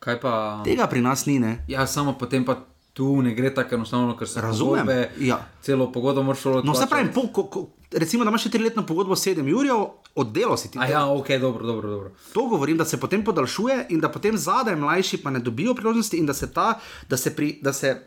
Kaj 0.00 0.16
pa? 0.20 0.62
Tega 0.64 0.86
pri 0.88 1.02
nas 1.04 1.26
ni, 1.26 1.36
ne? 1.38 1.58
Ja, 1.68 1.84
samo 1.86 2.14
potem 2.16 2.44
pa 2.44 2.56
tu 2.94 3.22
ne 3.22 3.34
gre 3.34 3.50
tako 3.54 3.74
enostavno, 3.74 4.14
ker 4.16 4.28
se 4.28 4.40
Razumem, 4.40 4.86
pogodbe, 4.86 5.26
ja. 5.26 5.40
celo 5.62 5.88
pogodbo 5.92 6.22
moraš 6.22 6.42
šolo. 6.42 6.62
No, 6.62 6.74
se 6.74 6.86
pravi, 6.90 7.10
po, 7.14 7.26
ko, 7.32 7.44
ko, 7.50 7.66
recimo, 7.92 8.24
da 8.24 8.30
imaš 8.30 8.44
triletno 8.54 8.86
pogodbo 8.86 9.16
7 9.18 9.50
ur, 9.54 9.66
oddelo 10.14 10.56
si 10.56 10.70
ti. 10.70 10.78
A 10.78 10.86
ja, 10.86 11.06
ok, 11.10 11.28
dobro, 11.40 11.66
dobro. 11.66 11.90
dobro. 11.90 12.10
To 12.32 12.46
govorim, 12.46 12.78
da 12.78 12.84
se 12.84 13.00
potem 13.00 13.24
podaljšuje 13.24 13.86
in 13.88 14.00
da 14.00 14.08
potem 14.08 14.38
zadaj 14.38 14.76
mlajši 14.76 15.22
pa 15.22 15.30
ne 15.30 15.38
dobijo 15.38 15.74
priložnosti 15.74 16.16
in 16.16 16.26
da 16.26 16.34
se 16.34 16.52
ta, 16.52 16.78
da 17.10 17.16
se 17.16 17.34
pri, 17.36 17.58
da 17.62 17.72
se. 17.72 18.00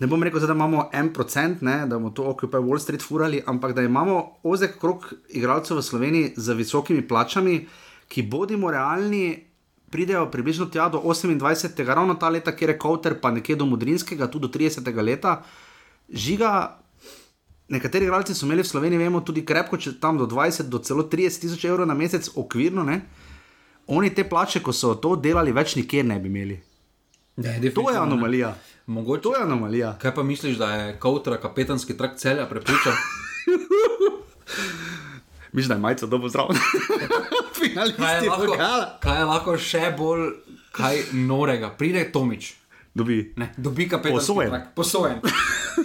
Ne 0.00 0.06
bom 0.06 0.22
rekel, 0.22 0.40
da 0.40 0.52
imamo 0.52 0.88
en 0.92 1.12
procent, 1.12 1.62
ne, 1.62 1.86
da 1.86 1.98
bomo 1.98 2.10
to 2.10 2.24
okupaj 2.24 2.60
Wall 2.60 2.78
Street 2.80 3.02
furali, 3.02 3.42
ampak 3.46 3.72
da 3.76 3.82
imamo 3.82 4.36
ozek 4.42 4.78
krok 4.80 5.12
igralcev 5.28 5.76
v 5.76 5.82
Sloveniji 5.82 6.32
z 6.36 6.56
visokimi 6.56 7.08
plačami, 7.08 7.66
ki 8.08 8.22
bodimo 8.22 8.70
realni, 8.70 9.49
pridejo 9.90 10.30
približno 10.30 10.66
tja 10.66 10.88
do 10.88 10.98
28. 10.98 11.84
ravno 11.84 12.14
ta 12.14 12.28
leta, 12.28 12.56
kjer 12.56 12.70
je 12.70 12.78
Kowter, 12.78 13.14
pa 13.20 13.30
nekje 13.30 13.56
do 13.56 13.66
Mudrinskega, 13.66 14.30
tudi 14.30 14.46
do 14.46 14.58
30. 14.58 15.02
leta. 15.02 15.42
Žiga, 16.08 16.78
nekateri 17.68 18.04
igralci 18.04 18.34
so 18.34 18.46
imeli 18.46 18.62
v 18.62 18.66
Sloveniji, 18.66 18.98
vemo, 18.98 19.20
tudi 19.20 19.44
krepko, 19.46 19.76
če 19.76 19.98
tam 20.00 20.18
do 20.18 20.26
20, 20.26 20.70
do 20.70 20.78
celo 20.78 21.02
30 21.02 21.40
tisoč 21.40 21.64
evrov 21.64 21.86
na 21.86 21.94
mesec, 21.94 22.30
okvirno, 22.36 22.84
ne. 22.84 23.00
Oni 23.86 24.14
te 24.14 24.24
plače, 24.24 24.62
ko 24.62 24.72
so 24.72 24.94
to 24.94 25.16
delali, 25.16 25.52
več 25.52 25.74
nikjer 25.76 26.06
ne 26.06 26.20
bi 26.20 26.30
imeli. 26.30 26.60
Ne, 27.40 27.70
To 27.74 27.90
je 27.90 27.98
anomalija. 27.98 28.54
Mogoče. 28.86 29.22
To 29.22 29.36
je 29.36 29.42
anomalija. 29.42 29.98
Kaj 30.02 30.14
pa 30.14 30.22
misliš, 30.22 30.58
da 30.58 30.74
je 30.74 30.98
Kautra 30.98 31.40
kapetanski 31.40 31.96
trak 31.96 32.18
celja 32.18 32.48
prepričal? 32.48 32.92
Misliš, 35.52 35.68
da 35.68 35.74
je 35.74 35.80
majica 35.80 36.06
dobro 36.06 36.28
zraven? 36.28 36.56
Finalisti 37.62 38.02
lahko, 38.26 38.46
pokala. 38.46 38.98
kaj 38.98 39.18
je 39.18 39.24
lahko 39.26 39.56
še 39.58 39.82
bolj 39.92 40.24
kaj 40.72 40.96
norega? 41.14 41.70
Pride 41.70 42.04
Tomič, 42.08 42.54
Dobi. 42.92 43.32
ne, 43.36 43.52
dobi 43.56 43.86
kapetanski 43.86 44.18
Posojen. 44.26 44.50
trak. 44.50 44.64
Posojen. 44.74 45.18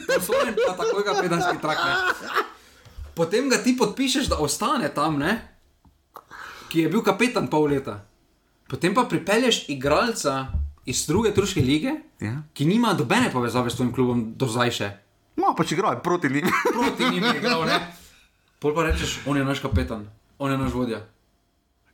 Posojen 0.08 0.56
pa 0.58 0.74
takoj 0.76 1.04
kapetanski 1.04 1.58
trak. 1.58 1.78
Ne. 1.78 1.94
Potem 3.14 3.48
ga 3.48 3.58
ti 3.58 3.74
podpišeš, 3.74 4.28
da 4.28 4.38
ostane 4.38 4.90
tam, 4.90 5.18
ne? 5.18 5.52
ki 6.68 6.82
je 6.82 6.90
bil 6.90 7.02
kapetan 7.02 7.48
pol 7.48 7.70
leta. 7.70 8.02
Potem 8.66 8.92
pa 8.92 9.04
pripelješ 9.04 9.70
igralca 9.70 10.48
iz 10.86 11.06
druge 11.06 11.32
turške 11.32 11.62
lige, 11.62 11.94
Ja. 12.20 12.42
ki 12.52 12.66
nima 12.66 12.94
dobene 12.94 13.30
povezave 13.30 13.70
s 13.70 13.76
tvojim 13.76 13.92
klubom 13.92 14.34
do 14.34 14.46
zdaj 14.46 14.72
še. 14.72 14.88
No, 15.36 15.52
pa 15.52 15.64
če 15.64 15.76
igrajo 15.76 16.00
proti 16.00 16.30
njim. 16.30 16.48
Proti 16.68 17.04
njim 17.06 17.24
je 17.24 17.34
igral, 17.38 17.66
ne? 17.66 17.80
Pol 18.60 18.72
pa 18.72 18.84
rečeš, 18.84 19.20
on 19.26 19.38
je 19.38 19.44
naš 19.44 19.60
kapetan, 19.60 20.08
on 20.38 20.52
je 20.52 20.58
naš 20.58 20.72
vodja. 20.74 21.00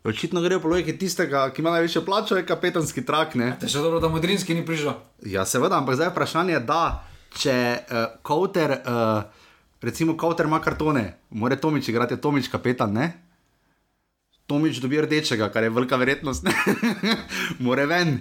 Očitno 0.03 0.41
gre 0.41 0.57
po 0.59 0.67
logiki 0.67 0.95
tistega, 0.97 1.43
ki 1.53 1.61
ima 1.61 1.75
največjo 1.75 2.01
plačo, 2.05 2.37
je 2.37 2.45
kapetanski 2.45 3.03
trak. 3.05 3.35
Ne? 3.37 3.51
Te 3.61 3.67
še 3.69 3.83
dobro, 3.83 3.99
da 4.01 4.09
Modrinski 4.09 4.55
ni 4.57 4.63
prišel. 4.65 4.95
Ja, 5.29 5.45
seveda, 5.45 5.77
ampak 5.77 5.99
zdaj 5.99 6.09
je 6.09 6.13
vprašanje, 6.15 6.61
da 6.65 6.81
če 7.37 7.57
uh, 7.77 7.99
Kowter, 8.25 8.73
uh, 8.81 9.51
recimo 9.85 10.17
Kowter 10.17 10.49
ima 10.49 10.57
kartone, 10.61 11.05
mora 11.37 11.59
Tomič 11.59 11.91
igrati, 11.93 12.17
je 12.17 12.23
Tomič 12.23 12.49
kapetan, 12.49 12.97
ne? 12.97 13.11
Tomič 14.49 14.81
dobi 14.81 15.03
rdečega, 15.05 15.51
kar 15.53 15.69
je 15.69 15.75
velika 15.75 16.01
verjetnost, 16.01 16.49
more 17.65 17.85
ven. 17.85 18.17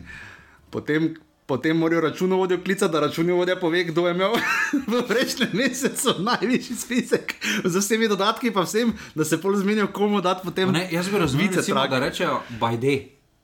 Potem, 0.71 1.15
potem 1.51 1.77
morajo 1.77 2.01
računovodjo 2.03 2.61
klicati, 2.63 2.93
da 2.93 3.01
računovodja 3.01 3.57
pove, 3.57 3.85
kdo 3.85 4.07
je 4.07 4.15
imel 4.15 4.33
v 4.93 5.03
prejšnjem 5.05 5.49
mesecu 5.55 6.15
najvišji 6.21 6.77
spisek 6.77 7.35
z 7.65 7.77
vsemi 7.77 8.09
dodatki, 8.09 8.51
pa 8.51 8.63
vsem, 8.63 8.93
da 9.15 9.25
se 9.25 9.37
pol 9.37 9.57
zmenijo, 9.57 9.87
komu 9.89 10.21
dati 10.21 10.41
potem. 10.45 10.71
Ne, 10.71 10.89
jaz 10.91 11.09
bi 11.09 11.19
razumel, 11.19 11.51
recimo, 11.53 11.87
da 11.87 11.99
rečejo 12.01 12.39
Bajde, 12.57 12.95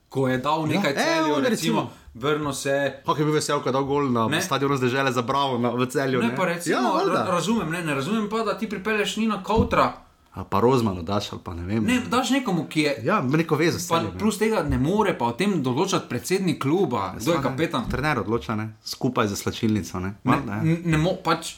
ko 0.09 0.27
je 0.27 0.37
dal 0.39 0.65
nekaj 0.65 0.93
Ja, 0.93 1.01
ja, 1.01 1.17
evo, 1.19 1.35
recimo. 1.37 1.49
recimo, 1.49 1.83
vrno 2.15 2.53
se. 2.53 2.75
Kako 3.05 3.19
je 3.19 3.25
bil 3.25 3.33
vesel, 3.33 3.59
ko 3.59 3.69
je 3.69 3.73
dal 3.73 3.83
gol 3.83 4.07
na 4.09 4.27
Ne. 4.27 4.41
stadionu 4.41 4.77
zdržele 4.77 5.11
za 5.11 5.21
bravo 5.21 5.57
na, 5.57 5.69
v 5.71 5.85
celju. 5.85 6.21
Ne, 6.21 6.31
pa 6.33 6.45
recimo, 6.45 6.79
ja, 6.95 7.03
ra 7.05 7.27
razumem, 7.29 7.69
ne, 7.69 7.83
ne 7.83 7.95
razumem 7.95 8.29
pa, 8.29 8.37
da 8.39 8.55
ti 8.55 8.69
pripelješ 8.69 9.17
Nina 9.17 9.43
Kautra. 9.43 10.06
Pa 10.43 10.59
Rozmano 10.59 11.01
daš 11.01 11.31
ali 11.31 11.41
pa 11.43 11.53
ne 11.53 11.63
vem. 11.63 11.83
Ne, 11.83 11.99
daš 12.01 12.29
nekomu, 12.29 12.67
ki 12.67 12.81
je. 12.81 12.91
Ja, 13.03 13.21
neko 13.21 13.55
vezo 13.55 13.79
s 13.79 13.87
tem. 13.87 14.11
plus 14.13 14.37
tega 14.37 14.63
ne 14.63 14.77
more 14.77 15.13
pa 15.13 15.25
o 15.25 15.31
tem 15.31 15.63
določati 15.63 16.05
predsednik 16.05 16.59
kluba, 16.59 17.15
kdo 17.15 17.33
je 17.33 17.41
kapetan. 17.41 17.89
Trener 17.89 18.19
odloča, 18.19 18.55
ne? 18.55 18.75
skupaj 18.83 19.27
za 19.27 19.35
slačilnico. 19.35 19.99
Ne? 19.99 20.07
Ne, 20.07 20.31
Valjda, 20.31 20.53
ja. 20.53 20.61
n- 20.63 20.81
ne, 20.85 20.97
mo, 20.97 21.15
pač 21.17 21.55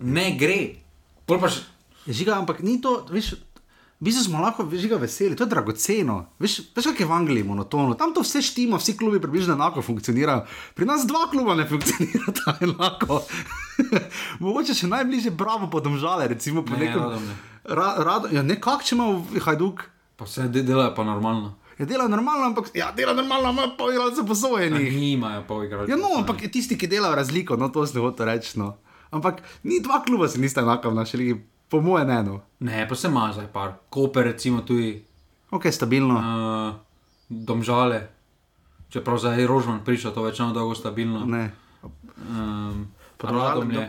ne 0.00 0.34
gre. 0.34 0.76
Pol 1.24 1.38
pa 1.38 1.48
še, 1.48 1.62
Žiga, 2.06 2.36
ampak 2.36 2.60
ni 2.60 2.78
to, 2.78 3.02
veš, 3.10 3.32
v 3.98 4.04
bistvu 4.04 4.22
smo 4.24 4.38
lahko 4.38 4.62
žiga 4.70 4.94
veseli, 4.94 5.34
to 5.34 5.42
je 5.42 5.50
dragoceno. 5.50 6.26
Veš, 6.38 6.70
veš 6.70 6.84
kako 6.86 7.02
je 7.02 7.06
v 7.06 7.12
Angliji 7.12 7.42
monotono, 7.42 7.94
tam 7.94 8.12
to 8.12 8.20
vse 8.20 8.38
štima, 8.40 8.76
vsi 8.76 8.94
klubi 8.94 9.18
približno 9.18 9.54
enako 9.54 9.82
funkcionirajo. 9.82 10.44
Pri 10.72 10.84
nas 10.84 11.02
dva 11.02 11.26
kluba 11.26 11.54
ne 11.54 11.66
funkcionirata 11.66 12.58
enako. 12.68 13.22
Mogoče 14.38 14.74
še 14.74 14.86
najbližje 14.86 15.30
bravo 15.32 15.66
podomžale, 15.66 16.28
recimo 16.28 16.62
po 16.62 16.76
Ne, 16.76 16.84
nekem. 16.84 17.00
Radom 17.00 17.24
ne. 17.24 17.36
Ra, 17.68 17.94
rado, 17.98 18.28
ja, 18.28 18.42
ne 18.42 18.56
kak, 18.56 18.82
če 18.82 18.94
ima 18.94 19.06
Hajduk. 19.40 19.82
pa 20.16 20.24
vse 20.24 20.48
de- 20.48 20.62
delajo 20.62 20.94
pa 20.94 21.04
normalno. 21.04 21.54
Ja, 21.76 21.84
dela 21.84 22.06
normalno, 22.06 22.46
ampak 22.46 22.70
ja, 22.72 22.92
dela 22.92 23.12
normalno, 23.12 23.50
ima 23.50 23.74
pa 23.76 23.84
igralce 23.86 24.22
posojeni. 24.24 24.90
Nimajo 24.92 25.42
pa 25.42 25.54
igrati. 25.62 25.90
Ja, 25.90 25.96
no, 25.96 26.08
ampak 26.16 26.40
tisti, 26.48 26.72
ki 26.74 26.86
delajo 26.86 27.14
razliko, 27.14 27.56
no, 27.56 27.68
to 27.68 27.84
se 27.84 27.92
ne 27.92 28.00
hoče 28.00 28.24
reči. 28.24 28.56
No. 28.56 28.76
Ampak 29.10 29.34
ni 29.62 29.80
dva 29.80 30.00
kluba, 30.00 30.26
se 30.26 30.38
nista 30.38 30.60
enaka 30.60 30.88
v 30.88 30.94
naši 30.94 31.16
ligi, 31.16 31.34
po 31.68 31.80
mojem, 31.80 32.10
eno. 32.12 32.40
Ne, 32.60 32.86
pa 32.88 32.94
se 32.94 33.08
ima 33.08 33.28
zdaj 33.30 33.46
par. 33.48 33.74
Koper, 33.90 34.24
recimo, 34.24 34.62
tudi 34.62 35.02
Ok, 35.50 35.66
stabilno. 35.68 36.14
uh, 36.14 36.74
domžale. 37.28 38.08
Čeprav 38.88 39.18
zdaj 39.18 39.46
Rožman 39.46 39.82
prišel, 39.82 40.12
to 40.12 40.22
več 40.22 40.38
ne 40.38 40.52
dolgo 40.52 40.74
stabilno. 40.74 41.26
Ne. 41.26 41.50
Um, 41.82 42.86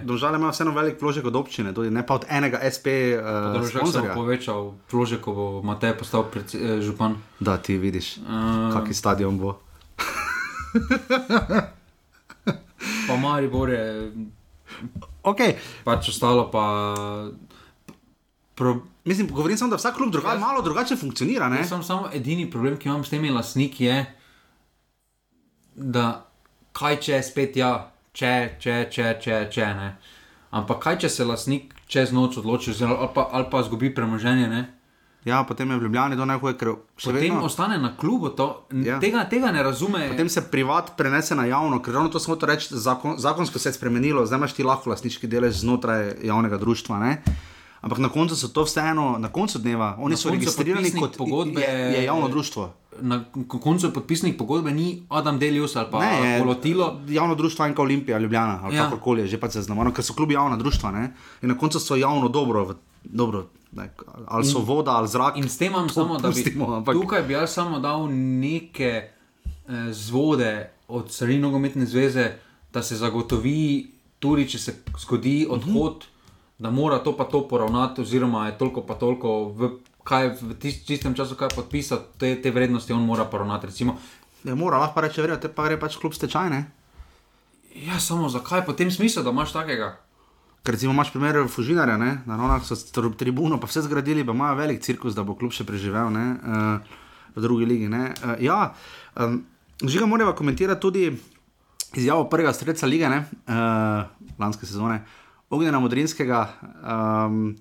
Domžale 0.03 0.37
imajo 0.37 0.51
vseeno 0.51 0.71
velik 0.71 1.01
vložek 1.01 1.25
od 1.25 1.35
občine, 1.35 1.73
tudi 1.73 1.91
ne 1.91 2.05
pa 2.05 2.15
od 2.15 2.25
enega 2.29 2.63
SP 2.63 2.87
uh, 3.19 3.59
Držak 3.59 3.87
se 3.91 4.01
bo 4.01 4.13
povečal, 4.15 4.73
vložek, 4.91 5.19
ko 5.21 5.33
bo 5.33 5.45
Matej 5.67 5.97
postal 5.99 6.23
predse, 6.31 6.55
eh, 6.57 6.81
župan. 6.81 7.17
Da, 7.39 7.57
ti 7.57 7.77
vidiš, 7.77 8.17
Um, 8.23 8.71
kakšen 8.71 8.93
stadion 8.93 9.37
bo. 9.37 9.59
pa 13.07 13.15
Maribor 13.15 13.69
je 13.69 14.11
Ok, 15.27 15.41
pač 15.83 16.09
ostalo, 16.09 16.47
pa. 16.47 16.63
Pro, 18.55 18.79
mislim, 19.05 19.27
govorim 19.27 19.57
samo, 19.57 19.69
da 19.69 19.77
vsak 19.77 19.95
klub 19.95 20.11
druga, 20.11 20.37
malo 20.39 20.61
drugače 20.61 20.95
funkcionira. 20.95 21.49
Ne? 21.49 21.65
Sam, 21.67 21.83
samo 21.83 22.09
edini 22.13 22.49
problem, 22.51 22.77
ki 22.77 22.89
imam 22.89 23.03
s 23.03 23.11
temi 23.11 23.29
lastniki, 23.29 23.85
je, 23.85 23.97
da 25.75 26.05
kaj 26.77 26.99
če 27.01 27.21
spet 27.23 27.59
ja, 27.59 27.91
če, 28.17 28.31
če, 28.57 28.87
če, 28.89 29.05
če, 29.19 29.35
če 29.49 29.67
ne. 29.73 29.89
Ampak 30.51 30.79
kaj 30.79 30.97
če 30.97 31.09
se 31.09 31.25
lastnik 31.25 31.75
čez 31.87 32.11
noč 32.11 32.37
odloči, 32.37 32.71
oziroma 32.71 32.97
ali 32.97 33.13
pa, 33.13 33.27
ali 33.31 33.47
pa 33.47 33.61
zgubi 33.61 33.91
premoženje, 33.91 34.47
ne? 34.47 34.61
Ja, 35.23 35.41
potem 35.43 35.67
je 35.67 35.75
v 35.75 35.83
Ljubljani 35.83 36.15
do 36.15 36.23
nekoga, 36.23 36.53
ker 36.55 36.69
še 36.95 37.09
Potem 37.09 37.19
vedno. 37.25 37.41
ostane 37.43 37.75
na 37.77 37.89
klubu, 37.93 38.29
to, 38.31 38.45
Ja. 38.71 38.95
tega, 38.97 39.25
tega 39.25 39.51
ne 39.51 39.59
razume. 39.61 40.05
Potem 40.07 40.29
se 40.29 40.41
privat 40.43 40.93
prenese 40.95 41.35
na 41.35 41.43
javno, 41.45 41.79
ker 41.79 41.93
ravno 41.93 42.07
to 42.07 42.17
smo 42.17 42.35
to 42.35 42.47
reči, 42.47 42.69
zakon, 42.71 43.17
zakonsko 43.17 43.59
se 43.59 43.67
je 43.67 43.75
spremenilo, 43.75 44.23
zdaj 44.23 44.39
imaš 44.39 44.53
ti 44.53 44.63
lahko 44.63 44.89
lastniški 44.89 45.27
delež 45.27 45.59
znotraj 45.59 46.23
javnega 46.23 46.57
društva. 46.57 46.99
Ne? 46.99 47.11
Ampak 47.79 47.99
na 47.99 48.09
koncu 48.09 48.35
so 48.35 48.47
to 48.47 48.63
vseeno, 48.63 49.17
na 49.19 49.27
koncu 49.29 49.59
dneva, 49.59 49.97
oni 49.99 50.11
Na 50.11 50.17
so 50.17 50.31
registrirani 50.31 50.91
kot 50.93 51.17
pogodbe- 51.17 51.61
je, 51.61 51.75
je 51.93 52.03
javno 52.05 52.27
društvo. 52.29 52.71
Na 52.99 53.23
koncu 53.55 53.91
podpisnik 53.91 54.37
pogodbe 54.37 54.71
ni 54.71 55.03
Adam 55.09 55.39
Delius 55.39 55.75
ali 55.75 55.87
pa 55.91 55.99
Ne, 56.01 56.11
je 56.25 56.39
Polotilo. 56.39 57.01
Javno 57.07 57.35
društvo 57.35 57.65
Anka 57.65 57.81
Olimpija, 57.81 58.17
Ljubljana 58.17 58.59
ali 58.63 58.75
Ja. 58.75 58.83
kakorkoli 58.83 59.21
je 59.21 59.27
že 59.27 59.39
pač 59.39 59.51
zaznamovano, 59.51 59.93
ker 59.93 60.03
so 60.03 60.13
klubi 60.13 60.33
javna 60.33 60.57
društva. 60.57 60.91
Ne? 60.91 61.13
In 61.41 61.49
na 61.49 61.57
koncu 61.57 61.79
so 61.79 61.95
javno 61.95 62.29
dobro, 62.29 62.65
v, 62.65 62.73
dobro 63.03 63.45
ne, 63.71 63.89
ali 64.25 64.45
so 64.45 64.59
voda 64.59 64.91
ali 64.93 65.07
zrak. 65.07 65.37
In 65.37 65.45
s 65.45 65.57
tem 65.57 65.67
imam 65.67 65.89
samo, 65.89 66.17
da 66.17 66.29
bi 66.29 66.43
ampak- 66.57 66.93
tukaj 66.93 67.21
bi 67.23 67.33
jaz 67.33 67.49
samo 67.51 67.79
dal 67.79 68.07
neke 68.11 69.09
eh, 69.67 69.91
zvode 69.91 70.51
od 70.87 71.11
strani 71.11 71.39
nogometne 71.39 71.85
zveze, 71.85 72.31
da 72.73 72.83
se 72.83 72.95
zagotovi, 72.95 73.87
tudi 74.19 74.47
če 74.47 74.59
se 74.59 74.71
zgodi 74.97 75.41
Mhm. 75.41 75.51
odhod, 75.51 75.93
uh 75.93 76.01
-huh. 76.01 76.05
da 76.59 76.69
mora 76.71 76.97
to 76.99 77.13
pa 77.13 77.23
to 77.25 77.41
poravnati, 77.43 78.01
oziroma 78.01 78.47
je 78.47 78.57
toliko 78.57 78.81
pa 78.81 78.93
toliko 78.95 79.45
v, 79.45 79.69
kaj, 80.07 80.29
v 80.39 80.55
tis- 80.55 80.79
tistem 80.87 81.13
času, 81.13 81.35
kaj 81.35 81.51
podpisati, 81.55 82.15
te, 82.17 82.31
te 82.41 82.51
vrednosti 82.51 82.95
on 82.95 83.03
mora 83.03 83.25
poravnati. 83.25 83.67
Recimo, 83.67 83.97
Ne 84.43 84.53
mora, 84.55 84.77
lahko 84.77 85.01
reče, 85.01 85.21
verjete, 85.21 85.41
te 85.41 85.49
pa 85.51 85.65
gre 85.65 85.75
pač 85.75 85.97
klub 85.97 86.13
stečaj. 86.13 86.49
Ne? 86.49 86.59
ja, 87.75 87.99
samo 87.99 88.29
zakaj 88.29 88.63
po 88.65 88.73
tem 88.73 88.91
smislu, 88.91 89.23
da 89.23 89.29
imaš 89.29 89.51
takega? 89.53 89.97
Ker 90.63 90.73
recimo 90.73 90.93
imaš 90.93 91.11
primer 91.11 91.41
Fužinarja, 91.49 91.97
ne? 91.97 92.21
na 92.25 92.37
Ronah 92.37 92.63
so 92.63 92.75
tr- 92.75 93.11
tribuno, 93.17 93.59
pa 93.59 93.67
vse 93.67 93.81
zgradili, 93.81 94.23
pa 94.25 94.31
imajo 94.31 94.55
velik 94.55 94.81
cirkus, 94.81 95.15
da 95.15 95.23
bo 95.23 95.35
klub 95.35 95.51
še 95.51 95.65
preživel 95.65 96.09
ne? 96.13 96.25
uh, 96.37 96.79
v 97.35 97.43
drugi 97.43 97.65
ligi. 97.65 97.89
Uh, 97.89 98.37
ja, 98.39 98.73
um, 99.15 99.41
Žiga 99.83 100.05
moramo 100.09 100.33
komentirati 100.33 100.81
tudi 100.81 101.03
izjavo 101.93 102.29
prvega 102.29 102.53
streca 102.53 102.87
lige, 102.87 103.09
uh, 103.09 104.07
lanske 104.39 104.65
sezone, 104.65 105.01
Ognjena 105.49 105.79
Modrinskega. 105.79 106.39
Um, 106.81 107.55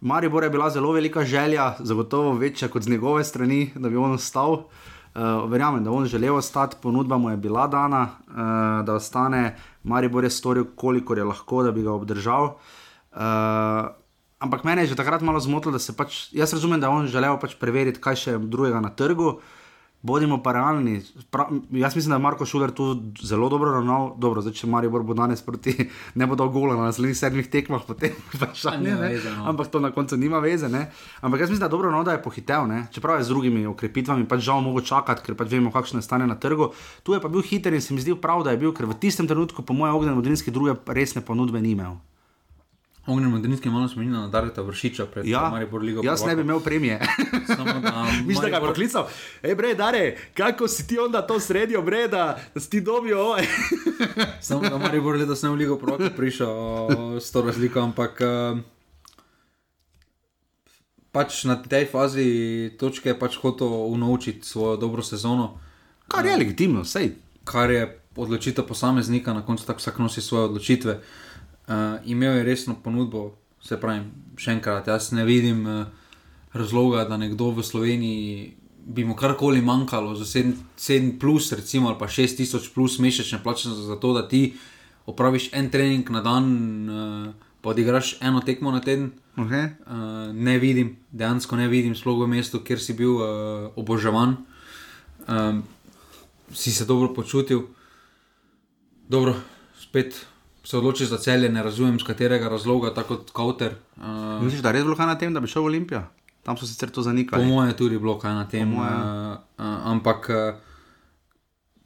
Maribor 0.00 0.44
je 0.44 0.50
bila 0.50 0.70
zelo 0.70 0.92
velika 0.92 1.24
želja, 1.24 1.74
zagotovo 1.78 2.32
večja 2.32 2.68
kot 2.68 2.82
z 2.82 2.88
njegove 2.88 3.24
strani, 3.24 3.72
da 3.74 3.88
bi 3.88 3.96
on 3.96 4.12
ostal. 4.12 4.52
Uh, 4.52 5.50
verjamem, 5.50 5.84
da 5.84 5.90
on 5.90 6.06
želel 6.06 6.36
ostati, 6.36 6.76
ponudba 6.82 7.18
mu 7.18 7.30
je 7.30 7.36
bila 7.36 7.66
dana, 7.66 8.08
uh, 8.28 8.86
da 8.86 8.94
ostane. 8.94 9.56
Maribor 9.82 10.24
je 10.24 10.30
storil, 10.30 10.64
kolikor 10.76 11.18
je 11.18 11.24
lahko, 11.24 11.62
da 11.62 11.72
bi 11.72 11.82
ga 11.82 11.92
obdržal. 11.92 12.44
Uh, 12.44 13.18
ampak 14.38 14.64
mene 14.64 14.82
je 14.82 14.86
že 14.86 14.96
takrat 14.96 15.20
malo 15.20 15.40
zmotilo, 15.40 15.72
da 15.72 15.78
se 15.78 15.96
pač, 15.96 16.28
jaz 16.32 16.52
razumem, 16.52 16.80
da 16.80 16.90
on 16.90 17.06
želel 17.06 17.40
pač 17.40 17.56
preveriti, 17.58 18.00
kaj 18.00 18.16
še 18.16 18.30
je 18.30 18.38
drugega 18.38 18.80
na 18.80 18.94
trgu. 18.94 19.40
Bodimo 20.02 20.42
pa 20.42 20.52
realni. 20.52 21.00
Pra, 21.30 21.48
jaz 21.70 21.96
mislim, 21.96 22.10
da 22.10 22.14
je 22.14 22.22
Marko 22.22 22.46
Šuler 22.46 22.70
tu 22.70 23.02
zelo 23.22 23.48
dobro 23.48 23.72
ravnal. 23.72 24.12
Dobro, 24.16 24.40
zdaj, 24.40 24.54
če 24.54 24.66
Maribor 24.70 25.02
bo 25.02 25.14
danes 25.14 25.42
proti 25.42 25.74
ne 26.14 26.26
bo 26.26 26.36
dal 26.38 26.52
gola 26.54 26.76
na 26.78 26.86
naslednjih 26.86 27.18
sedmih 27.18 27.48
tekmah, 27.50 27.82
potem 27.86 28.14
vprašanje. 28.34 28.94
Ne. 28.94 28.94
veze, 29.00 29.32
no. 29.34 29.48
Ampak 29.50 29.72
to 29.74 29.80
na 29.82 29.90
koncu 29.90 30.16
nima 30.16 30.38
veze. 30.38 30.68
Ne? 30.70 30.84
Ampak 31.20 31.40
jaz 31.40 31.50
mislim, 31.50 31.64
da 31.64 31.66
je 31.66 31.74
dobro, 31.74 31.90
no, 31.90 32.04
da 32.06 32.14
je 32.14 32.22
pohitev. 32.22 32.68
Ne? 32.70 32.84
Čeprav 32.94 33.18
je 33.18 33.26
z 33.26 33.34
drugimi 33.34 33.66
okrepitvami 33.66 34.28
pač 34.30 34.46
žal 34.46 34.62
mogo 34.62 34.80
čakati, 34.80 35.26
ker 35.26 35.34
pač 35.34 35.50
vemo, 35.50 35.74
kakšno 35.74 35.98
je 35.98 36.06
stanje 36.06 36.30
na 36.30 36.38
trgu. 36.38 36.70
Tu 37.02 37.18
je 37.18 37.20
pa 37.20 37.28
bil 37.28 37.42
hiter 37.42 37.74
in 37.74 37.82
se 37.82 37.94
mi 37.94 38.04
zdi 38.04 38.14
prav, 38.14 38.46
da 38.46 38.54
je 38.54 38.62
bil, 38.62 38.70
ker 38.72 38.86
v 38.86 38.94
tistem 39.02 39.26
trenutku, 39.26 39.66
po 39.66 39.74
mojem, 39.74 39.98
ognjen 39.98 40.14
modrinski 40.14 40.54
druge 40.54 40.78
resne 40.86 41.26
ponudbe 41.26 41.58
ni 41.58 41.74
imel. 41.74 41.98
Ognjen 43.08 43.30
Modrinski 43.30 43.70
malo 43.70 43.88
spominja 43.88 44.18
na 44.18 44.28
Dareta 44.28 44.62
Vršiča 44.62 45.06
pred 45.06 45.26
Ja, 45.26 45.48
Maribor 45.50 45.82
Ligo. 45.82 46.02
jaz 46.04 46.24
ne 46.26 46.36
bi 46.36 46.42
imel 46.42 46.60
premije. 46.60 47.00
Samo 47.46 47.64
da 47.64 48.48
ga 48.50 48.56
je 48.56 48.60
poklical, 48.60 49.06
hej, 49.42 49.54
bre, 49.54 49.74
dare, 49.74 50.16
kako 50.34 50.68
si 50.68 50.86
ti 50.86 50.98
onda 50.98 51.22
to 51.26 51.40
sredijo, 51.40 51.82
bre, 51.82 52.08
da, 52.08 52.38
da 52.54 52.60
si 52.60 52.70
ti 52.70 52.80
dobil 52.80 53.18
ovaj. 53.18 53.46
Samo 54.40 54.68
da 54.68 54.78
Maribor 54.78 55.16
letos 55.16 55.42
ne 55.42 55.50
v 55.50 55.54
Ligo 55.54 55.78
prvaka 55.78 56.10
prišel 56.16 56.48
s 57.20 57.32
to 57.32 57.42
razliko, 57.42 57.80
ampak 57.80 58.20
eh, 58.20 58.60
pač 61.12 61.44
na 61.44 61.56
tej 61.62 61.86
fazi 61.86 62.28
točke 62.78 63.08
je 63.08 63.18
pač 63.18 63.36
hotel 63.36 63.72
unovčiti 63.88 64.46
svojo 64.46 64.76
dobro 64.76 65.02
sezono, 65.02 65.58
Kar 66.08 66.26
je 66.26 66.36
legitimno, 66.36 66.84
sej. 66.84 67.10
kar 67.44 67.70
je 67.70 68.00
odločitev 68.16 68.64
posameznika, 68.66 69.32
na 69.32 69.46
koncu 69.46 69.66
tako 69.66 69.78
vsak 69.78 69.98
nosi 69.98 70.20
svoje 70.20 70.44
odločitve. 70.44 70.92
Uh, 70.92 71.27
imel 72.04 72.36
je 72.36 72.44
resno 72.44 72.76
ponudbo, 72.84 73.34
se 73.60 73.76
pravi, 73.80 74.06
še 74.38 74.54
enkrat, 74.56 74.88
jaz 74.88 75.10
ne 75.12 75.24
vidim 75.28 75.66
uh, 75.66 75.82
razloga, 76.56 77.04
da 77.08 77.18
nekdo 77.20 77.50
v 77.56 77.64
Sloveniji 77.66 78.54
bi 78.88 79.04
mu 79.04 79.16
karkoli 79.16 79.60
manjkalo 79.60 80.14
za 80.16 80.24
7, 80.24 80.54
7 80.78 81.18
plus, 81.20 81.52
recimo, 81.52 81.90
ali 81.90 81.98
pa 81.98 82.08
6000 82.08 82.72
plus 82.74 82.98
mesečne 82.98 83.42
plače 83.42 83.68
za, 83.68 83.96
to, 84.00 84.14
da 84.16 84.24
ti 84.28 84.54
opraviš 85.06 85.50
en 85.52 85.68
trening 85.70 86.10
na 86.10 86.22
dan, 86.24 86.46
uh, 86.88 87.50
pa 87.60 87.74
odigraš 87.74 88.16
eno 88.20 88.40
tekmo 88.40 88.72
na 88.72 88.80
teden. 88.80 89.10
Okay. 89.36 89.74
Uh, 89.86 90.32
ne 90.34 90.58
vidim, 90.58 90.96
dejansko 91.12 91.56
ne 91.56 91.68
vidim, 91.68 91.94
sploh 91.94 92.24
v 92.24 92.30
mestu, 92.32 92.62
kjer 92.64 92.80
si 92.80 92.96
bil 92.96 93.20
uh, 93.20 93.68
oboževan, 93.76 94.38
um, 95.28 95.62
si 96.52 96.72
se 96.72 96.88
dobro 96.88 97.12
počutil. 97.14 97.68
Dobro, 99.08 99.36
spet 99.80 100.16
se 100.64 100.76
odločiš 100.76 101.08
za 101.08 101.18
celje, 101.18 101.48
ne 101.48 101.62
razumem, 101.62 102.00
z 102.00 102.04
katerega 102.04 102.48
razloga, 102.48 102.94
tako 102.94 103.16
kot 103.16 103.30
Kauter. 103.30 103.74
Uh, 103.96 104.42
Misliš, 104.42 104.62
da 104.62 104.68
je 104.68 104.78
res 104.78 104.84
bilo 104.84 104.96
kaj 104.96 105.06
na 105.06 105.18
tem, 105.18 105.34
da 105.34 105.40
bi 105.40 105.48
šel 105.48 105.62
v 105.62 105.72
Olimpijo? 105.72 106.02
Tam 106.42 106.56
so 106.56 106.66
sicer 106.66 106.90
to 106.90 107.00
po 107.00 107.02
zanikali. 107.02 107.46
mojem, 107.46 107.74
tudi 107.76 107.98
bilo 107.98 108.18
kaj 108.18 108.34
na 108.34 108.48
tem, 108.48 108.74
uh, 108.74 108.82
uh, 108.82 109.64
ampak 109.92 110.30
uh, 110.30 110.68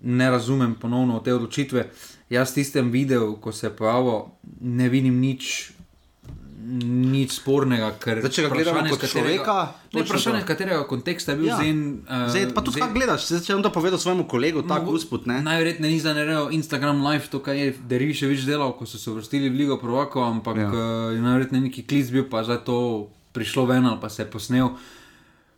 ne 0.02 0.30
razumem 0.30 0.74
ponovno 0.74 1.20
te 1.20 1.34
odločitve. 1.34 1.90
Jaz 2.30 2.54
tistem 2.54 2.90
videu, 2.90 3.36
ko 3.36 3.52
se 3.52 3.66
je 3.66 3.76
pojavil, 3.76 4.32
ne 4.60 4.88
vidim 4.88 5.20
nič. 5.20 5.72
Nič 6.62 7.42
spornega, 7.42 7.90
Zdaj, 7.98 8.30
če 8.30 8.42
ga 8.44 8.50
gledamo 8.54 8.82
kot 8.86 9.02
človeka, 9.10 9.54
ne 9.90 10.02
vprašanje, 10.04 10.42
iz 10.42 10.46
katerega 10.46 10.84
konteksta 10.86 11.34
je 11.34 11.38
bil 11.40 11.48
Ja. 11.50 11.56
Zen. 11.58 11.80
Uh, 12.06 12.30
Zdaj, 12.30 12.44
pa 12.54 12.62
tudi 12.62 12.78
kaj 12.78 12.92
gledaš, 12.94 13.26
zdaj, 13.26 13.40
če 13.48 13.56
on 13.56 13.64
to 13.66 13.72
povedal 13.74 13.98
svojemu 13.98 14.28
kolegu, 14.30 14.62
tako 14.62 14.94
usput, 14.94 15.26
ne? 15.26 15.40
Najverjetneje 15.42 15.90
ni 15.90 16.00
zanerejo 16.00 16.44
Instagram 16.54 17.02
live, 17.02 17.26
to, 17.26 17.42
kar 17.42 17.58
je 17.58 17.74
Deriviševič 17.74 18.46
delal, 18.46 18.76
ko 18.78 18.86
so 18.86 18.94
se 18.94 19.10
vrstili 19.10 19.50
v 19.50 19.58
Ligo 19.58 19.76
Prvako, 19.82 20.22
ampak 20.22 20.56
Ja. 20.62 20.68
uh, 20.70 20.76
je 21.10 21.18
najverjetneje 21.18 21.62
neki 21.66 21.82
klic 21.82 22.14
bil, 22.14 22.28
pa 22.30 22.44
zdaj 22.46 22.62
to 22.62 23.10
prišlo 23.34 23.66
ven 23.66 23.82
ali 23.86 23.98
pa 23.98 24.06
se 24.08 24.22
je 24.22 24.30
posnel, 24.30 24.70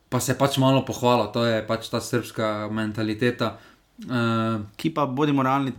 pa 0.08 0.20
se 0.24 0.32
je 0.32 0.38
pač 0.40 0.56
malo 0.56 0.84
pohvalil, 0.88 1.28
to 1.34 1.44
je 1.44 1.60
pač 1.66 1.90
ta 1.92 2.00
srpska 2.00 2.70
mentaliteta. 2.72 3.58
Uh, 4.08 4.64
Ki 4.74 4.88
pa, 4.90 5.04
bodimo 5.06 5.42
realni, 5.42 5.70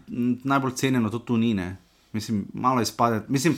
najbolj 0.46 0.76
cenjeno 0.78 1.10
to 1.10 1.20
tu 1.20 1.36
ni, 1.38 1.54
ne? 1.58 1.78
Mislim, 2.14 2.46
malo 2.54 2.80
izpade. 2.80 3.26
Mislim, 3.28 3.58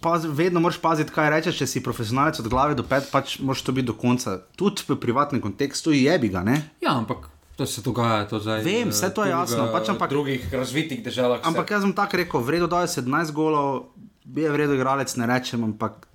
Paz, 0.00 0.24
vedno 0.24 0.60
moraš 0.60 0.78
paziti, 0.78 1.10
kaj 1.10 1.30
rečeš, 1.30 1.56
če 1.58 1.66
si 1.66 1.82
profesionalec 1.82 2.38
od 2.38 2.46
glave 2.48 2.76
do 2.78 2.84
pet, 2.86 3.08
pač 3.10 3.38
moraš 3.42 3.64
to 3.66 3.72
biti 3.74 3.88
do 3.88 3.96
konca. 3.98 4.36
Tudi 4.54 4.84
v 4.86 4.94
privatnem 5.00 5.42
kontekstu 5.42 5.90
je 5.90 6.18
bi 6.18 6.28
ga, 6.30 6.44
ne? 6.46 6.60
ja, 6.78 6.94
ampak 6.94 7.26
to 7.58 7.66
se 7.66 7.82
dogaja, 7.82 8.28
to 8.30 8.38
zdaj. 8.38 8.62
Vem, 8.62 8.88
eh, 8.88 8.90
vse 8.94 9.10
to 9.10 9.24
je 9.26 9.32
v 9.32 9.34
jasno, 9.34 9.66
pač 9.74 9.90
ampak- 9.90 10.12
drugih 10.14 10.46
razvitih 10.54 11.02
državah. 11.02 11.42
Ampak 11.42 11.70
jaz 11.70 11.82
sem 11.82 11.92
tako 11.92 12.16
rekel, 12.16 12.40
v 12.40 12.50
redu, 12.54 12.66
da 12.70 12.86
je 12.86 13.02
17 13.02 13.32
golov, 13.34 13.90
bi 14.22 14.46
je 14.46 14.50
v 14.50 14.56
redu 14.56 14.78
igralec, 14.78 15.10
ne 15.16 15.26
rečem, 15.26 15.64
ampak 15.64 16.06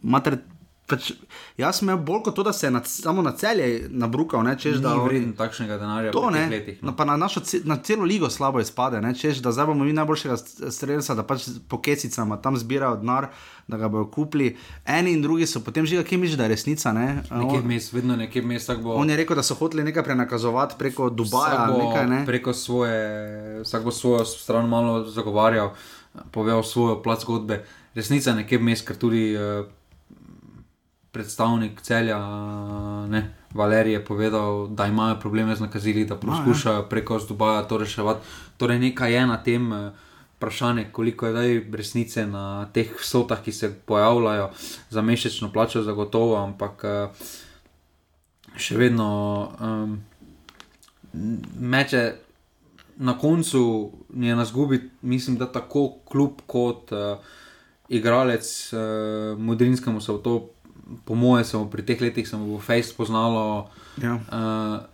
mater, 0.00 0.40
pač, 0.88 1.10
jaz 1.54 1.78
sem 1.78 1.86
imel 1.86 1.98
bolj 2.00 2.22
kot 2.22 2.34
to, 2.34 2.42
da 2.42 2.52
se 2.52 2.66
je 2.66 2.70
na, 2.70 2.80
samo 2.82 3.22
na 3.22 3.32
celje 3.32 3.66
nabrukal, 3.90 4.40
ne, 4.42 4.54
češ, 4.54 4.78
da 4.78 4.94
ni 4.94 5.02
vreden 5.02 5.32
takšnega 5.32 5.76
denarja 5.76 6.12
To 6.12 6.30
ne, 6.30 6.46
letih. 6.48 6.78
no, 6.82 6.96
pa 6.96 7.04
na, 7.04 7.16
našo, 7.16 7.42
na 7.64 7.76
celo 7.78 8.04
ligo 8.04 8.30
slabo 8.30 8.60
izpade, 8.60 9.00
ne, 9.00 9.12
češ, 9.14 9.38
da 9.38 9.52
zdaj 9.52 9.66
bomo 9.66 9.84
mi 9.84 9.92
najboljšega 9.92 10.36
st- 10.36 10.70
strelca, 10.70 11.14
da 11.14 11.22
pač 11.22 11.44
po 11.68 11.76
kesicama 11.78 12.38
tam 12.38 12.56
zbirajo 12.56 12.96
denar, 12.96 13.28
da 13.66 13.76
ga 13.76 13.88
bodo 13.88 14.08
kupili. 14.08 14.54
Eni 14.86 15.12
in 15.12 15.22
drugi 15.22 15.46
so 15.46 15.60
potem 15.60 15.84
že, 15.84 16.00
kje 16.02 16.18
misliš, 16.18 16.36
da 16.36 16.44
je 16.44 16.48
resnica. 16.48 16.92
Ne? 16.92 17.22
Nekje 17.30 17.60
vmes, 17.60 17.92
vedno 17.92 18.16
nekje 18.16 18.42
vmes, 18.42 18.70
bo. 18.80 18.94
on 18.94 19.10
je 19.10 19.16
rekel, 19.16 19.36
da 19.36 19.42
so 19.42 19.54
hoteli 19.54 19.84
nekaj 19.84 20.02
prenakazovati 20.02 20.74
preko 20.78 21.10
Dubaja 21.10 21.66
bo 21.66 21.78
nekaj. 21.78 22.06
Ne? 22.06 22.22
Preko 22.26 22.52
svoje, 22.52 22.96
vsak 23.62 23.84
bo 23.84 23.92
svojo 23.92 24.24
stran 24.24 24.68
malo 24.68 25.04
zagovarjal, 25.04 25.74
povedal 26.30 26.62
svojo 26.62 27.02
plat 27.02 27.20
zgodbe. 27.20 27.60
Resnica 27.94 28.30
je 28.30 28.36
nekje 28.36 28.58
vmes, 28.58 28.82
ker 28.82 28.96
tudi 28.96 29.36
uh, 29.36 29.66
predstavnik 31.18 31.80
celja, 31.82 32.18
ne, 33.10 33.34
Valerij 33.54 33.92
je 33.92 34.04
povedal, 34.04 34.68
da 34.70 34.86
imajo 34.86 35.16
probleme 35.18 35.56
z 35.56 35.66
nakazili, 35.66 36.04
da 36.06 36.14
poskušajo 36.16 36.84
preko 36.86 37.18
Dubaja 37.28 37.64
to 37.66 37.78
reševati. 37.78 38.20
Torej, 38.56 38.78
nekaj 38.78 39.14
je 39.14 39.26
na 39.26 39.42
tem. 39.42 39.72
Uh, 39.72 40.06
Vprašanje, 40.38 40.84
koliko 40.94 41.26
je 41.26 41.32
zdaj 41.32 41.64
resnice 41.72 42.22
na 42.26 42.68
teh 42.70 42.92
vsotah, 43.00 43.40
ki 43.42 43.52
se 43.52 43.72
pojavljajo 43.74 44.50
za 44.90 45.02
mesečno 45.02 45.48
plačo, 45.52 45.82
zagotovo, 45.82 46.36
ampak 46.38 46.84
uh, 46.86 47.24
še 48.54 48.76
vedno 48.78 49.08
um, 49.58 49.96
meče 51.58 52.04
na 53.02 53.16
koncu 53.18 53.90
je 54.14 54.36
na 54.36 54.44
zgubi, 54.44 54.78
mislim, 55.02 55.40
da 55.42 55.50
tako 55.50 55.88
klub 56.06 56.38
kot 56.46 56.94
uh, 56.94 57.18
igralec 57.88 58.46
uh, 58.72 58.78
Modrinskemu 59.38 60.00
se 60.00 60.12
v 60.12 60.22
to, 60.22 60.36
po 61.04 61.14
moje, 61.14 61.44
se 61.44 61.58
pri 61.70 61.82
teh 61.82 62.00
letih 62.00 62.28
samo 62.28 62.56
v 62.56 62.60
Face 62.60 62.94
poznalo. 62.96 63.68
Ja. 63.96 64.14
Uh, 64.14 64.84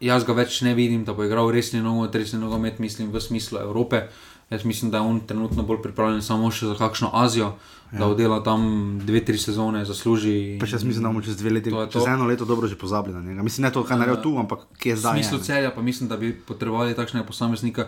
jaz 0.00 0.24
ga 0.24 0.32
več 0.32 0.60
ne 0.60 0.74
vidim, 0.74 1.04
da 1.04 1.12
bo 1.12 1.24
igral 1.24 1.50
resni 1.50 1.80
nogomet, 1.80 2.14
resni 2.14 2.38
nogomet, 2.38 2.78
mislim 2.78 3.10
v 3.10 3.20
smislu 3.20 3.58
Evrope. 3.60 4.08
Jaz 4.50 4.64
mislim, 4.64 4.90
da 4.90 4.98
je 4.98 5.02
on 5.02 5.20
trenutno 5.20 5.62
bolj 5.62 5.80
pripravljen 5.82 6.22
samo 6.22 6.50
še 6.50 6.66
za 6.66 6.74
kakšno 6.74 7.08
Azijo, 7.14 7.54
ja. 7.88 7.98
da 7.98 8.06
oddela 8.06 8.42
tam 8.42 8.60
dve, 9.00 9.24
tri 9.24 9.38
sezone, 9.38 9.84
zasluži. 9.84 10.58
Pa 10.60 10.66
še 10.66 10.76
jaz 10.76 10.84
mislim, 10.84 11.02
da 11.02 11.08
bomo 11.08 11.22
čez 11.22 11.36
dve 11.36 11.50
leti, 11.50 11.70
To 11.70 11.80
je 11.80 11.88
čez 11.88 12.04
to. 12.04 12.10
eno 12.10 12.26
leto 12.26 12.44
dobro 12.44 12.68
že 12.68 12.76
pozabili 12.76 13.14
na 13.14 13.22
njega. 13.22 13.42
Mislim, 13.42 13.64
ne 13.64 13.72
to, 13.72 13.80
kaj 13.80 13.96
naredil 13.96 14.20
tu, 14.22 14.36
ampak 14.36 14.66
kje 14.76 14.90
je 14.90 14.94
V 14.94 15.00
zdaj. 15.00 15.14
smislu 15.14 15.36
je, 15.36 15.40
ne. 15.40 15.46
celja 15.46 15.70
pa 15.70 15.82
mislim, 15.82 16.08
da 16.08 16.16
bi 16.16 16.34
potrebovali 16.36 16.92
takšnega 16.92 17.24
posameznika. 17.24 17.86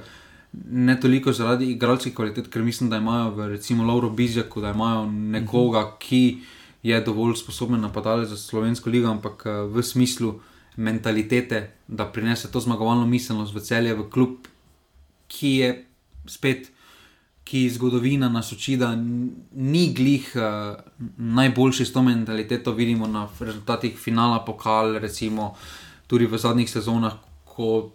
Ne 0.65 0.97
toliko 0.97 1.33
zaradi 1.33 1.69
igralskih 1.69 2.15
kvalitet, 2.15 2.49
ker 2.49 2.63
mislim, 2.63 2.89
da 2.89 2.97
imajo 2.97 3.31
v 3.31 3.49
recimo 3.51 3.85
Lauro 3.85 4.09
Bizjaku, 4.09 4.61
da 4.61 4.71
imajo 4.71 5.05
nekoga, 5.07 5.97
ki 5.99 6.39
je 6.85 7.01
dovolj 7.01 7.37
sposoben 7.41 7.81
napadalec 7.81 8.29
za 8.29 8.37
slovensko 8.37 8.91
ligo, 8.91 9.09
ampak 9.09 9.47
eh, 9.47 9.63
v 9.67 9.83
smislu 9.83 10.35
mentalitete, 10.77 11.71
da 11.89 12.05
prinese 12.13 12.51
to 12.53 12.61
zmagovalno 12.61 13.07
miselnost 13.07 13.55
v 13.55 13.61
celje, 13.61 13.95
v 13.95 14.09
klub, 14.11 14.49
ki 15.31 15.51
je 15.63 15.69
spet, 16.27 16.71
ki 17.45 17.69
zgodovina 17.71 18.29
nas 18.29 18.53
uči, 18.53 18.77
da 18.77 18.95
ni 18.97 19.93
glih 19.95 20.33
uh, 20.35 20.75
najboljši 21.17 21.85
s 21.85 21.93
to 21.93 22.03
mentaliteto, 22.03 22.73
vidimo 22.73 23.07
na 23.07 23.29
rezultatih 23.41 23.99
finala 23.99 24.41
pokal, 24.45 24.99
recimo 24.99 25.55
tudi 26.07 26.27
v 26.27 26.39
zadnjih 26.39 26.71
sezonah, 26.71 27.21
ko 27.45 27.93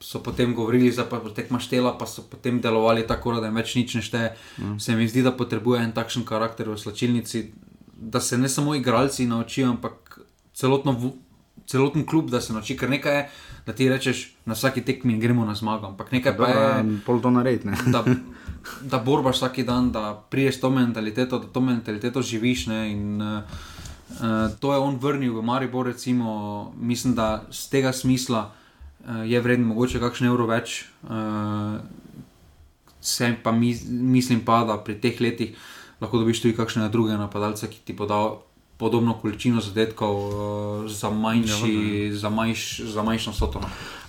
so 0.00 0.22
potem 0.22 0.54
govorili, 0.54 0.90
da 0.94 1.04
pa 1.04 1.18
bo 1.18 1.30
tekma 1.30 1.60
štela, 1.60 1.98
pa 1.98 2.06
so 2.06 2.24
potem 2.30 2.60
delovali 2.60 3.06
tako, 3.06 3.36
da 3.40 3.50
jim 3.50 3.58
več 3.60 3.74
nič 3.76 3.94
ne 3.94 4.02
šteje. 4.02 4.32
Mm. 4.58 4.78
Se 4.80 4.96
mi 4.96 5.08
zdi, 5.08 5.22
da 5.22 5.34
potrebuje 5.36 5.82
en 5.82 5.92
takšen 5.92 6.24
karakter 6.26 6.70
v 6.70 6.78
slačilnici, 6.78 7.44
da 8.02 8.20
se 8.20 8.38
ne 8.38 8.48
samo 8.48 8.74
igralci 8.74 9.26
naučijo, 9.26 9.70
ampak 9.70 10.18
celotno, 10.54 11.12
celoten 11.66 12.06
klub, 12.06 12.30
da 12.30 12.40
se 12.40 12.52
nauči, 12.52 12.76
ker 12.76 12.90
nekaj 12.90 13.16
je, 13.16 13.28
da 13.66 13.72
ti 13.72 13.88
rečeš 13.88 14.24
na 14.44 14.54
vsaki 14.54 14.82
tekmi 14.82 15.18
gremo 15.18 15.44
na 15.44 15.54
zmago, 15.54 15.86
ampak 15.86 16.12
nekaj 16.12 16.36
pa 16.36 16.48
je 16.48 16.54
Dobro, 16.54 16.98
Pol 17.06 17.20
to 17.22 17.30
narediti. 17.30 17.68
da, 17.94 18.04
da 18.82 18.98
borbaš 18.98 19.36
vsak 19.36 19.60
dan, 19.66 19.92
da 19.92 20.24
priješ 20.30 20.60
to 20.60 20.70
mentaliteto, 20.70 21.38
da 21.38 21.46
to 21.46 21.60
mentaliteto 21.60 22.22
živiš. 22.22 22.66
Ne, 22.66 22.92
in, 22.92 23.22
uh, 23.22 23.42
uh, 24.10 24.50
to 24.60 24.72
je 24.72 24.78
on 24.78 24.98
vrnil 24.98 25.38
v 25.38 25.42
Maribor, 25.42 25.86
recimo, 25.86 26.72
mislim, 26.76 27.14
da 27.14 27.44
z 27.50 27.68
tega 27.70 27.92
smisla 27.92 28.50
uh, 28.50 29.22
je 29.30 29.40
vreden 29.40 29.66
mogoče 29.66 30.00
kakšen 30.00 30.26
evro 30.26 30.46
več. 30.46 30.84
Uh, 31.02 31.78
Sem 33.02 33.34
pa 33.42 33.50
mi, 33.52 33.74
mislim 33.88 34.44
pa, 34.46 34.60
da 34.62 34.76
pri 34.78 34.94
teh 34.94 35.16
letih 35.20 35.56
lahko 36.02 36.18
dobiš 36.18 36.42
tudi 36.42 36.56
kakšne 36.58 36.88
druge 36.90 37.16
napadalce, 37.16 37.70
ki 37.70 37.78
ti 37.86 37.96
podajo 37.96 38.42
podobno 38.76 39.14
količino 39.14 39.60
zadetkov 39.62 40.14
uh, 40.18 40.90
za, 40.90 41.10
manjši, 41.10 42.10
za, 42.12 42.30
manjš, 42.30 42.80
za 42.90 43.02
manjšo 43.02 43.32
soto. 43.32 43.60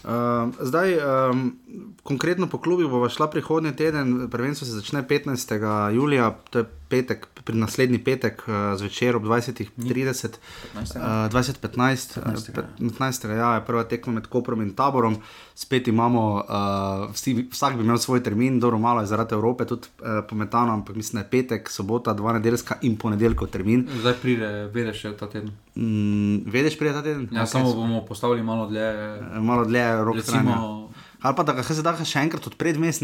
Uh, 0.03 0.53
zdaj, 0.59 0.97
um, 1.31 1.55
konkretno 2.03 2.47
po 2.47 2.57
klubih 2.57 2.87
bomo 2.87 3.09
šla 3.09 3.27
prihodnji 3.27 3.75
teden, 3.75 4.29
prvenstvo 4.29 4.67
se 4.67 4.73
začne 4.73 5.03
15. 5.07 5.93
julija, 5.93 6.35
to 6.49 6.59
je 6.59 6.65
petek, 6.89 7.27
pri 7.43 7.55
naslednji 7.55 7.97
petek 8.03 8.43
uh, 8.47 8.53
zvečer 8.77 9.15
ob 9.15 9.23
20.30. 9.23 10.27
15. 10.75 10.97
Uh, 10.97 11.31
2015, 11.31 12.19
15., 12.19 12.57
ja. 12.57 12.63
15. 12.79 13.29
Ja, 13.37 13.53
je 13.55 13.65
prva 13.65 13.83
tekma 13.83 14.13
med 14.13 14.27
Koprom 14.27 14.61
in 14.61 14.73
Taborom, 14.75 15.15
spet 15.55 15.87
imamo, 15.87 16.25
uh, 16.35 17.13
vsi, 17.13 17.47
vsak 17.51 17.77
bi 17.77 17.83
imel 17.83 17.97
svoj 17.97 18.23
termin, 18.23 18.59
dobro 18.59 18.77
malo 18.77 19.01
je 19.01 19.07
zaradi 19.07 19.35
Evrope 19.35 19.65
tudi 19.65 19.87
uh, 19.99 20.19
pometano, 20.29 20.73
ampak 20.73 20.95
mislim, 20.95 21.21
da 21.21 21.25
je 21.25 21.29
petek, 21.29 21.69
sobota, 21.69 22.13
dva 22.13 22.33
nedeljska 22.33 22.81
in 22.81 22.97
ponedeljkov 22.97 23.47
termin. 23.47 23.87
Zdaj 23.99 24.19
pride, 24.21 24.51
vedeš, 24.73 25.05
ta 25.19 25.29
teden. 25.29 25.51
Mm, 25.75 26.51
vedeš, 26.51 26.77
prije 26.77 26.93
ta 26.93 27.03
teden? 27.03 27.27
Ja, 27.31 27.45
samo 27.45 27.73
bomo 27.73 28.05
postavili 28.05 28.43
malo 28.43 28.67
dlje. 28.67 29.21
malo 29.41 29.65
dlje 29.65 30.03
rok. 30.03 30.15
Recimo, 30.15 30.89
Ali 31.21 31.35
pa 31.35 31.43
da 31.43 31.53
ga 31.53 31.63
se 31.63 31.81
da 31.81 31.95
še 32.05 32.19
enkrat 32.19 32.47
odpreti 32.47 32.79
vmes, 32.79 33.01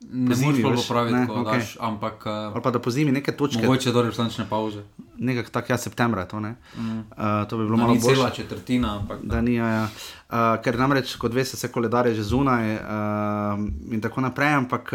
ne? 0.00 0.36
ne 0.36 0.36
moreš 0.36 0.62
pa 0.62 0.70
popraviti, 0.76 1.16
ne, 1.18 1.26
ko 1.26 1.40
okej. 1.40 1.58
daš, 1.58 1.76
ampak 1.80 2.26
uh, 2.26 2.32
Ali 2.32 2.62
pa 2.62 2.70
da 2.70 2.78
po 2.78 2.90
zimi 2.90 3.12
neke 3.12 3.32
točke, 3.32 3.62
mogoče 3.62 3.92
do 3.92 4.02
reprezentančne 4.02 4.46
pauze. 4.50 4.82
nekako 5.18 5.50
tako, 5.50 5.72
ja, 5.72 5.78
septembra 5.78 6.22
je 6.22 6.28
to, 6.28 6.40
ne? 6.40 6.54
Mm. 6.76 6.98
Uh, 6.98 7.48
to 7.48 7.58
bi 7.58 7.64
bilo 7.64 7.76
Da 7.76 7.82
malo 7.82 7.94
bolje. 7.94 8.14
cela 8.16 8.30
četrtina, 8.30 8.96
ampak 8.98 9.18
Da 9.22 9.40
ni, 9.40 9.54
ja, 9.54 9.66
ja. 9.66 9.88
Uh, 10.28 10.36
ker 10.62 10.78
namreč, 10.78 11.16
kot 11.16 11.34
veste, 11.34 11.56
se 11.56 11.72
koledar 11.72 12.06
je 12.06 12.14
že 12.14 12.22
zunaj 12.22 12.74
uh, 12.74 12.82
in 13.92 14.00
tako 14.00 14.20
naprej. 14.20 14.54
Ampak, 14.54 14.92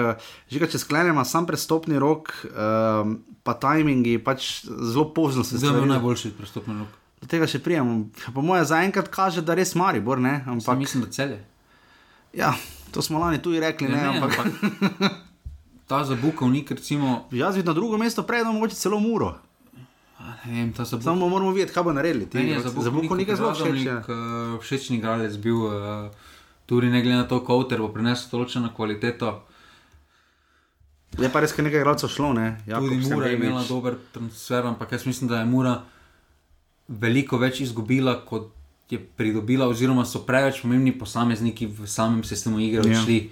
že 0.49 0.67
če 0.67 0.77
sklenemo, 0.77 1.25
sam 1.25 1.45
prestopni 1.45 1.99
rok, 1.99 2.29
uh, 2.45 3.15
pa 3.43 3.53
tajmingi, 3.53 4.19
pač 4.19 4.65
zelo 4.65 5.13
pozno 5.13 5.43
se 5.43 5.57
zdaj 5.57 5.79
je 5.81 5.85
najboljši 5.85 6.31
prestopni 6.37 6.77
rok. 6.77 6.87
Do 7.21 7.27
tega 7.29 7.47
še 7.47 7.59
prijemo. 7.61 8.09
Po 8.33 8.41
mojem, 8.41 8.65
zaenkrat 8.65 9.09
kaže, 9.09 9.41
da 9.41 9.53
res 9.53 9.75
Maribor, 9.75 10.21
ne? 10.21 10.41
Pa 10.45 10.51
Ampak, 10.51 10.77
mislim, 10.77 11.03
da 11.03 11.09
celje. 11.09 11.43
ja, 12.33 12.53
to 12.91 13.01
smo 13.01 13.19
lani 13.19 13.41
tudi 13.41 13.59
rekli, 13.59 13.87
ne? 13.87 13.95
Ne, 13.95 14.01
ne, 14.01 14.07
ampak, 14.17 14.39
ampak 14.39 15.11
ta 15.91 16.03
zabukovnik, 16.03 16.71
recimo, 16.71 17.27
jaz 17.31 17.55
vidim 17.55 17.67
na 17.67 17.73
drugo 17.73 17.97
mesto, 17.97 18.23
prej 18.23 18.43
da 18.43 18.51
mogoče 18.51 18.75
celo 18.75 18.99
muro. 18.99 19.35
ne 20.45 20.51
vem, 20.53 20.73
zabukovnik. 20.73 21.03
Samo 21.03 21.29
moramo 21.29 21.51
videti, 21.51 21.73
kaj 21.73 21.83
bo 21.83 21.93
naredili. 21.93 22.29
Ti, 22.29 22.37
Meni 22.37 22.51
je 22.51 22.59
za 22.59 22.69
Zabukovnik 22.69 23.03
Bukovnik 23.03 23.27
je 23.27 23.35
zelo 23.35 23.53
všeč. 23.53 23.65
Radomljik, 23.65 23.87
ja. 23.87 24.59
Všečni 24.61 24.97
igralec 24.97 25.37
bil, 25.37 25.55
uh, 25.55 26.11
tudi 26.65 26.87
ne 26.87 27.01
glede 27.01 27.17
na 27.17 27.27
to, 27.27 27.41
kauter 27.43 27.83
bo 27.83 27.89
prinesel 27.91 28.31
določeno 28.31 28.71
kvaliteto. 28.75 29.33
Je 31.19 31.27
pa 31.27 31.41
res, 31.43 31.51
ker 31.51 31.67
nekaj 31.67 31.83
igralcev 31.83 32.07
šlo, 32.07 32.31
ne? 32.39 32.47
Tudi 32.63 33.01
Mura 33.03 33.27
je 33.27 33.35
imela 33.35 33.63
dober 33.67 33.99
transfer, 34.15 34.63
ampak 34.71 34.95
jaz 34.95 35.03
mislim, 35.05 35.27
da 35.27 35.41
je 35.41 35.49
Mura 35.51 35.81
veliko 36.87 37.35
več 37.41 37.59
izgubila, 37.67 38.15
kot 38.23 38.47
je 38.91 38.99
pridobila, 38.99 39.67
oziroma 39.67 40.05
so 40.05 40.25
preveč 40.27 40.61
pomembni 40.61 40.91
posamezniki 40.91 41.67
v 41.67 41.87
samem 41.87 42.23
sistemu 42.23 42.59
igre 42.59 42.83
Ja. 42.83 42.99
odšli, 42.99 43.29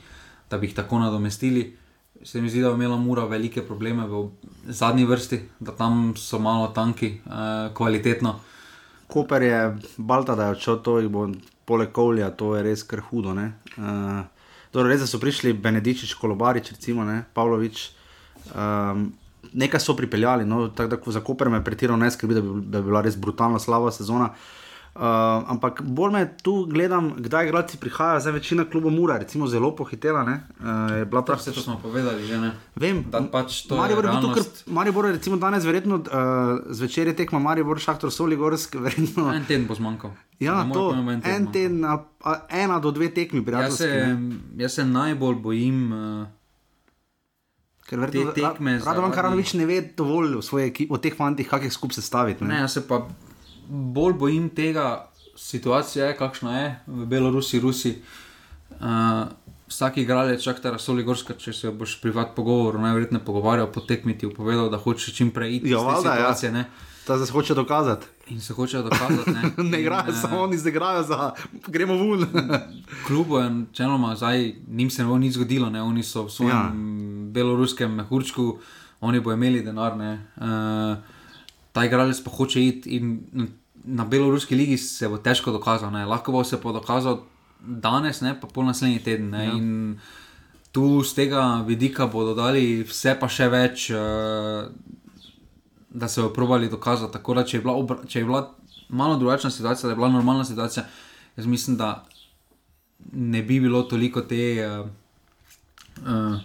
da 0.49 0.57
bi 0.57 0.68
jih 0.68 0.76
tako 0.76 0.99
nadomestili. 0.99 1.76
Se 2.24 2.41
mi 2.41 2.49
zdi, 2.49 2.62
da 2.62 2.68
je 2.68 2.74
imela 2.74 2.97
Mura 2.97 3.26
velike 3.26 3.62
probleme 3.62 4.07
v 4.07 4.30
zadnji 4.68 5.05
vrsti, 5.05 5.39
da 5.60 5.72
tam 5.72 6.14
so 6.18 6.39
malo 6.39 6.68
tanki, 6.68 7.20
uh, 7.26 7.74
kvalitetno. 7.74 8.39
Koper 9.07 9.41
je 9.41 9.78
Balta, 9.97 10.36
da 10.36 10.45
je 10.45 10.51
odšel, 10.51 10.82
to 10.84 10.99
jih 10.99 11.10
bo 11.10 11.30
poleg 11.66 11.91
Kovlja, 11.91 12.30
to 12.32 12.55
je 12.55 12.64
res 12.64 12.84
kar 12.84 12.99
hudo. 12.99 13.34
ne. 13.34 13.53
Uh, 13.78 14.26
dobro, 14.74 14.89
res 14.89 14.99
da 14.99 15.07
so 15.07 15.20
prišli 15.20 15.53
Benedičič, 15.53 16.14
Kolobarič, 16.14 16.72
recimo, 16.72 17.03
ne, 17.03 17.24
Pavlović. 17.34 17.89
Um, 18.55 19.14
nekaj 19.53 19.80
so 19.80 19.95
pripeljali, 19.95 20.45
no, 20.45 20.68
tako 20.68 20.89
da 20.89 20.97
ko 20.97 21.12
za 21.12 21.22
Koper 21.22 21.49
me 21.49 21.64
pretirano 21.64 22.03
ne 22.03 22.12
skrbi, 22.12 22.34
da 22.34 22.41
bi, 22.41 22.47
da 22.66 22.82
bi 22.82 22.86
bila 22.86 23.01
res 23.01 23.16
brutalna 23.16 23.60
slaba 23.60 23.91
sezona. 23.91 24.26
Uh, 24.26 24.68
ampak 25.46 25.82
bolj 25.82 26.12
me 26.12 26.38
tu 26.38 26.66
gledam, 26.66 27.14
kdaj 27.16 27.46
igralci 27.46 27.78
prihajajo, 27.78 28.20
zdaj 28.20 28.34
večina 28.34 28.66
klubov 28.66 28.92
mora, 28.92 29.18
recimo 29.18 29.48
zelo 29.48 29.72
pohitela. 29.72 30.24
ne, 30.24 30.44
Uh, 30.60 30.66
bila 31.06 31.22
To 31.22 31.36
vse 31.36 31.52
to 31.52 31.62
smo 31.62 31.78
povedali, 31.78 32.20
že 32.22 32.38
ne. 32.38 32.52
Vem, 32.76 33.06
Da 33.08 33.22
pač 33.22 33.64
to 33.64 33.76
Maribor 33.76 34.06
je 34.06 34.12
bil 34.12 34.22
tu, 34.22 34.28
ker 34.28 34.36
realnost. 34.36 34.68
Maribor 34.68 35.06
je 35.06 35.12
recimo 35.12 35.38
danes 35.38 35.64
verjetno 35.64 35.96
uh, 35.96 36.04
zvečer 36.70 37.08
je 37.08 37.16
tekma 37.16 37.40
Maribor, 37.40 37.80
Šahtor 37.80 38.10
Soligorsk, 38.10 38.76
verjetno. 38.86 39.32
En 39.32 39.46
teden 39.46 39.68
bo 39.68 39.74
zmanjkal. 39.74 40.12
Ja, 40.40 40.64
Ne 40.64 40.74
to, 40.74 40.92
en 40.92 41.04
manjkal. 41.06 41.52
teden, 41.52 41.86
a, 41.86 41.96
a, 42.22 42.32
ena 42.50 42.80
do 42.80 42.92
dve 42.92 43.08
tekmi, 43.10 43.40
Jaz 43.40 43.46
prijateljski. 43.46 43.78
se, 43.78 44.18
jaz 44.58 44.74
se 44.74 44.86
najbolj 44.86 45.36
bojim. 45.36 45.80
Uh, 45.92 46.28
Ker 47.82 48.00
verjetno 48.00 48.32
te 48.32 48.42
tekme 48.44 48.78
Radovan 48.80 49.12
Karanovič 49.12 49.54
ne 49.54 49.66
ve 49.66 49.82
dovolj 49.98 50.36
o, 50.36 50.60
ekipi, 50.60 50.88
o 50.90 50.98
teh 50.98 51.10
fantih, 51.12 51.48
kak 51.48 51.64
jih 51.64 51.74
skupaj 51.74 51.96
sestaviti. 51.96 52.44
Ne, 52.44 52.54
Ne? 52.54 52.60
jaz 52.60 52.74
se 52.74 52.88
pa 52.88 53.08
bolj 53.70 54.13
bojim 54.13 54.49
tega, 54.49 55.09
situacija 55.38 56.05
je, 56.05 56.17
kakšna 56.17 56.57
je 56.59 56.80
v 56.88 57.05
Belorusiji, 57.05 57.61
Rusi. 57.61 57.95
Uh, 58.80 59.30
vsak 59.70 59.97
igralec, 59.97 60.41
čak 60.43 60.59
ta 60.59 60.78
Soligorska, 60.78 61.38
če 61.38 61.53
se 61.53 61.72
boš 61.72 61.99
privat 62.01 62.34
pogovor, 62.36 62.80
najverjetneje 62.82 63.26
pogovarjal 63.26 63.70
po 63.72 63.82
tekmi, 63.86 64.17
ti 64.17 64.26
je 64.26 64.34
povedal, 64.34 64.70
da 64.70 64.78
hoče 64.82 65.13
čim 65.13 65.32
prej 65.32 65.59
iti 65.59 65.74
Ja, 65.74 65.80
te 65.80 65.86
valjda, 65.86 66.15
ja. 66.17 66.51
Ne? 66.51 66.65
Ta 67.05 67.17
se 67.17 67.32
hoče 67.32 67.55
dokazati. 67.57 68.07
In 68.30 68.41
se 68.41 68.53
hoče 68.53 68.82
dokazati. 68.86 69.32
Ne, 69.32 69.51
Ne 69.72 69.82
igrajo, 69.82 70.09
eh, 70.09 70.17
samo 70.22 70.41
oni 70.41 70.57
zdaj 70.57 70.70
igrajo 70.70 71.03
za 71.03 71.32
gremo 71.67 71.93
ven. 71.93 72.26
klubu 73.07 73.38
je 73.38 73.49
načeloma 73.49 74.15
zdaj, 74.15 74.53
njim 74.67 74.89
se 74.89 75.03
ne 75.03 75.07
bo 75.09 75.17
nič 75.17 75.34
zgodilo, 75.34 75.70
ne? 75.70 75.82
oni 75.82 76.03
so 76.03 76.24
v 76.24 76.32
svojem 76.32 76.57
Ja. 76.57 76.63
ja. 76.63 76.72
beloruskem 77.34 77.95
mehurčku, 77.95 78.57
oni 79.01 79.20
bo 79.20 79.34
imeli 79.34 79.61
denar. 79.61 79.93
Uh, 79.93 80.97
ta 81.74 81.86
igralec 81.86 82.20
pa 82.24 82.32
hoče 82.32 82.65
iti 82.67 82.95
in 82.97 83.20
na- 83.84 84.05
beloruski 84.05 84.55
ligi 84.55 84.78
se 84.78 85.07
bo 85.07 85.17
težko 85.17 85.51
dokazal, 85.51 85.91
ne? 85.91 86.05
lahko 86.05 86.32
bo 86.32 86.43
se 86.43 86.61
pa 86.61 86.72
dokazal 86.72 87.22
danes, 87.59 88.22
ne? 88.22 88.36
pa 88.41 88.47
pol 88.47 88.65
naslednji 88.65 88.99
teden. 89.03 89.34
Ja. 89.34 89.53
In 89.53 89.99
tu 90.72 91.03
z 91.03 91.13
tega 91.15 91.63
vidika 91.67 92.07
bodo 92.07 92.34
dali 92.34 92.84
vse 92.84 93.15
pa 93.20 93.28
še 93.28 93.49
več. 93.49 93.89
Uh, 93.91 94.72
Da 95.89 96.07
se 96.07 96.22
bodo 96.22 96.34
probali 96.34 96.70
dokazati. 96.70 97.13
Tako 97.13 97.34
da, 97.34 97.43
če 97.43 97.57
je, 97.57 97.61
bila 97.61 97.95
če 98.07 98.20
je 98.20 98.26
bila 98.26 98.43
malo 98.89 99.15
drugačna 99.17 99.49
situacija, 99.49 99.88
da 99.88 99.91
je 99.91 99.95
bila 99.95 100.09
normalna 100.13 100.45
situacija, 100.45 100.84
jaz 101.36 101.45
mislim, 101.49 101.78
da 101.78 102.05
ne 103.11 103.41
bi 103.41 103.57
bilo 103.59 103.82
toliko 103.84 104.22
te. 104.22 104.38
Uh, 104.70 104.89
uh, 106.05 106.38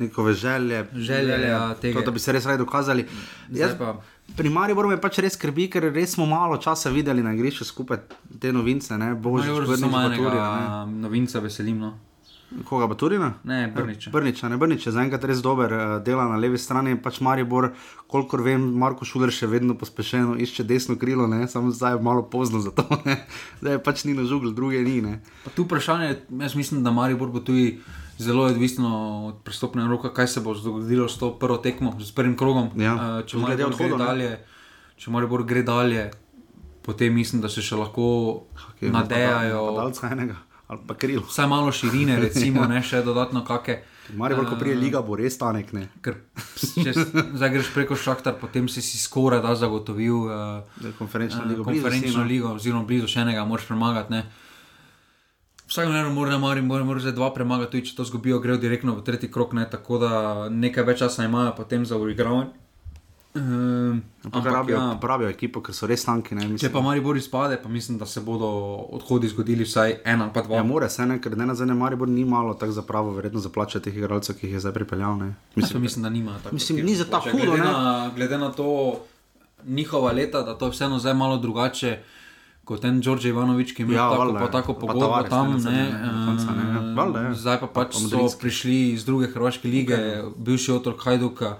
njihove 0.00 0.34
želje, 0.34 0.84
Želje, 0.94 1.40
ja, 1.48 1.74
tega. 1.74 1.98
to, 1.98 2.04
da 2.04 2.10
bi 2.10 2.18
se 2.18 2.32
res 2.32 2.46
radi 2.46 2.58
dokazali. 2.58 3.06
Jaz, 3.50 3.76
pa, 3.78 3.94
pri 4.36 4.50
Mariboru 4.50 4.88
me 4.88 5.00
pač 5.00 5.18
res 5.18 5.38
skrbi, 5.38 5.68
ker 5.70 5.92
res 5.92 6.14
smo 6.16 6.26
malo 6.26 6.56
časa 6.56 6.90
videli 6.90 7.22
na 7.22 7.34
igrišču 7.34 7.64
skupaj 7.64 7.98
te 8.40 8.52
novince, 8.52 8.94
Brnič, 8.96 9.80
samo 9.80 9.92
Baturina, 9.92 10.14
enega 10.14 10.86
novinca 11.00 11.40
veselim. 11.40 11.78
No. 11.78 11.98
Koga 12.64 12.86
Baturina? 12.86 13.34
Ne, 13.44 13.72
Brniča. 13.76 14.10
Brniča, 14.10 14.48
ne 14.48 14.56
Brnič 14.56 14.86
je 14.86 14.92
zaenkrat 14.92 15.24
res 15.24 15.38
dober, 15.42 15.72
eh, 15.72 16.00
dela 16.02 16.26
na 16.28 16.36
levi 16.36 16.58
strani, 16.58 16.96
pač 17.02 17.20
Maribor, 17.20 17.70
kolikor 18.10 18.42
vem, 18.42 18.64
Marko 18.74 19.06
Šuler 19.06 19.30
še 19.30 19.46
vedno 19.46 19.76
pospešeno 19.78 20.34
išče 20.34 20.66
desno 20.66 20.96
krilo, 20.98 21.28
ne? 21.30 21.46
samo 21.48 21.70
zdaj 21.70 21.94
je 21.94 22.02
malo 22.02 22.26
pozno 22.26 22.60
za 22.60 22.74
to, 22.74 22.86
ne? 23.06 23.20
zdaj 23.62 23.78
pač 23.86 24.04
ni 24.04 24.14
na 24.18 24.26
žugl, 24.26 24.50
druge 24.50 24.82
ni. 24.82 24.98
Ne? 25.00 25.20
Pa 25.44 25.54
tu 25.54 25.62
vprašanje, 25.62 26.16
jaz 26.42 26.58
mislim, 26.58 26.82
da 26.82 26.90
Maribor 26.90 27.30
bo 27.30 27.40
tudi 27.40 27.78
zelo 28.20 28.44
odvisno 28.44 28.90
od 29.26 29.40
pristopnega 29.44 29.88
roka, 29.88 30.12
kaj 30.14 30.28
se 30.28 30.40
bo 30.40 30.54
zgodilo 30.54 31.08
s 31.08 31.18
to 31.18 31.32
prvo 31.38 31.56
tekmo, 31.56 31.94
s 32.00 32.12
prvim 32.12 32.36
krogom. 32.36 32.70
Ja, 32.76 32.94
Eh, 32.94 33.26
če 33.26 33.38
Maribor 33.38 33.76
gre 33.76 33.96
dalje, 33.96 34.30
če 34.96 35.10
Maribor 35.10 35.44
gre 35.44 35.62
dalje, 35.62 36.10
potem 36.82 37.14
mislim, 37.14 37.40
da 37.42 37.48
se 37.48 37.62
še 37.62 37.80
lahko 37.80 38.44
Kje, 38.78 38.92
nadejajo. 38.92 39.64
Napadalca 39.66 40.12
enega 40.12 40.36
ali 40.70 40.80
pa 40.86 40.94
krilo. 40.94 41.22
Vsaj 41.26 41.46
malo 41.50 41.72
širine, 41.72 42.14
recimo, 42.20 42.62
ne 42.70 42.78
še 42.82 43.02
dodatno 43.02 43.42
kakšne. 43.44 43.80
Maribor, 44.14 44.46
ko 44.46 44.56
prije 44.58 44.76
liga, 44.78 45.00
bo 45.06 45.16
res 45.18 45.36
tanek. 45.38 45.72
Ne? 45.74 45.88
Ker 46.02 46.16
če 46.58 46.94
zdaj 47.38 47.50
greš 47.50 47.70
preko 47.74 47.98
Šahtar, 47.98 48.36
potem 48.38 48.68
si 48.70 48.82
si 48.82 48.98
skoraj 48.98 49.42
da 49.42 49.54
zagotovil 49.58 50.30
uh, 50.30 50.94
Konferenčno 50.98 51.42
ligo, 51.46 51.66
blizu 51.66 51.82
konferenčno 51.82 52.22
no. 52.22 52.28
ligo, 52.30 52.54
oziroma 52.58 52.86
blizu 52.86 53.10
še 53.10 53.22
enega, 53.22 53.44
moraš 53.46 53.66
premagati. 53.70 54.14
Ne? 54.14 54.22
Vsak 55.70 55.86
dan 55.86 56.12
mora, 56.12 56.38
mora, 56.38 56.62
mora, 56.62 56.84
mora 56.84 57.00
zdaj 57.00 57.12
dva 57.14 57.28
premagati, 57.30 57.78
tudi 57.78 57.92
če 57.92 57.96
to 57.96 58.04
zgubijo, 58.04 58.40
grejo 58.42 58.58
direktno 58.58 58.96
v 58.96 59.04
tretji 59.06 59.28
krok, 59.30 59.52
ne? 59.54 59.68
tako 59.70 60.00
da 60.02 60.10
nekaj 60.50 60.82
več 60.82 60.98
časa 61.04 61.28
imajo 61.28 61.52
potem 61.54 61.84
za 61.86 61.94
uigravanje. 61.94 62.50
Um, 63.34 64.02
Ampak 64.24 64.48
rabijo, 64.50 64.78
ja. 64.80 64.98
rabijo 65.02 65.28
ekipo, 65.30 65.62
ker 65.62 65.70
so 65.70 65.86
res 65.86 66.02
tanki. 66.02 66.34
Ne, 66.34 66.42
če 66.42 66.48
mislim. 66.56 66.72
pa 66.74 66.82
Maribor 66.82 67.14
izpade, 67.14 67.60
pa 67.62 67.70
mislim, 67.70 68.00
da 68.00 68.06
se 68.10 68.18
bodo 68.26 68.48
odhodi 68.98 69.30
zgodili 69.30 69.62
vsaj 69.62 70.00
ena 70.02 70.26
ali 70.26 70.42
dva. 70.42 70.56
Ja, 70.58 70.66
more 70.66 70.90
se, 70.90 71.06
ne, 71.06 71.20
ker 71.22 71.38
ne 71.38 71.46
na 71.46 71.54
zadnje 71.54 71.78
Maribor 71.78 72.10
ni 72.10 72.24
malo 72.26 72.56
tako 72.58 72.74
za 72.74 72.82
pravo, 72.82 73.14
verjetno 73.14 73.38
za 73.40 73.54
plače 73.54 73.78
teh 73.80 73.94
igralcev, 73.94 74.40
ki 74.40 74.48
jih 74.48 74.58
je 74.58 74.66
zdaj 74.66 74.74
pripeljal. 74.74 75.14
Ne. 75.22 75.28
Mislim, 75.54 75.62
Mislim, 75.62 75.82
mislim, 75.82 76.02
da 76.02 76.10
nima 76.10 76.38
tako. 76.42 76.54
Mislim, 76.58 76.82
ni 76.82 76.96
za 76.98 77.06
ta 77.06 77.22
hudo, 77.22 77.44
glede 77.46 77.62
na, 77.62 78.10
glede 78.16 78.38
na 78.38 78.50
to 78.50 78.72
njihova 79.66 80.10
leta, 80.12 80.42
da 80.42 80.58
to 80.58 80.66
je 80.66 80.74
vseeno 80.74 80.98
zdaj 80.98 81.14
malo 81.14 81.38
drugače. 81.38 82.00
Kot 82.64 82.80
ten 82.80 83.00
Đorđe 83.00 83.28
Ivanovič, 83.28 83.72
ki 83.72 83.82
ima 83.82 83.92
Ja, 83.92 83.96
ja, 83.96 84.10
tako, 84.10 84.20
valjda, 84.22 84.38
pa 84.38 84.44
ja. 84.44 84.50
tako 84.52 84.72
Pa 84.74 84.80
pogodbo 84.80 85.00
Tavares, 85.02 85.30
tam, 85.30 85.46
ne, 85.54 85.70
ne, 85.72 85.84
ne, 85.92 86.06
na 86.06 86.26
koncu, 86.26 86.46
ne, 86.46 86.64
ja. 86.64 86.80
eh, 86.82 86.94
Valjda, 86.94 87.18
ja. 87.20 87.34
zdaj 87.34 87.56
pa 87.56 87.66
Pa- 87.66 87.72
pač 87.80 87.92
pa 87.92 87.98
so 88.00 88.38
prišli 88.38 88.90
iz 88.90 89.04
druge 89.04 89.26
hrvaške 89.28 89.68
lige, 89.68 89.98
bivši 90.38 90.72
otrok 90.72 91.02
Hajduka, 91.02 91.56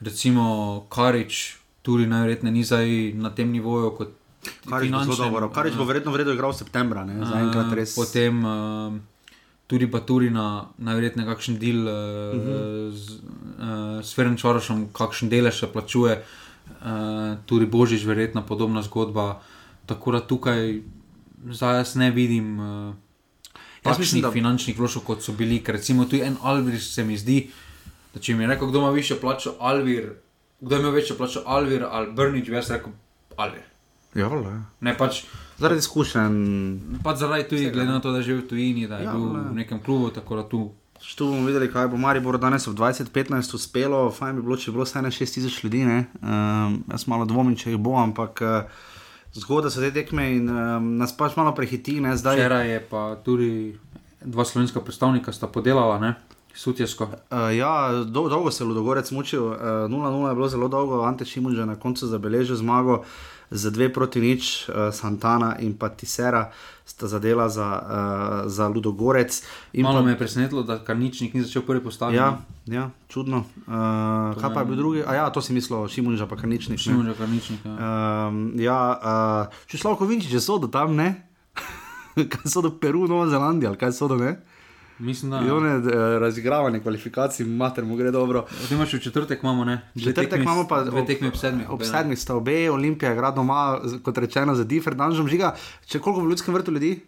recimo 0.00 0.44
Karič, 0.88 1.56
tudi 1.82 2.06
najverjetneje 2.06 2.52
ni 2.52 2.64
zdaj 2.64 2.88
na 3.16 3.30
tem 3.30 3.50
nivoju 3.50 3.90
kot 3.92 4.10
Karič 4.64 4.90
bo 5.06 5.16
dobro. 5.16 5.48
Karič 5.48 5.74
bo 5.74 5.84
verjetno 5.84 6.12
vredno 6.12 6.32
igral 6.32 6.50
v 6.50 6.56
septembra, 6.56 7.02
ne, 7.02 7.16
zaenkrat 7.20 7.66
Eh, 7.66 7.74
res. 7.74 7.94
Potem 7.94 8.34
uh, 8.38 8.92
tudi 9.66 9.86
Baturina, 9.86 10.46
najverjetneje 10.76 11.26
kakšen 11.26 11.56
del 11.56 11.80
uh, 11.80 11.94
uh 12.28 12.34
Mhm. 12.34 12.44
-huh. 12.44 12.92
z, 12.92 13.06
uh, 13.56 13.66
s 14.02 14.12
Ferenčarošem, 14.12 14.88
kakšen 14.92 15.28
delež 15.28 15.54
še 15.56 15.66
plačuje, 15.66 16.20
uh, 16.20 16.86
tudi 17.42 17.66
Božič, 17.66 18.04
verjetno 18.04 18.42
podobna 18.42 18.82
zgodba. 18.82 19.40
Tako 19.86 20.12
da 20.12 20.20
tukaj 20.22 20.80
zdaj 21.48 21.76
jaz 21.76 21.94
ne 21.96 22.10
vidim. 22.10 22.58
Uh, 22.58 22.94
mislim, 23.84 23.94
Takšnih 23.94 24.22
da- 24.22 24.32
finančnih 24.32 24.78
vložkov, 24.78 25.02
kot 25.04 25.22
so 25.22 25.32
bili, 25.32 25.60
ker 25.60 25.74
recimo 25.74 26.04
tu 26.04 26.16
en 26.18 26.36
Alvir 26.42 26.80
se 26.82 27.04
mi 27.04 27.16
zdi, 27.16 27.50
da 28.12 28.20
če 28.20 28.34
mi 28.34 28.42
je 28.42 28.48
rekel, 28.48 28.68
kdo 28.68 28.78
ima 28.78 28.90
više 28.90 29.14
plačo, 29.16 29.54
Alvir, 29.60 30.12
kdo 30.60 30.76
ima 30.76 30.90
večjo 30.90 31.16
plačo, 31.16 31.42
Alvir 31.46 31.84
ali 31.84 32.12
Brnič, 32.12 32.48
bi 32.48 32.54
jaz 32.54 32.70
rekel 32.70 32.92
Alvir. 33.36 33.62
Ja, 34.14 34.26
valjda, 34.26 34.50
ja. 34.50 34.62
Ne 34.80 34.96
pač 34.96 35.22
Zaradi 35.58 35.78
izkušenj. 35.78 36.34
Pač 37.02 37.16
zaradi 37.16 37.44
tudi, 37.44 37.70
glede 37.70 37.88
na 37.88 38.00
to, 38.00 38.10
da 38.10 38.18
je 38.18 38.24
živel 38.24 38.42
v 38.42 38.48
tujini, 38.48 38.86
da 38.86 38.96
je 38.96 39.04
Ja, 39.04 39.10
ja, 39.10 39.14
bil 39.14 39.30
ne. 39.32 39.42
v 39.42 39.54
nekem 39.54 39.78
klubu, 39.80 40.10
tako 40.10 40.36
da 40.36 40.42
tu. 40.44 40.72
Tu 41.16 41.24
bomo 41.24 41.46
videli, 41.46 41.68
kaj 41.68 41.88
bo 41.88 41.96
Maribor 41.96 42.36
danes 42.36 42.66
v 42.66 42.72
2015 42.72 43.08
uspelo. 43.54 44.10
Fajn 44.10 44.36
bi 44.36 44.42
bilo, 44.42 44.56
če 44.56 44.66
bi 44.66 44.74
bilo 44.74 44.84
vsaj 44.84 45.02
na 45.02 45.10
6000 45.10 45.64
ljudi. 45.64 45.80
Um, 45.82 46.04
jaz 46.90 47.06
malo 47.06 47.24
dvomim, 47.24 47.54
če 47.54 47.70
jih 47.70 47.78
bo, 47.78 47.94
ampak 47.96 48.40
uh, 48.40 48.68
zgodaj 49.40 49.70
so 49.70 49.82
te 49.84 49.90
tekme 49.94 50.26
in 50.36 50.48
um, 50.50 50.88
nas 51.00 51.12
pač 51.16 51.36
malo 51.36 51.54
prehiti. 51.54 52.00
Ne, 52.00 52.16
zdaj, 52.16 52.40
Včeraj 52.40 52.70
je 52.70 52.80
pa 52.90 53.02
tudi 53.24 53.50
dva 54.24 54.44
slovenska 54.44 54.80
predstavnika 54.80 55.32
sta 55.32 55.46
podelala, 55.46 55.98
ne, 56.02 56.14
sutjesko. 56.54 57.10
Uh, 57.30 57.50
ja, 57.56 57.92
dol, 58.04 58.28
dolgo 58.32 58.50
se 58.50 58.64
je 58.64 58.68
Ludogorec 58.68 59.10
mučil, 59.10 59.44
uh, 59.44 59.56
0-0 59.92 60.28
je 60.28 60.34
bilo 60.34 60.48
zelo 60.48 60.68
dolgo, 60.68 61.02
Ante 61.04 61.24
Šimunž 61.24 61.58
je 61.58 61.66
na 61.66 61.76
koncu 61.76 62.06
zabeležil 62.06 62.56
zmago 62.56 63.02
za 63.50 63.70
dve 63.70 63.92
proti 63.92 64.20
nič, 64.20 64.68
uh, 64.68 64.90
Santana 64.94 65.56
in 65.58 65.74
pa 65.78 65.88
Tisera 65.88 66.50
sta 66.86 67.06
zadela 67.06 67.48
za, 67.48 67.66
uh, 67.66 68.50
za 68.50 68.68
Ludogorec. 68.68 69.42
In 69.72 69.82
Malo 69.82 70.00
pa- 70.00 70.04
me 70.04 70.10
je 70.12 70.18
presenetilo, 70.18 70.62
da 70.62 70.78
Karničnik 70.78 71.34
ni 71.34 71.42
začel 71.42 71.62
prvi 71.62 71.80
postaviti. 71.80 72.16
Ja, 72.16 72.38
ja, 72.66 72.90
čudno. 73.08 73.44
Uh, 73.66 73.74
kaj 74.38 74.54
pa 74.54 74.60
je 74.60 74.66
bil 74.66 74.76
drugi? 74.76 75.02
A 75.06 75.14
ja, 75.14 75.30
to 75.30 75.42
si 75.42 75.52
mislil, 75.52 75.88
Šimunža 75.88 76.26
pa 76.26 76.36
kar 76.36 76.48
nič 76.48 76.68
ni. 76.68 76.78
Šimo 76.78 77.02
že 77.02 77.14
Karničnik. 77.14 77.60
Ja. 77.64 77.74
Um, 78.30 78.54
ja, 78.54 78.80
uh, 78.94 79.66
če 79.66 79.78
Slavko 79.78 80.06
Vinčič 80.06 80.30
je 80.30 80.40
sodo 80.40 80.70
tam, 80.70 80.94
ne? 80.94 81.26
kaj 82.32 82.46
so 82.46 82.62
do 82.62 82.70
Peru, 82.70 83.06
Nova 83.06 83.26
Zelandija, 83.28 83.70
ali 83.70 83.78
kaj 83.78 83.92
so 83.92 84.08
do 84.08 84.16
ne? 84.16 84.38
Mislim, 84.98 85.30
da 85.30 85.36
Ja. 85.38 85.54
One 85.54 85.76
uh, 85.76 85.84
razigravanje 86.18 86.80
kvalifikacij, 86.80 87.46
mater 87.46 87.84
mu 87.84 87.96
gre 87.96 88.10
dobro. 88.10 88.46
Imaš 88.70 88.92
v 88.92 89.00
četrtek, 89.00 89.42
imamo 89.42 89.64
ne. 89.64 89.80
Dve 89.94 90.04
Četrtek 90.04 90.30
tekmi- 90.30 90.42
imamo 90.42 90.64
pa 90.64 90.82
dve 90.82 91.06
tekmi 91.06 91.28
ob 91.28 91.36
sedmih. 91.36 91.70
Ob 91.70 91.82
sedmih 91.82 92.18
sta 92.18 92.34
obe, 92.34 92.70
Olimpija 92.70 93.12
igra 93.12 93.30
doma, 93.30 93.58
z- 93.84 93.98
kot 94.00 94.18
rečeno, 94.18 94.54
za 94.54 94.64
Differ, 94.64 94.94
Danžom 94.94 95.28
žiga. 95.28 95.54
Če 95.84 95.98
koliko 95.98 96.20
v 96.20 96.30
ljudskem 96.30 96.54
vrtu 96.54 96.72
ljudi, 96.72 97.00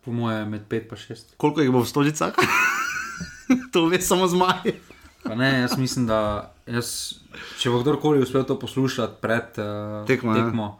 Po 0.00 0.12
moje 0.12 0.44
med 0.46 0.62
pet 0.64 0.88
pa 0.88 0.96
šest. 0.96 1.34
koliko 1.36 1.60
jih 1.60 1.70
bo 1.70 1.80
v 1.80 1.86
stožicah? 1.86 2.32
to 3.72 3.86
ve 3.86 4.00
samo 4.00 4.26
zmaj. 4.26 4.72
Pa 5.22 5.34
ne, 5.34 5.60
jaz 5.60 5.76
mislim, 5.76 6.06
da 6.06 6.18
jaz, 6.66 7.14
če 7.58 7.70
bo 7.70 7.80
kdorkoli 7.80 8.22
uspel 8.22 8.44
to 8.44 8.56
poslušati 8.56 9.20
pred 9.20 9.58
uh, 9.58 10.06
Tekmo, 10.06 10.34
tekmo 10.34 10.78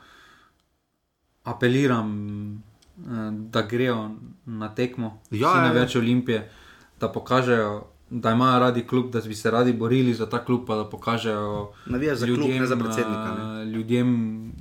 apeliram, 1.44 2.08
da 3.30 3.62
grejo 3.62 4.10
na 4.46 4.68
tekmo, 4.68 5.18
Ja, 5.30 5.48
vsi 5.48 5.56
ja, 5.56 5.56
ja. 5.56 5.60
največ 5.62 5.96
olimpije, 5.96 6.50
da 7.00 7.08
pokažejo, 7.08 7.84
da 8.10 8.30
imajo 8.30 8.58
radi 8.58 8.86
klub, 8.86 9.10
da 9.10 9.20
bi 9.20 9.34
se 9.34 9.50
radi 9.50 9.72
borili 9.72 10.14
za 10.14 10.26
ta 10.26 10.44
klub, 10.44 10.66
pa 10.66 10.76
da 10.76 10.84
pokažejo 10.84 11.68
Navijaš 11.86 12.18
za 12.18 12.26
klub, 12.26 12.38
ne 12.50 12.66
za 12.66 12.76
predsednika, 12.76 13.34
ne. 13.34 13.62
eh, 13.62 13.66
ljudem, 13.66 14.52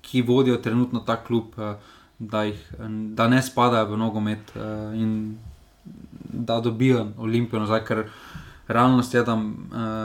ki 0.00 0.22
vodijo 0.22 0.56
trenutno 0.56 1.00
ta 1.00 1.16
klub, 1.16 1.44
eh, 1.58 1.74
da, 2.18 2.42
jih, 2.42 2.72
eh, 2.74 2.84
da 3.14 3.28
ne 3.28 3.42
spadajo 3.42 3.86
v 3.86 3.96
nogomet 3.96 4.52
eh, 4.56 4.60
in 4.94 5.36
da 6.24 6.60
dobijo 6.60 7.06
Olimpijo 7.18 7.60
nazaj, 7.60 7.84
ker 7.84 8.04
realnost 8.68 9.14
je, 9.14 9.22
da 9.22 9.38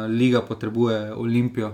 liga 0.07 0.41
potrebuje 0.41 1.13
Olimpijo, 1.13 1.73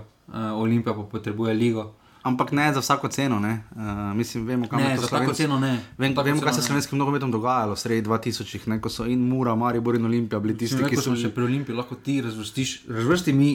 Olimpija 0.54 0.94
pa 0.94 1.02
potrebuje 1.02 1.54
ligo. 1.54 1.92
Ampak 2.22 2.52
ne 2.52 2.72
za 2.72 2.80
vsako 2.80 3.08
ceno. 3.08 3.38
Ne? 3.38 3.64
Uh, 3.70 3.80
mislim, 4.12 4.46
vemo, 4.46 4.68
kam 4.68 4.78
Ne, 4.78 4.90
je 4.90 4.96
to 4.96 5.08
Slovenci- 5.08 5.34
ceno 5.36 5.58
ne. 5.58 5.70
Vem, 5.98 6.12
vemo, 6.14 6.40
kaj 6.40 6.52
ceno 6.52 6.52
se 6.52 6.58
ne. 6.58 6.62
s 6.62 6.66
slovenskim 6.66 6.98
nogometom 6.98 7.30
dogajalo, 7.30 7.76
sredi 7.76 8.02
2000-ih, 8.02 8.68
ne, 8.68 8.80
ko 8.80 8.88
so 8.88 9.06
in 9.06 9.20
Mura, 9.22 9.54
Maribor 9.54 9.94
in 9.94 10.04
Olimpija 10.04 10.38
bili 10.38 10.52
tisti, 10.54 10.76
Če 10.78 10.88
ki 10.88 10.96
so 10.98 11.16
še 11.16 11.30
pri 11.30 11.44
Olimpiji, 11.44 11.74
lahko 11.74 11.94
ti 11.96 12.20
razvrstiš, 12.20 12.84
razvrsti 12.88 13.32
mi 13.32 13.50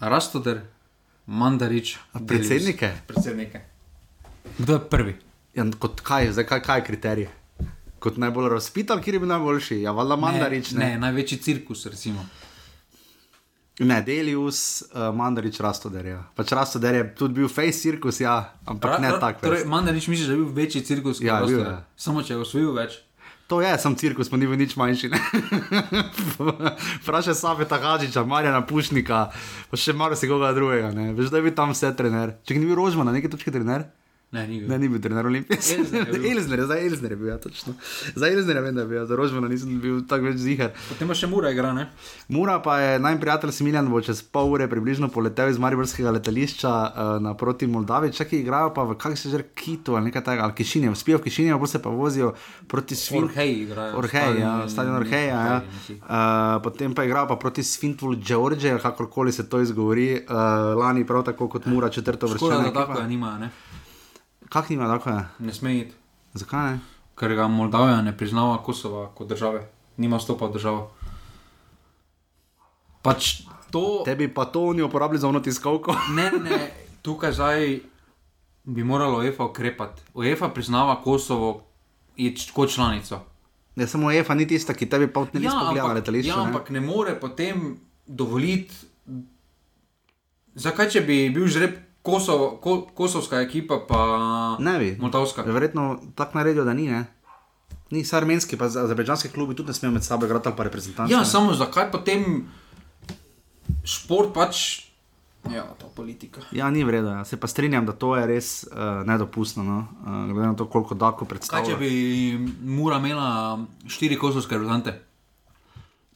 Rastoder, 0.00 0.60
Mandarič, 1.26 1.96
Delius. 2.14 2.26
predsednike. 2.28 2.92
Predsednike. 3.06 3.60
Kdo 4.58 4.72
je 4.74 4.80
prvi? 4.80 5.14
Ja, 5.54 5.64
kot 5.78 6.00
kaj, 6.00 6.32
zdaj, 6.32 6.46
kaj, 6.46 6.60
kaj 6.62 6.78
je 6.78 6.84
kriterij? 6.84 7.28
Kot 7.98 8.16
najbolj 8.16 8.48
razpitan, 8.50 9.02
kjer 9.02 9.14
je 9.14 9.20
bil 9.20 9.28
najboljši, 9.28 9.80
ja, 9.80 9.90
valjda 9.90 10.16
Mandarič, 10.16 10.70
ne. 10.70 10.78
ne. 10.78 10.90
ne, 10.90 10.98
največji 11.00 11.38
cirkus, 11.38 11.86
recimo. 11.86 12.22
Ne, 13.78 14.02
Delius, 14.02 14.82
uh, 14.90 15.14
Mandarič, 15.14 15.60
Rastoder. 15.62 16.06
Ja. 16.06 16.22
Pač 16.34 16.50
Rastoder 16.50 16.96
je 16.98 17.02
tudi 17.14 17.38
bil 17.38 17.50
face 17.52 17.78
cirkus, 17.78 18.18
ja, 18.20 18.40
ampak 18.66 18.98
ne 18.98 19.12
tak. 19.22 19.38
Torej, 19.44 19.68
Mandarič 19.70 20.08
misliš, 20.10 20.26
da 20.26 20.34
je 20.34 20.40
bil 20.40 20.50
večji 20.56 20.82
cirkus 20.82 21.20
kot 21.20 21.26
Ja, 21.26 21.38
bil 21.46 21.60
je. 21.62 21.76
Samo 21.94 22.24
če 22.26 22.34
je 22.34 22.40
osvojil 22.42 22.72
več. 22.74 22.98
To 23.48 23.62
je, 23.64 23.70
sem 23.80 23.94
cirkus, 23.96 24.28
pa 24.28 24.36
ni 24.36 24.44
bil 24.50 24.58
nič 24.60 24.74
manjši. 24.76 25.08
Vprašaj 27.06 27.38
Safeta 27.38 27.78
Hadžiča, 27.80 28.26
Marjana 28.28 28.60
Pušnika, 28.66 29.20
pa 29.70 29.78
še 29.80 29.94
malo 29.96 30.18
si 30.18 30.28
koga 30.28 30.50
drugega. 30.52 30.90
Ne. 30.92 31.14
Veš, 31.16 31.30
da 31.32 31.40
je 31.40 31.46
bil 31.46 31.54
tam 31.56 31.72
vse 31.72 31.94
trener. 31.96 32.34
Če 32.44 32.58
ni 32.58 32.68
bil 32.68 32.76
Rožman 32.76 33.08
na 33.08 33.14
neki 33.16 33.30
točki 33.32 33.54
trener, 33.54 33.86
Ne, 34.28 34.42
ni 34.44 34.58
bil. 34.60 34.68
Ne, 34.68 34.76
ni 34.78 34.88
bil 34.92 35.00
trener 35.00 35.26
Olimpije. 35.26 35.56
Elzner 36.30 36.60
zdaj 36.68 36.82
Elzner 36.86 37.12
je 37.12 37.16
bil, 37.16 37.28
ja, 37.30 37.38
točno. 37.40 37.72
Za 38.14 38.28
Elzner 38.28 38.58
vem, 38.60 38.74
da 38.76 38.82
je 38.84 38.86
bil, 38.86 39.06
za 39.08 39.16
Rožmana 39.16 39.48
nisem 39.48 39.78
bil 39.80 40.02
tako 40.04 40.28
več 40.28 40.36
zihar. 40.42 40.74
Potem 40.90 41.14
še 41.16 41.30
mura 41.32 41.48
igra, 41.54 41.70
ne? 41.72 41.86
Mura 42.28 42.58
pa 42.60 42.76
je 42.82 42.98
naj 43.00 43.16
prijatelj 43.22 43.54
Similjan, 43.56 43.88
bo 43.88 44.02
čez 44.04 44.20
pol 44.20 44.52
ure 44.52 44.66
približno 44.68 45.08
poletel 45.14 45.48
iz 45.48 45.56
Mariborskega 45.56 46.12
letališča 46.18 46.72
uh, 46.74 47.14
naproti 47.24 47.70
Moldavi, 47.72 48.12
čakaj 48.12 48.42
igrajo 48.42 48.74
pa 48.76 48.84
v 48.90 48.98
kakšnem 49.00 49.22
se 49.22 49.32
že 49.32 49.46
Kitu 49.56 49.96
ali 49.96 50.10
nekaj 50.10 50.26
takega, 50.26 50.44
ali 50.44 50.56
Kišinjev, 50.60 50.98
spijo 51.00 51.22
v 51.22 51.24
Kišinjev, 51.24 51.56
pa 51.64 51.70
se 51.72 51.80
pa 51.80 51.88
vozijo 51.88 52.34
proti 52.68 53.00
Svintu. 53.00 53.30
Orhej 53.32 53.54
igrajo. 53.62 53.96
Orhej, 54.02 54.40
ja, 54.42 54.52
stadion 54.68 55.00
Orheja. 55.00 55.40
Ja. 55.40 55.56
Orhej, 55.56 55.72
neki. 55.72 55.98
Uh, 56.04 56.60
potem 56.68 56.92
pa 56.92 57.08
igrajo 57.08 57.32
pa 57.32 57.40
proti 57.40 57.64
Svintu 57.64 58.12
George, 58.20 58.76
kakorkoli 58.84 59.32
se 59.32 59.48
to 59.48 59.64
izgovori, 59.64 60.20
uh, 60.20 60.76
lani 60.76 61.08
prav 61.08 61.24
tako 61.24 61.48
kot 61.48 61.64
Mura 61.64 61.88
četrto 61.88 62.28
Škoda, 62.28 62.60
vrščena. 62.60 62.76
da 62.76 62.84
tako 62.84 63.00
je 63.00 63.08
nimajo, 63.08 63.38
ne? 63.48 63.50
Kak 64.48 64.70
nima 64.70 64.88
tako? 64.88 65.20
Ne 65.38 65.52
sme 65.54 65.78
iti. 65.78 65.94
Zakaj 66.34 66.72
ne? 66.72 66.78
Ker 67.18 67.34
ga 67.34 67.48
Moldavija 67.48 68.02
ne 68.02 68.16
priznava 68.16 68.62
Kosova 68.62 69.08
kot 69.14 69.28
države. 69.28 69.66
Nima 69.96 70.20
stopa 70.20 70.46
v 70.46 70.52
državo. 70.52 70.90
Pač 73.02 73.42
to. 73.70 74.02
Tebi 74.04 74.28
pa 74.34 74.44
to 74.44 74.64
oni 74.70 74.82
uporabljali 74.82 75.20
za 75.20 75.28
ono 75.28 75.40
tiskovko. 75.40 75.96
Ne, 76.16 76.30
ne, 76.30 76.70
tukaj 77.02 77.32
zdaj 77.32 77.80
bi 78.64 78.84
moralo 78.84 79.18
UEFA 79.18 79.44
ukrepati. 79.44 80.02
UEFA 80.14 80.48
priznava 80.48 81.02
Kosovo 81.02 81.64
kot 82.54 82.70
članico. 82.70 83.20
Ne 83.76 83.86
samo 83.86 84.12
EFA, 84.12 84.34
ni 84.34 84.46
tista, 84.46 84.74
ki 84.74 84.88
tebi 84.90 85.06
pa 85.06 85.26
ne 85.32 85.42
ja, 85.42 85.50
pogleda 85.50 85.88
na 85.88 85.94
letališče. 85.94 86.28
ja, 86.28 86.40
ampak 86.42 86.70
ne 86.70 86.80
more 86.80 87.14
potem 87.20 87.76
dovoliti. 88.06 88.74
Zakaj, 90.54 90.88
če 90.90 91.00
bi 91.00 91.18
bil 91.30 91.46
žreb 91.46 91.76
Kosovo, 92.02 92.56
ko, 92.62 92.86
kosovska 92.94 93.40
ekipa, 93.40 93.80
pa 93.88 94.56
Ne 94.58 94.78
bi. 94.78 94.96
Moldavska? 95.00 95.42
Verjetno 95.42 96.00
tako 96.14 96.38
naredijo, 96.38 96.64
da 96.64 96.74
ni. 96.74 96.88
Ne? 96.88 97.04
Ni, 97.90 98.04
saj 98.04 98.18
armenski, 98.18 98.56
pa 98.56 98.64
azerbajdžanski 98.64 99.28
klubi 99.28 99.56
tudi 99.56 99.68
ne 99.68 99.74
smejo 99.74 99.92
med 99.92 100.04
sabo 100.04 100.26
igrati 100.26 100.48
ali 100.48 100.56
pa 100.56 100.64
reprezentanci. 100.64 101.12
Ja, 101.12 101.18
ne. 101.18 101.26
samo 101.26 101.54
zakaj 101.54 101.90
potem 101.92 102.44
šport 103.84 104.34
pač. 104.34 104.84
Ja, 105.48 105.64
ta 105.78 105.86
politika. 105.94 106.40
ja, 106.52 106.70
ni 106.70 106.84
vredno. 106.84 107.10
Ja. 107.10 107.24
Se 107.24 107.36
pa 107.40 107.46
strinjam, 107.46 107.86
da 107.86 107.92
to 107.92 108.16
je 108.16 108.26
res 108.26 108.64
uh, 108.64 109.06
nedopustno. 109.06 109.62
No? 109.64 109.78
Uh, 110.00 110.32
glede 110.32 110.46
na 110.46 110.54
to, 110.54 110.66
koliko 110.66 110.96
Kaj, 110.98 111.28
predstavlja. 111.28 111.66
če 111.66 111.76
bi 111.76 112.50
Mura 112.64 112.98
imela 112.98 113.58
štiri 113.86 114.18
kosovske 114.18 114.54
reprezentante? 114.54 115.07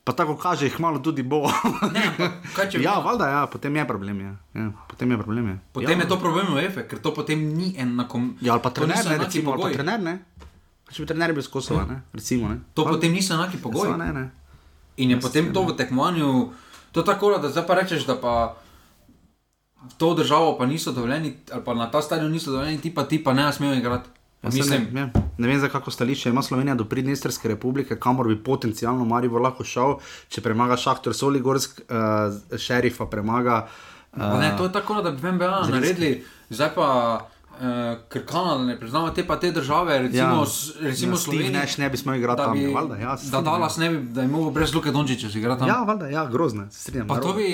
Pa 0.04 0.12
tako 0.12 0.34
kaže, 0.36 0.66
jih 0.66 0.80
malo 0.80 0.98
tudi 0.98 1.22
bo. 1.22 1.46
Ne, 1.94 2.02
ja, 2.86 2.98
valjda, 2.98 3.28
ja, 3.28 3.46
potem 3.46 3.76
je 3.76 3.86
problem. 3.86 4.20
Ja. 4.20 4.34
Ja, 4.54 4.72
potem 4.88 5.10
je 5.10 5.18
problem. 5.18 5.48
Ja. 5.48 5.56
Potem 5.72 5.98
ja. 5.98 6.02
je 6.02 6.08
to 6.08 6.18
problem 6.18 6.54
UEFA, 6.54 6.82
ker 6.90 6.98
to 6.98 7.14
potem 7.14 7.38
ni 7.38 7.74
enako. 7.78 8.18
Ja, 8.40 8.52
ali 8.52 8.62
pa 8.62 8.70
trener, 8.70 8.98
ne, 8.98 9.18
recimo, 9.18 9.52
ali 9.52 9.62
pa 9.62 9.70
trener, 9.70 10.02
ne. 10.02 10.18
Če 10.90 11.04
bi 11.04 11.08
trener 11.08 11.32
bil 11.32 11.44
z 11.46 11.52
Kosova, 11.54 11.86
ne, 11.86 12.02
recimo. 12.12 12.50
Ne. 12.50 12.58
To 12.74 12.82
Valjda. 12.82 12.98
potem 12.98 13.14
niso 13.14 13.34
enaki 13.38 13.62
pogoji. 13.62 13.94
Ja, 13.94 13.96
ne, 13.96 14.10
ne. 14.12 14.24
In 14.96 15.14
je 15.14 15.20
potem 15.22 15.52
to 15.54 15.62
v 15.70 15.76
tekmovanju, 15.78 16.50
to 16.92 17.00
je 17.00 17.06
tako, 17.06 17.38
da 17.38 17.48
zdaj 17.48 17.66
pa 17.70 17.78
rečeš, 17.78 18.02
da 18.10 18.18
pa 18.18 18.34
v 19.86 19.94
to 19.98 20.14
državo 20.18 20.58
pa 20.58 20.66
niso 20.66 20.92
dovoljeni, 20.92 21.36
ali 21.52 21.64
pa 21.64 21.74
na 21.78 21.86
ta 21.90 22.02
stadion 22.02 22.32
niso 22.32 22.50
dovoljeni, 22.50 22.82
ti 22.82 22.90
pa 22.94 23.06
ti 23.06 23.22
pa 23.22 23.32
ne 23.32 23.46
smejo 23.52 23.78
igrati. 23.78 24.10
Ja, 24.42 24.50
Mislim, 24.52 24.88
ne, 24.92 25.00
ja. 25.00 25.08
ne 25.38 25.48
vem, 25.48 25.60
za 25.60 25.68
kako 25.68 25.90
stališče 25.90 26.28
ima 26.28 26.42
Slovenija 26.42 26.74
do 26.74 26.84
Pridnestrske 26.84 27.48
republike, 27.48 27.96
kamor 27.96 28.28
bi 28.28 28.42
potencialno 28.44 29.04
Maribor 29.04 29.40
lahko 29.40 29.64
šel, 29.64 29.94
če 30.28 30.42
premaga 30.42 30.76
Šahtor 30.76 31.14
Soligorsk, 31.14 31.80
uh, 31.80 32.58
šerifa 32.58 33.06
premaga. 33.06 33.68
Pa 34.10 34.38
Ne, 34.38 34.54
to 34.58 34.64
je 34.64 34.72
tako, 34.72 35.02
da 35.02 35.10
bi 35.10 35.18
Zrinski. 35.20 35.72
naredili, 35.72 36.24
zdaj 36.50 36.74
pa, 36.74 36.88
uh, 37.52 37.58
ker 38.06 38.24
Kanada 38.24 38.62
ne 38.62 38.74
priznava 38.74 39.10
te 39.10 39.22
pa 39.22 39.36
te 39.36 39.50
države, 39.50 39.98
recimo, 40.00 40.22
Ja. 40.34 40.46
s- 40.46 40.72
recimo 40.76 41.12
Ja, 41.12 41.16
Steve 41.16 41.36
Slovenija. 41.36 41.60
Nash 41.60 41.78
ne 41.78 41.90
bi 41.90 41.96
smel 41.96 42.16
igrati 42.16 42.36
da 42.36 42.44
tam, 42.44 42.52
bi- 42.54 42.62
ja, 42.62 42.70
valjda, 42.72 42.96
ja, 42.96 43.16
da. 43.24 43.40
Dallas 43.42 43.76
ne 43.76 43.90
bi, 43.90 44.06
da 44.08 44.22
je 44.22 44.28
mogel 44.28 44.50
brez 44.50 44.74
Luke 44.74 44.90
Dončića 44.90 45.28
igrati 45.28 45.58
tam. 45.58 45.68
Ja, 45.68 45.82
valjda, 45.82 46.06
ja, 46.08 46.26
grozne, 46.26 46.70
se 46.70 46.80
strinjam. 46.80 47.06
Pa 47.06 47.14
to 47.14 47.20
narobe. 47.22 47.42
bi, 47.42 47.50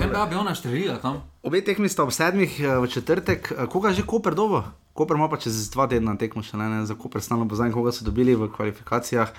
NBA 0.00 0.26
bi 0.26 0.34
ona 0.36 0.54
štrelila 0.54 0.96
tam. 0.96 1.22
Obe 1.42 1.60
tekmi 1.62 1.88
sta 1.88 2.02
ob 2.02 2.10
sedmih 2.10 2.60
eh, 2.60 2.76
v 2.76 2.86
četrtek, 2.88 3.52
Eh, 3.52 3.66
koga 3.66 3.88
je 3.88 3.94
že 3.94 4.02
Koper 4.04 4.34
dobo? 4.34 4.62
Koper 4.92 5.16
ima 5.16 5.28
pa 5.28 5.36
čez 5.36 5.70
dva 5.70 5.86
tedna 5.86 6.16
tekmo 6.16 6.42
še 6.42 6.56
ne, 6.56 6.68
ne 6.70 6.86
za 6.86 6.94
Koper, 6.94 7.20
stalno 7.20 7.44
bo 7.44 7.54
zdaj, 7.54 7.70
koga 7.70 7.92
so 7.92 8.04
dobili 8.04 8.34
v 8.34 8.48
kvalifikacijah, 8.48 9.30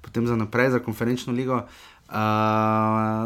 potem 0.00 0.26
za 0.26 0.36
naprej 0.36 0.70
za 0.70 0.78
konferenčno 0.78 1.32
ligo. 1.32 1.56
Uh, 1.56 1.62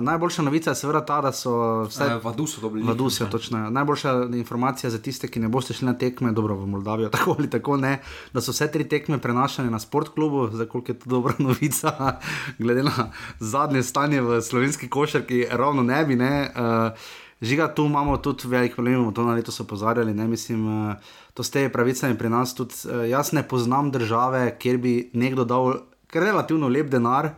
najboljša 0.02 0.42
novica 0.42 0.70
je 0.70 0.74
seveda 0.74 1.04
ta, 1.06 1.20
da 1.20 1.32
so 1.32 1.82
vse 1.82 2.04
Eh, 2.04 2.18
Vadu 2.22 2.46
so 2.46 2.60
dobili. 2.60 2.86
Vadusijo, 2.86 3.26
točno. 3.26 3.70
Najboljša 3.70 4.28
informacija 4.34 4.90
za 4.90 4.98
tiste, 4.98 5.28
ki 5.28 5.40
ne 5.40 5.48
boste 5.48 5.74
šli 5.74 5.86
na 5.86 5.94
tekme, 5.98 6.32
dobro 6.32 6.54
v 6.54 6.66
Moldavijo, 6.66 7.08
tako 7.08 7.36
ali 7.38 7.50
tako 7.50 7.76
ne, 7.76 8.00
da 8.32 8.40
so 8.40 8.50
vse 8.50 8.70
tri 8.72 8.88
tekme 8.88 9.18
prenašane 9.18 9.70
na 9.70 9.78
sportklubu, 9.78 10.48
za 10.52 10.66
koliko 10.66 10.92
je 10.92 10.98
to 10.98 11.10
dobra 11.10 11.34
novica, 11.46 12.18
glede 12.58 12.82
na 12.82 13.10
zadnje 13.38 13.82
stanje 13.82 14.20
v 14.20 14.42
slovenski 14.42 14.88
košarki, 14.88 15.46
ravno 15.50 15.82
ne 15.82 16.04
bi. 16.04 16.16
Ne. 16.16 16.50
Uh, 16.56 16.98
Žiga, 17.42 17.74
tu 17.74 17.84
imamo 17.86 18.16
tudi 18.16 18.48
velik 18.48 18.74
problem, 18.74 19.00
bomo 19.00 19.12
to 19.12 19.24
na 19.24 19.34
leto 19.34 19.52
opozarjali. 19.60 20.14
Ne, 20.14 20.28
mislim, 20.28 20.88
uh, 20.88 20.94
to 21.34 21.42
ste 21.42 21.68
pravicami 21.72 22.18
pri 22.18 22.28
nas. 22.28 22.54
Tudi, 22.54 22.74
uh, 22.84 23.08
jaz 23.08 23.32
ne 23.32 23.42
poznam 23.42 23.90
države, 23.90 24.56
kjer 24.58 24.78
bi 24.78 25.10
nekdo 25.12 25.44
dal 25.44 25.74
relativno 26.12 26.68
lep 26.68 26.90
denar, 26.90 27.30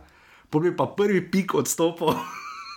pa 0.55 0.63
bi 0.63 0.71
pa 0.75 0.85
prvi 0.97 1.21
pik 1.31 1.53
odstopil. 1.59 2.15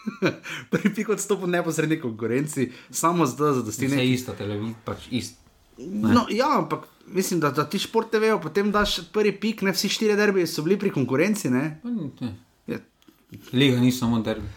prvi 0.73 0.95
pik 0.95 1.09
odstopil 1.15 1.51
neposredni 1.51 2.01
konkurenci, 2.01 2.71
samo 2.91 3.27
zato, 3.27 3.53
da 3.53 3.63
dosti 3.63 3.87
Vse 3.87 3.95
nekaj. 3.97 4.13
isto, 4.13 4.33
televizija, 4.33 4.75
pač 4.85 5.07
isto. 5.11 5.39
No, 5.79 6.27
ja, 6.31 6.59
ampak 6.59 6.89
mislim, 7.07 7.41
da, 7.41 7.51
da 7.51 7.69
ti 7.69 7.79
športe 7.79 8.19
vejo, 8.19 8.41
potem 8.43 8.73
daš 8.75 8.99
prvi 9.13 9.33
pik, 9.41 9.63
ne 9.63 9.73
vsi 9.73 9.89
štiri 9.89 10.17
derbi 10.19 10.47
so 10.47 10.63
bili 10.67 10.79
pri 10.79 10.91
konkurenci. 10.91 11.51
Ne? 11.51 11.81
Ja, 12.67 12.79
Liga 13.53 13.79
ni 13.81 13.93
samo 13.93 14.19
derbi. 14.21 14.49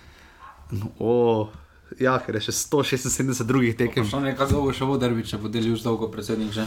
no, 0.72 0.90
o, 1.00 1.50
ja, 2.00 2.14
ker 2.24 2.38
je 2.38 2.48
še 2.48 2.54
176 2.56 3.44
drugih 3.48 3.76
tekem. 3.78 4.06
Še 4.08 4.22
nekaj 4.24 4.52
dolgo 4.52 4.74
še 4.76 4.88
bo 4.88 4.98
derbi, 5.02 5.26
če 5.28 5.40
bo 5.42 5.52
delil 5.52 5.76
z 5.76 5.86
dolgo 5.86 6.08
predsednik 6.14 6.54
že. 6.56 6.66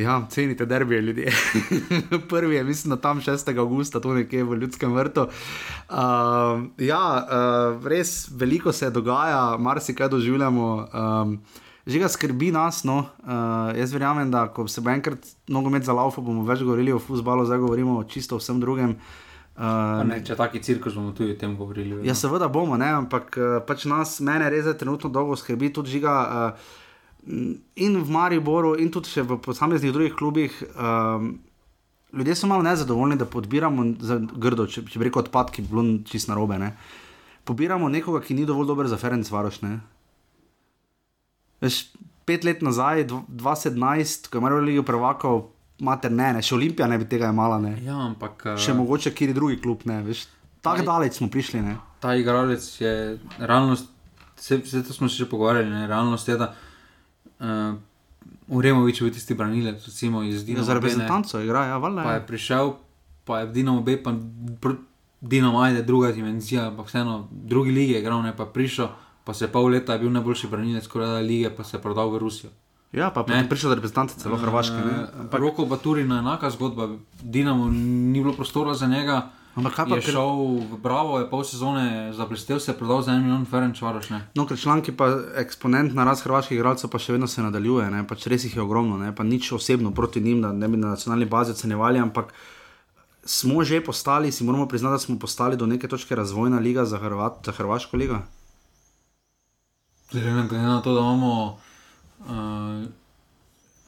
Ja, 0.00 0.16
cenite 0.30 0.66
derbije 0.68 1.02
ljudje. 1.04 1.34
Prvi 2.32 2.56
je, 2.56 2.62
mislim, 2.64 2.94
da 2.94 3.00
tam 3.00 3.20
6. 3.24 3.50
augusta, 3.58 4.00
tu 4.00 4.14
nekje 4.16 4.46
v 4.46 4.60
Ljudskem 4.62 4.94
vrtu. 4.96 5.26
Uh, 5.28 6.64
ja, 6.80 7.02
uh, 7.20 7.84
res 7.90 8.30
veliko 8.32 8.72
se 8.72 8.90
dogaja, 8.94 9.58
marsikaj 9.58 10.12
doživljamo. 10.14 10.70
Um, 10.92 11.36
Žiga 11.84 12.08
skrbi 12.08 12.48
nas, 12.48 12.80
no. 12.88 13.02
Uh, 13.20 13.74
jaz 13.76 13.92
verjamem, 13.92 14.30
da 14.32 14.46
ko 14.48 14.64
se 14.72 14.80
bo 14.80 14.88
enkrat 14.88 15.26
nogomet 15.52 15.84
zalaufal, 15.84 16.24
bomo 16.24 16.46
več 16.48 16.62
govorili 16.64 16.94
o 16.96 17.02
futbalu, 17.02 17.44
zdaj 17.44 17.60
govorimo 17.60 17.98
čisto 18.08 18.38
o 18.38 18.40
vsem 18.40 18.62
drugem. 18.62 18.96
Uh, 18.96 19.23
Ne, 19.54 20.16
če 20.26 20.34
taki 20.34 20.58
cirkus 20.62 20.96
bomo 20.98 21.12
tudi 21.14 21.36
o 21.36 21.38
tem 21.38 21.52
govorili. 21.56 22.00
Ja, 22.06 22.14
seveda 22.18 22.48
bomo, 22.50 22.74
ne? 22.80 22.88
ampak 22.96 23.36
eh, 23.38 23.58
pač 23.66 23.84
nas, 23.86 24.16
mene 24.24 24.48
res 24.50 24.66
trenutno 24.80 25.12
dolgo 25.14 25.36
skrbi, 25.38 25.70
tudi 25.74 25.94
žiga. 25.94 26.14
Uh, 26.24 26.80
in 27.80 27.96
v 28.02 28.10
Mariboru, 28.10 28.74
in 28.76 28.90
tudi 28.92 29.22
v 29.22 29.38
posameznih 29.40 29.92
drugih 29.94 30.14
klubih. 30.18 30.52
Um, 30.76 31.38
ljudje 32.12 32.34
so 32.34 32.46
malo 32.46 32.62
nezadovoljni, 32.62 33.16
da 33.16 33.24
podbiramo 33.24 33.86
za 34.00 34.18
grdo, 34.18 34.66
če, 34.66 34.84
če 34.90 34.98
bi 34.98 35.08
rekel 35.08 35.24
odpadki, 35.24 35.64
bilo 35.64 35.86
čist 36.04 36.28
narobe. 36.28 36.58
Ne? 36.60 36.74
Pobiramo 37.48 37.88
nekoga, 37.88 38.20
ki 38.24 38.36
ni 38.36 38.46
dovolj 38.46 38.68
dober 38.68 38.90
za 38.90 38.98
Ferenc 39.00 39.30
Varoš. 39.30 39.62
Ne? 39.64 39.78
Veš, 41.64 41.80
pet 42.28 42.44
let 42.44 42.62
nazaj, 42.62 43.06
dv- 43.08 43.24
2017, 43.40 44.28
ko 44.28 44.38
je 44.38 44.44
Marijo 44.44 44.66
Ligo 44.66 44.84
prvakov, 44.86 45.53
mater 45.80 46.12
ne, 46.12 46.32
ne, 46.32 46.42
še 46.42 46.54
Olimpija 46.54 46.86
ne 46.88 46.98
bi 46.98 47.08
tega 47.08 47.28
imala, 47.32 47.58
ne. 47.58 47.74
Ja, 47.84 47.96
ampak 48.06 48.44
uh, 48.46 48.58
še 48.60 48.74
mogoče 48.74 49.10
kjer 49.10 49.32
drugi 49.34 49.58
klub, 49.62 49.82
ne, 49.84 50.02
veš. 50.06 50.26
Tako 50.64 50.84
daleč 50.86 51.18
smo 51.18 51.28
prišli, 51.28 51.60
ne. 51.60 51.76
ta 52.00 52.14
igralec 52.16 52.80
je 52.80 53.18
realnost, 53.38 53.88
vse, 54.36 54.58
vse 54.64 54.82
to 54.84 54.92
smo 54.92 55.08
se 55.08 55.16
že 55.16 55.26
pogovarjali, 55.28 55.68
ne, 55.70 55.86
realnost 55.86 56.28
je, 56.28 56.36
da 56.36 56.54
uh, 57.40 57.74
Uremovič 58.48 59.00
je 59.00 59.04
bil 59.04 59.14
tisti 59.14 59.34
branilec, 59.34 59.84
recimo 59.86 60.22
iz 60.22 60.40
Ja, 60.42 60.46
Dinama. 60.46 60.64
za 60.64 60.74
reprezentanco 60.74 61.40
igra, 61.40 61.64
ja, 61.66 61.76
valjda. 61.76 62.02
Pa 62.02 62.10
ja. 62.10 62.14
je 62.20 62.26
prišel, 62.26 62.72
pa 63.24 63.38
je 63.40 63.46
v 63.46 63.52
Dinamo 63.52 63.80
B, 63.80 63.96
pa 64.02 64.12
pr- 64.60 64.80
Dinamo 65.20 65.60
ajde, 65.60 65.82
druga 65.82 66.12
dimenzija, 66.12 66.66
ampak 66.68 66.86
vseeno, 66.86 67.28
drugi 67.32 67.70
lige 67.72 67.92
je 67.94 68.00
igral, 68.00 68.22
ne 68.22 68.36
pa 68.36 68.44
prišel, 68.44 68.88
pa 69.24 69.32
se 69.34 69.48
pol 69.48 69.72
leta 69.72 69.92
je 69.96 69.98
bil 69.98 70.12
najboljši 70.12 70.48
branilec, 70.52 70.84
skoraj 70.84 71.08
da 71.08 71.20
lige, 71.24 71.50
pa 71.50 71.64
se 71.64 71.76
je 71.76 71.82
prodal 71.82 72.10
v 72.12 72.18
Rusijo. 72.20 72.50
Ja, 72.94 73.10
pa 73.10 73.26
je 73.26 73.48
prišel 73.48 73.68
do 73.68 73.74
reprezentance 73.74 74.14
celo 74.16 74.36
Hrvaške. 74.36 74.76
Ne? 74.76 74.94
Ampak 75.20 75.40
Roko 75.40 75.66
Baturina 75.66 76.14
je 76.14 76.18
enaka 76.20 76.50
zgodba, 76.50 76.88
Dinamo 77.20 77.66
ni 77.68 78.20
bilo 78.20 78.32
prostora 78.32 78.74
za 78.74 78.86
njega. 78.86 79.30
Ampak 79.54 79.74
kaj 79.74 79.84
pa, 79.84 79.94
je 79.94 80.02
ker- 80.02 80.10
šel 80.12 80.30
v 80.64 80.78
Bravo, 80.78 81.18
je 81.18 81.30
pol 81.30 81.44
sezone 81.44 81.84
zablestel, 82.12 82.58
se 82.58 82.70
je 82.70 82.76
prodal 82.76 83.02
za 83.02 83.12
en 83.12 83.22
milijon 83.22 83.44
Ferenc 83.44 83.78
Varoš. 83.78 84.08
No, 84.34 84.46
ker 84.46 84.58
članki 84.58 84.92
pa 84.92 85.06
eksponent 85.36 85.94
na 85.94 86.04
rast 86.04 86.24
hrvaških 86.24 86.54
igralcev 86.54 86.90
pa 86.90 86.98
še 86.98 87.12
vedno 87.12 87.26
se 87.26 87.42
nadaljuje, 87.42 87.90
ne? 87.90 88.02
pač 88.04 88.26
res 88.26 88.44
jih 88.44 88.56
je 88.56 88.62
ogromno, 88.62 88.96
ne? 88.96 89.12
pa 89.12 89.22
nič 89.24 89.52
osebno 89.52 89.90
proti 89.90 90.20
njim, 90.20 90.42
da 90.42 90.52
ne 90.52 90.68
bi 90.68 90.76
na 90.76 90.88
nacionalni 90.88 91.24
bazi 91.26 91.50
ocenjevali, 91.50 91.98
ampak 92.00 92.34
smo 93.24 93.62
že 93.64 93.80
postali, 93.80 94.32
si 94.32 94.44
moramo 94.44 94.66
priznati, 94.66 94.92
da 94.92 94.98
smo 95.00 95.18
postali 95.18 95.56
do 95.56 95.66
neke 95.66 95.88
točke 95.88 96.14
razvojna 96.14 96.58
liga 96.58 96.84
za, 96.84 96.98
Hrvat, 96.98 97.32
za 97.42 97.52
Hrvaško 97.52 97.96
ligo. 97.96 98.18
Glede 100.12 100.30
na- 100.58 100.82
to, 100.82 100.94
da 100.94 101.00
imamo 101.00 101.58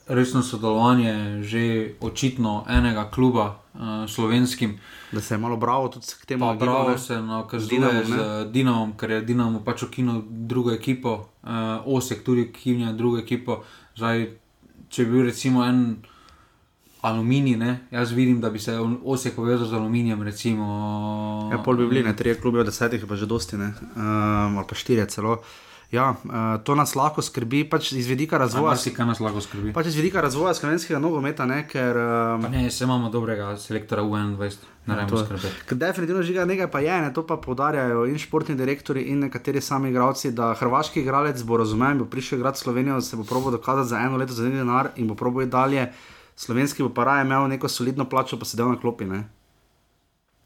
resno 0.07 0.43
sodelovanje 0.43 1.43
že 1.43 1.95
očitno 2.01 2.65
enega 2.69 3.11
kluba 3.11 3.59
uh, 3.75 3.81
slovenskim. 4.09 4.79
Da 5.13 5.21
se 5.21 5.35
je 5.35 5.39
malo 5.39 5.57
bravo 5.57 5.89
tudi 5.89 6.07
k 6.23 6.27
temu 6.27 6.59
prav 6.59 6.59
nagibal, 6.59 6.99
se 6.99 7.23
nakazuje 7.23 7.69
z 7.69 7.71
ne? 7.71 7.79
Dinamom, 7.79 8.05
z 8.07 8.53
Dinamom, 8.53 8.93
ker 8.97 9.11
je 9.11 9.21
Dinamo 9.21 9.61
pač 9.65 9.83
okinil 9.83 10.23
drugo 10.29 10.73
ekipo, 10.73 11.29
uh, 11.43 11.51
Osek 11.87 12.23
tudi 12.25 12.53
kinja 12.53 12.93
drugo 12.93 13.19
ekipo. 13.19 13.63
Zdaj, 13.97 14.31
če 14.89 15.05
bi 15.05 15.11
bil 15.11 15.25
recimo 15.27 15.65
en 15.67 15.97
aluminij, 17.03 17.57
ne? 17.57 17.81
jaz 17.91 18.13
vidim, 18.13 18.41
da 18.41 18.51
bi 18.51 18.59
se 18.59 18.79
Osek 19.05 19.35
povezal 19.35 19.67
z 19.67 19.75
aluminijem. 19.75 20.23
Recimo, 20.23 20.67
Ja, 21.53 21.59
pol 21.59 21.77
bi 21.77 21.87
bili, 21.87 22.03
ne, 22.03 22.17
tri 22.17 22.35
klube 22.35 22.61
od 22.61 22.67
desetih 22.67 23.07
pa 23.09 23.17
že 23.17 23.27
dosti, 23.27 23.57
ne, 23.57 23.75
um, 23.97 24.59
ali 24.59 24.67
pa 24.69 24.75
štiri 24.75 25.07
celo. 25.11 25.43
Ja, 25.93 26.11
uh, 26.11 26.31
to 26.65 26.75
nas 26.75 26.95
lahko 26.95 27.23
skrbi, 27.23 27.61
pač 27.65 27.93
iz 27.93 28.07
vidika 28.07 28.39
razvoja. 28.39 28.75
Kaj 28.75 29.07
nas 29.07 29.21
lahko 29.21 29.41
skrbi. 29.41 29.71
Pa, 29.71 29.81
Pač 29.81 29.87
iz 29.87 29.95
vidika 29.95 30.21
razvoja 30.21 30.55
slovenskega 30.55 30.99
nogometa, 30.99 31.47
ne, 31.47 31.61
ker. 31.63 31.97
Um, 31.97 32.47
ne, 32.51 32.71
se 32.71 32.85
imamo 32.85 33.07
dobrega 33.09 33.57
selektora 33.57 34.03
U21, 34.03 34.57
ne 34.87 34.95
Ja, 34.95 34.97
rabimo 34.97 35.21
je- 35.21 35.25
skrbeti. 35.27 35.75
Definitivno 35.77 36.23
žiga 36.23 36.45
nekaj 36.45 36.71
pa 36.71 36.81
je, 36.81 37.01
ne, 37.03 37.13
to 37.13 37.23
pa 37.23 37.37
poudarjajo 37.37 38.07
in 38.07 38.19
športni 38.19 38.55
direktori 38.55 39.03
in 39.05 39.21
nekateri 39.21 39.61
sami 39.61 39.91
igralci, 39.91 40.33
da 40.33 40.55
hrvaški 40.55 41.01
igralec 41.01 41.43
bo 41.43 41.57
razumel, 41.57 41.95
bo 41.95 42.05
prišel 42.07 42.39
igrati 42.39 42.59
Slovenijo, 42.59 43.01
se 43.01 43.17
bo 43.17 43.25
probo 43.25 43.51
dokazati 43.51 43.89
za 43.89 43.99
eno 43.99 44.17
leto 44.17 44.33
za 44.33 44.43
neki 44.43 44.57
denar 44.57 44.91
in 44.97 45.07
bo 45.07 45.15
probo 45.15 45.43
iti 45.43 45.51
dalje. 45.51 45.93
Slovenski 46.37 46.83
bo 46.83 46.89
pa 46.91 47.05
raje 47.05 47.25
imel 47.25 47.49
neko 47.49 47.69
solidno 47.69 48.05
plačo, 48.05 48.39
pa 48.39 48.45
sedel 48.45 48.69
na 48.69 48.77
klopi. 48.77 49.05
Ne. 49.05 49.29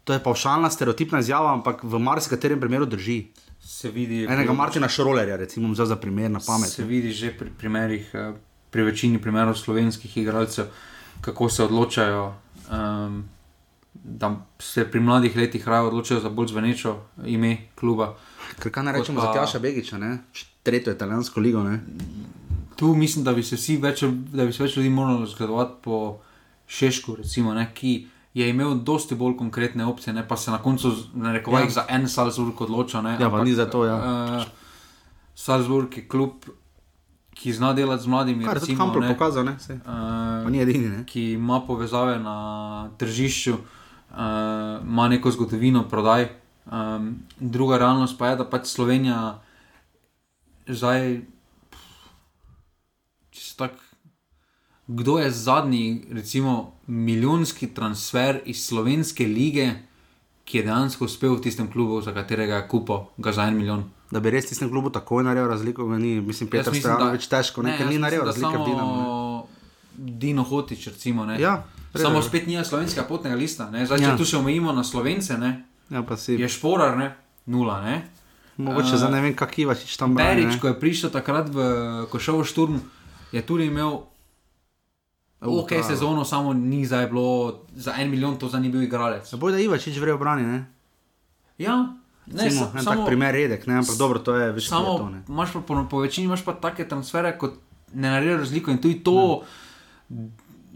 To 0.04 0.12
je 0.12 0.20
pavšalna, 0.20 0.70
stereotipna 0.70 1.18
izjava, 1.18 1.52
ampak 1.52 1.80
v 1.82 1.98
marsikaterem 1.98 2.60
primeru 2.60 2.86
drži. 2.86 3.24
Se 3.72 3.90
vidi, 3.90 4.24
Enega 4.24 4.52
Martina 4.52 4.88
Šrolerja, 4.88 5.36
recimo, 5.36 5.68
vzel 5.70 5.86
za 5.86 5.96
primer 5.96 6.30
na 6.30 6.40
pamet. 6.46 6.68
Se 6.68 6.84
vidi 6.84 7.12
že 7.12 7.30
pri 7.38 7.50
primerih, 7.58 8.10
eh, 8.14 8.32
pri 8.70 8.82
večini 8.82 9.20
primerov 9.22 9.54
slovenskih 9.54 10.16
igralcev, 10.16 10.66
kako 11.20 11.48
se 11.48 11.64
odločajo. 11.64 12.34
Um, 12.70 13.24
da 13.94 14.46
se 14.58 14.84
pri 14.90 15.00
mladih 15.00 15.36
letih 15.36 15.68
raje 15.68 15.86
odločajo 15.86 16.20
za 16.20 16.28
bolj 16.28 16.46
zvenečo 16.46 16.96
ime 17.26 17.56
kluba. 17.74 18.16
Ker 18.58 18.72
kaj 18.72 18.84
ne 18.84 18.92
rečemo 18.92 19.20
pa- 19.20 19.26
za 19.26 19.32
Tjaša 19.32 19.58
Begiča, 19.58 19.98
ne? 19.98 20.18
tretjo 20.62 20.92
italijansko 20.92 21.40
ligo. 21.40 21.62
Ne? 21.62 21.80
Tu 22.76 22.94
mislim, 22.94 23.24
da 23.24 23.32
bi 23.32 23.42
se 23.42 23.78
več, 23.78 24.02
da 24.32 24.46
bi 24.46 24.52
se 24.52 24.62
več 24.62 24.76
ljudi 24.76 24.88
moralo 24.90 25.26
zgledovati 25.26 25.74
po 25.82 26.18
Šešku, 26.66 27.16
recimo, 27.16 27.54
ne, 27.54 27.70
ki 27.74 28.06
je 28.34 28.48
imel 28.48 28.74
dosti 28.76 29.14
bolj 29.14 29.36
konkretne 29.36 29.86
opcije, 29.86 30.14
ne, 30.14 30.28
pa 30.28 30.36
se 30.36 30.50
na 30.50 30.58
koncu 30.58 30.92
na 31.14 31.32
rekovajih 31.32 31.66
Ja. 31.66 31.72
za 31.72 31.84
en 31.88 32.08
Salzburg 32.08 32.60
odloča. 32.60 33.02
Ne, 33.02 33.16
Ja, 33.20 33.30
pa 33.30 33.44
ni 33.44 33.54
za 33.54 33.66
to, 33.66 33.84
ja. 33.84 33.96
Uh, 33.96 34.44
Salzburg 35.34 35.96
je 35.96 36.08
klub, 36.08 36.44
ki 37.32 37.52
zna 37.52 37.72
delati 37.72 38.02
z 38.02 38.06
mladimi. 38.06 38.44
Kar 38.44 38.56
je 38.56 38.60
tudi 38.60 38.72
recimo, 38.72 38.84
Hampel 38.84 39.02
ne, 39.02 39.08
pokazal, 39.08 39.44
ne? 39.44 39.56
Saj. 39.58 39.76
uh, 39.76 40.50
ni 40.50 40.60
edini. 40.60 40.88
Ne? 40.88 41.04
ki 41.04 41.32
ima 41.32 41.60
povezave 41.60 42.18
na 42.18 42.36
tržišču, 42.98 43.54
uh, 43.54 44.16
ima 44.84 45.08
neko 45.08 45.30
zgodovino 45.30 45.88
prodaj. 45.88 46.28
Um, 46.66 47.14
druga 47.40 47.78
realnost 47.78 48.18
pa 48.18 48.28
je, 48.28 48.36
da 48.36 48.44
pač 48.44 48.66
Slovenija 48.66 49.40
zdaj, 50.68 51.20
če 53.30 53.40
se 53.40 53.56
tako. 53.56 53.89
Kdo 54.90 55.18
je 55.18 55.30
zadnji, 55.30 56.02
recimo, 56.10 56.72
milijonski 56.86 57.66
transfer 57.74 58.40
iz 58.44 58.64
slovenske 58.66 59.26
lige, 59.26 59.70
ki 60.44 60.58
je 60.58 60.62
dejansko 60.66 61.04
uspel 61.04 61.36
v 61.36 61.44
tistem 61.44 61.68
klubu, 61.70 62.00
za 62.02 62.10
katerega 62.14 62.56
je 62.56 62.68
kupil 62.68 63.04
ga 63.16 63.32
za 63.32 63.46
en 63.46 63.54
milijon? 63.54 63.84
Da 64.10 64.20
bi 64.20 64.30
res 64.34 64.48
tistem 64.50 64.70
klubu 64.70 64.90
takoj 64.90 65.22
naredil 65.22 65.46
razliko, 65.46 65.86
ga 65.86 65.98
ni, 65.98 66.16
mislim, 66.20 66.50
Peter 66.50 66.74
Stojanovič 66.74 67.28
težko, 67.30 67.62
ne, 67.62 67.76
ker 67.78 67.86
ni 67.86 68.00
naredil 68.02 68.26
razlike 68.26 68.50
v 68.50 68.66
Dinamu. 68.66 69.46
Dino 69.94 70.42
Hotič, 70.42 70.86
recimo. 70.90 71.22
Ne? 71.26 71.38
Ja, 71.40 71.60
res 71.94 72.02
Samo 72.02 72.22
spet 72.22 72.50
nija 72.50 72.64
slovenskega 72.64 73.06
potnega 73.06 73.36
lista. 73.36 73.70
Ne? 73.70 73.86
Zdaj, 73.86 73.98
če 73.98 74.10
Ja. 74.10 74.16
tu 74.16 74.24
se 74.24 74.36
omejimo 74.36 74.72
na 74.72 74.82
slovence, 74.84 75.38
ne? 75.38 75.64
Ja, 75.90 76.02
si. 76.16 76.34
je 76.34 76.48
šporar, 76.48 76.98
ne? 76.98 77.14
nula. 77.46 77.80
Ne? 77.82 78.02
Mogoče 78.56 78.96
za 78.96 79.08
ne 79.08 79.20
vem, 79.20 79.34
kak 79.36 79.58
Ivačič 79.58 79.96
tam 79.96 80.14
brani. 80.14 80.42
Berič, 80.42 80.54
ne. 80.54 80.60
ko 80.60 80.66
je 80.68 80.80
prišel 80.80 81.10
takrat 81.10 81.46
v 81.48 81.58
Košovo 82.10 82.42
šturm, 82.44 82.80
je 83.32 83.42
tudi 83.46 83.70
imel 83.70 83.90
Uh, 83.90 84.09
ok 85.40 85.68
prav. 85.68 85.86
sezono, 85.88 86.24
samo 86.24 86.52
ni 86.52 86.86
zdaj 86.86 87.06
bilo 87.06 87.62
za 87.74 87.94
en 87.98 88.10
milijon, 88.10 88.36
to 88.38 88.48
za 88.48 88.58
ni 88.60 88.68
bil 88.68 88.82
igralec. 88.82 89.32
Ja, 89.32 89.38
boj, 89.38 89.52
da 89.52 89.58
Ivačič 89.58 89.96
vre 89.98 90.12
obrani, 90.12 90.44
ne? 90.46 90.66
Ja, 91.58 91.76
ne, 92.26 92.44
Recimo, 92.44 92.66
sa, 92.66 92.78
en 92.78 92.84
samo, 92.84 92.96
tak 92.96 93.06
primer 93.06 93.34
redek, 93.34 93.66
ne, 93.66 93.80
ampak 93.80 93.96
dobro, 93.96 94.18
to 94.18 94.36
je 94.36 94.52
več 94.52 94.68
kot 94.68 94.76
samo 94.76 94.98
to, 94.98 95.08
ne. 95.08 95.22
imaš 95.28 95.52
pa 95.52 95.60
po, 95.60 95.80
po 95.90 96.00
večini 96.00 96.28
imaš 96.28 96.44
pa 96.44 96.52
take 96.52 96.88
transfere, 96.88 97.32
kot 97.38 97.56
ne 97.94 98.10
naredijo 98.10 98.36
razliko 98.44 98.70
in 98.70 98.78
tudi 98.78 99.00
to 99.04 99.42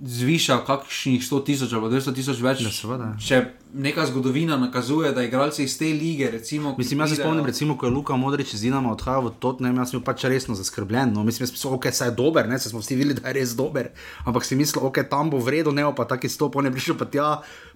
zviša 0.02 0.64
kakšnih 0.66 1.22
100 1.22 1.44
tisoč 1.44 1.72
ali 1.72 1.92
200 1.94 2.14
tisoč 2.14 2.40
več. 2.42 2.64
Ja, 2.64 2.72
seveda. 2.72 3.12
Če 3.20 3.40
neka 3.74 4.06
zgodovina 4.06 4.56
nakazuje, 4.56 5.12
da 5.12 5.22
igralci 5.22 5.64
iz 5.64 5.78
te 5.78 5.84
lige, 5.84 6.30
recimo, 6.30 6.74
Mislim, 6.78 7.00
jaz 7.00 7.10
se 7.10 7.16
spomnim, 7.16 7.46
recimo, 7.46 7.78
ko 7.78 7.86
je 7.86 7.92
Luka 7.92 8.16
Modrič 8.16 8.54
iz 8.54 8.60
Dinama 8.60 8.92
odhajal 8.92 9.26
v 9.26 9.32
Tottenham, 9.38 9.76
jaz 9.76 9.90
sem 9.90 9.98
bil 9.98 10.04
pač 10.06 10.24
resno 10.24 10.54
zaskrbljen. 10.54 11.12
No. 11.12 11.24
Mislim, 11.24 11.42
jaz 11.44 11.50
sem 11.50 11.58
mislil, 11.58 11.74
ok, 11.74 11.88
saj 11.92 12.08
je 12.08 12.14
dober, 12.14 12.48
ne, 12.48 12.58
smo 12.58 12.80
vsi 12.80 12.94
videli, 12.94 13.16
da 13.18 13.28
je 13.28 13.34
res 13.34 13.54
dober. 13.58 13.90
Ampak 14.24 14.46
si 14.46 14.56
mislil, 14.56 14.84
ok, 14.86 15.02
tam 15.10 15.30
bo 15.30 15.42
vredno, 15.42 15.72
ne, 15.74 15.86
pa 15.96 16.06
taki 16.06 16.28
stop, 16.28 16.56
on 16.56 16.70
je 16.70 16.72
prišel 16.72 16.98
pa 16.98 17.08
tja, 17.10 17.30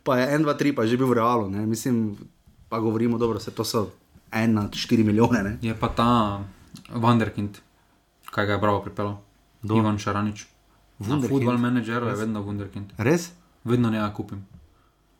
pa 0.07 0.19
je 0.21 0.29
1, 0.39 0.47
2, 0.47 0.55
3, 0.63 0.75
pa 0.77 0.87
je 0.87 0.95
že 0.95 1.01
bil 1.03 1.11
v 1.11 1.19
realu. 1.19 1.49
Ne. 1.51 1.67
Mislim, 1.67 2.15
pa 2.69 2.79
govorimo, 2.79 3.19
dobro, 3.19 3.43
se 3.43 3.51
to 3.51 3.65
so 3.65 3.91
1 4.31 4.55
na 4.55 4.69
4 4.71 5.05
milijone. 5.05 5.43
Ne. 5.43 5.59
Je 5.63 5.75
pa 5.75 5.89
ta 5.89 6.45
Vanderkind, 6.95 7.59
kaj 8.31 8.47
ga 8.47 8.53
je 8.55 8.63
bravo 8.63 8.85
pripeljal. 8.87 9.19
Ivan 9.67 9.99
Šaranič. 9.99 10.47
Futbol 11.03 11.59
menedžeru 11.59 12.07
je 12.11 12.15
vedno 12.15 12.43
Wunderkind. 12.43 12.95
Res? 12.99 13.31
Vedno 13.65 13.91
ne 13.91 14.03
kupim. 14.15 14.47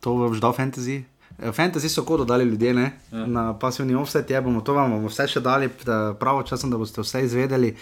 To 0.01 0.15
boš 0.15 0.41
dal 0.41 0.55
fantasy. 0.55 1.03
Eh, 1.39 1.53
Fantasy 1.53 1.89
so 1.89 2.05
kot 2.05 2.19
dodali 2.19 2.45
ljudje 2.45 2.75
ne? 2.75 2.93
ja. 3.13 3.27
na 3.27 3.59
pasivni 3.59 3.95
offset, 3.95 4.31
ja, 4.31 4.41
bomo 4.41 4.61
to 4.61 4.75
vam 4.75 4.91
bomo 4.91 5.09
vse 5.09 5.29
še 5.31 5.41
dali, 5.41 5.71
da 5.87 6.15
pravočasno, 6.19 6.71
da 6.71 6.81
boste 6.81 7.03
vse 7.03 7.23
izvedeli. 7.25 7.75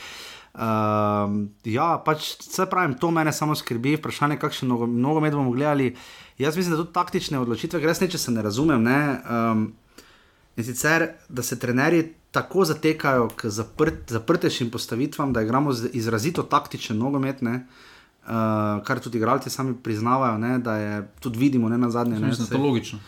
Um, 0.57 1.39
ja, 1.64 1.97
pač 2.05 2.35
vse 2.41 2.67
pravim, 2.69 2.95
to 3.01 3.11
mene 3.12 3.33
samo 3.33 3.57
skrbi, 3.57 3.97
vprašanje, 3.97 4.39
kakšen 4.41 4.69
nogo- 4.69 4.89
nogomet 4.89 5.35
bomo 5.37 5.53
gledali. 5.57 5.95
Jaz 6.39 6.57
mislim, 6.57 6.77
da 6.77 6.83
tudi 6.83 6.93
taktične 6.93 7.41
odločitve, 7.41 7.81
ker 7.81 7.93
jaz 7.93 8.01
neče 8.05 8.21
se 8.21 8.33
ne 8.33 8.45
razumem. 8.45 8.83
Ne? 8.83 9.01
Um, 9.25 9.67
in 10.57 10.64
sicer, 10.64 11.09
da 11.29 11.43
se 11.43 11.59
trenerji 11.59 12.12
tako 12.37 12.64
zatekajo 12.69 13.31
k 13.37 13.49
zaprt, 13.49 14.12
zaprtejšim 14.12 14.71
postavitvam, 14.71 15.33
da 15.33 15.45
igramo 15.45 15.73
izrazito 15.93 16.43
taktičen 16.43 16.99
nogomet. 17.01 17.41
Ne? 17.41 17.55
Uh, 17.64 17.95
kar 18.85 19.01
tudi 19.01 19.18
igralci 19.18 19.51
sami 19.51 19.74
priznavajo, 19.83 20.39
ne, 20.39 20.59
da 20.59 20.77
je 20.77 21.09
tudi 21.20 21.39
vidimo, 21.39 21.68
ne 21.68 21.79
na 21.79 21.91
zadnje. 21.91 22.18
Ne, 22.20 22.27
Mislim, 22.27 22.47
da 22.47 22.55
je 22.55 22.61
to 22.61 22.66
logično. 22.66 22.99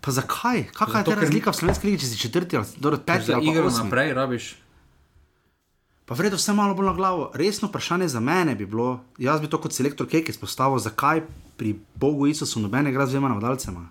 Pa 0.00 0.10
zakaj? 0.10 0.64
Kakšna 0.72 0.98
je 0.98 1.04
ta 1.04 1.14
razlika 1.14 1.50
v 1.50 1.56
slovenski 1.56 1.86
ligi, 1.86 2.00
če 2.00 2.06
si 2.06 2.18
četrti 2.18 2.56
ali 2.56 2.66
dobro, 2.76 2.98
peti 3.06 3.32
ali 3.32 3.52
igro 3.52 3.70
naprej 3.70 4.14
rabiš. 4.14 4.56
Pa 6.06 6.14
vredno 6.14 6.36
vse 6.40 6.52
malo 6.52 6.74
bolj 6.74 6.86
na 6.86 6.92
glavo. 6.92 7.30
Resno 7.34 7.68
vprašanje 7.68 8.08
za 8.08 8.20
mene 8.20 8.54
bi 8.54 8.66
bilo, 8.66 9.00
jaz 9.18 9.40
bi 9.40 9.46
to 9.46 9.60
kot 9.60 9.72
selektor 9.72 10.08
Kek 10.08 10.28
izpostavil, 10.28 10.78
zakaj 10.78 11.22
pri 11.56 11.76
Bogu 11.94 12.26
Isusu 12.26 12.60
nobene 12.60 12.90
igra 12.90 13.06
z 13.06 13.10
dvema 13.10 13.28
napadalcema. 13.28 13.88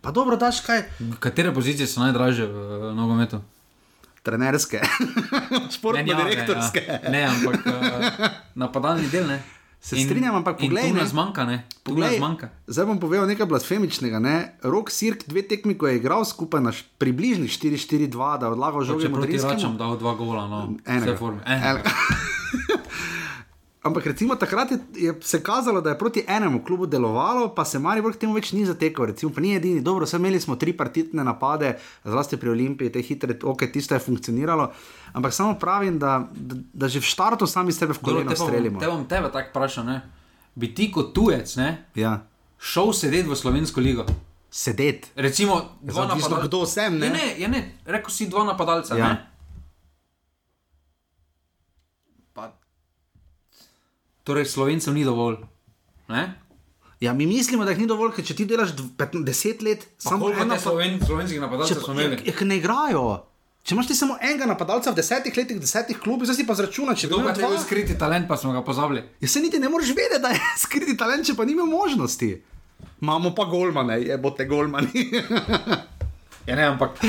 Pa 0.00 0.10
dobro, 0.10 0.36
daš 0.36 0.60
kaj? 0.60 0.82
Katere 1.18 1.54
pozicije 1.54 1.86
so 1.86 2.00
najdražje 2.00 2.46
v 2.46 2.94
nogometu? 2.94 3.42
Trenerske, 4.26 4.80
športno 5.76 6.02
njave, 6.02 6.24
direktorske. 6.24 6.82
Ja. 6.82 6.98
Ne, 7.06 7.22
ampak 7.24 7.62
uh, 7.62 8.26
napadalni 8.54 9.06
del 9.06 9.30
ne. 9.30 9.38
Se 9.80 9.94
strinjam, 9.96 10.34
ampak 10.34 10.58
in 10.58 10.72
poglej, 10.72 10.90
ne. 10.90 10.98
nas 10.98 11.12
manjka, 11.14 11.44
ne. 11.46 11.60
Poglej, 11.86 12.16
nas 12.16 12.20
manjka. 12.20 12.48
Zdaj 12.66 12.86
bom 12.86 12.98
povedal 12.98 13.28
nekaj 13.30 13.46
blasfemičnega. 13.46 14.18
Ne? 14.18 14.58
Rok 14.66 14.90
Sirk, 14.90 15.28
dve 15.30 15.44
tekmi, 15.46 15.76
ko 15.78 15.86
je 15.86 16.00
igral 16.00 16.26
skupaj 16.26 16.58
na 16.58 16.72
približnih 16.98 17.46
4-4-2, 17.46 18.10
da 18.42 18.50
odlagal 18.50 18.82
žoge 18.82 19.06
Če 19.06 19.12
proti. 19.14 19.38
Račam 19.38 19.78
dal 19.78 19.94
dva 19.94 20.16
gola, 20.18 20.48
no. 20.50 20.58
Enega. 20.82 21.12
Vse 21.12 21.20
forme. 21.20 21.38
En- 21.46 21.62
Enega. 21.62 21.86
Ampak 23.86 24.04
recimo 24.04 24.34
takrat 24.34 24.70
je, 24.70 24.78
je 24.98 25.14
se 25.22 25.38
kazalo, 25.40 25.80
da 25.80 25.90
je 25.90 25.98
proti 25.98 26.24
enemu 26.28 26.58
klubu 26.60 26.86
delovalo, 26.86 27.48
pa 27.50 27.64
se 27.64 27.78
Maribor 27.78 28.12
k 28.12 28.18
temu 28.18 28.34
več 28.34 28.50
ni 28.50 28.64
zatekal. 28.64 29.06
Recimo, 29.06 29.30
pa 29.30 29.40
ni 29.40 29.54
edini, 29.54 29.80
dobro, 29.80 30.02
vse 30.02 30.16
imeli 30.16 30.38
smo 30.38 30.56
tri 30.56 30.72
partitne 30.74 31.22
napade, 31.22 31.70
zlasti 32.04 32.36
pri 32.36 32.50
Olimpiji, 32.50 32.90
te 32.90 33.00
hitre, 33.00 33.38
ok, 33.44 33.66
tisto 33.68 33.94
je 33.94 34.02
funkcioniralo. 34.02 34.72
Ampak 35.12 35.32
samo 35.32 35.54
pravim, 35.56 35.98
da, 35.98 36.16
da, 36.32 36.54
da 36.74 36.88
že 36.88 36.98
v 36.98 37.06
štartu 37.06 37.46
sami 37.46 37.70
sebe 37.70 37.92
v 37.92 38.00
koleno 38.00 38.26
te 38.26 38.34
pa 38.34 38.38
bom- 38.38 38.48
streljimo. 38.48 38.78
Te 38.78 38.86
bom 38.88 39.06
tebe 39.06 39.30
tako 39.30 39.50
vprašal, 39.50 39.84
ne. 39.86 39.96
Bi 40.54 40.70
ti 40.70 40.90
kot 40.90 41.12
tujec, 41.12 41.56
ne, 41.56 41.68
Ja. 41.94 42.18
šel 42.58 42.92
sedeti 42.92 43.24
v 43.24 43.36
slovensko 43.36 43.80
ligo? 43.80 44.04
Sedeti. 44.48 45.10
Recimo, 45.14 45.54
dva 45.80 46.02
Odvisno, 46.02 46.16
napadalca. 46.32 46.46
kdo 46.46 46.66
sem, 46.66 46.96
ne? 46.96 47.06
Ja, 47.06 47.12
ne, 47.12 47.26
ja, 47.36 47.48
ne, 47.48 47.60
rekel 47.86 48.10
si 48.10 48.26
dva 48.26 48.44
napadalca. 48.44 48.94
Ja. 48.94 49.06
Ja. 49.06 49.16
Pa, 52.32 52.52
torej, 54.26 54.44
slovencev 54.46 54.90
ni 54.92 55.04
dovolj. 55.04 55.38
Ne? 56.08 56.24
Ja, 56.98 57.12
mi 57.12 57.26
mislimo, 57.26 57.62
da 57.62 57.70
jih 57.70 57.80
ni 57.80 57.86
dovolj, 57.86 58.12
ker 58.12 58.24
če 58.24 58.34
ti 58.34 58.46
delaš 58.46 58.72
dv- 58.72 58.90
pet- 58.96 59.16
deset 59.22 59.60
let, 59.60 59.84
Pa 59.96 60.10
samo 60.10 60.30
eno 60.30 60.48
te 60.48 60.60
sloven, 60.60 60.98
slovenskih 60.98 61.38
napadalcev 61.38 61.78
smo 61.78 61.94
imeli? 61.94 62.22
Jih 62.24 62.42
ne 62.42 62.56
igrajo. 62.56 63.02
Če 63.62 63.74
imaš 63.74 63.88
ti 63.88 63.96
samo 63.96 64.14
enega 64.20 64.46
napadalca 64.46 64.90
v 64.90 64.96
desetih 64.96 65.34
letih, 65.34 65.56
v 65.56 65.60
desetih 65.60 65.98
klubih, 65.98 66.24
zdaj 66.24 66.36
si 66.36 66.46
pa 66.46 66.54
zračuna, 66.54 66.94
če 66.94 67.08
Kdo 67.08 67.18
pa 67.18 67.22
ima 67.24 67.32
dva. 67.34 67.58
skriti 67.58 67.96
talent, 67.96 68.24
pa 68.24 68.36
smo 68.36 68.52
ga 68.52 68.62
pozabili. 68.62 69.02
Ja, 69.18 69.28
se 69.28 69.40
niti 69.40 69.58
ne 69.58 69.68
moreš 69.68 69.90
vedeti, 69.90 70.22
da 70.22 70.30
je 70.30 70.38
skriti 70.64 70.96
talent, 70.96 71.22
če 71.22 71.34
pa 71.34 71.44
nima 71.44 71.66
možnosti. 71.66 72.30
Imamo 72.98 73.32
pa 73.32 73.44
golmane, 73.46 74.00
je 74.00 74.16
bote 74.18 74.46
golmani. 74.46 75.10
Ja, 76.46 76.54
ne, 76.54 76.64
ampak 76.64 77.02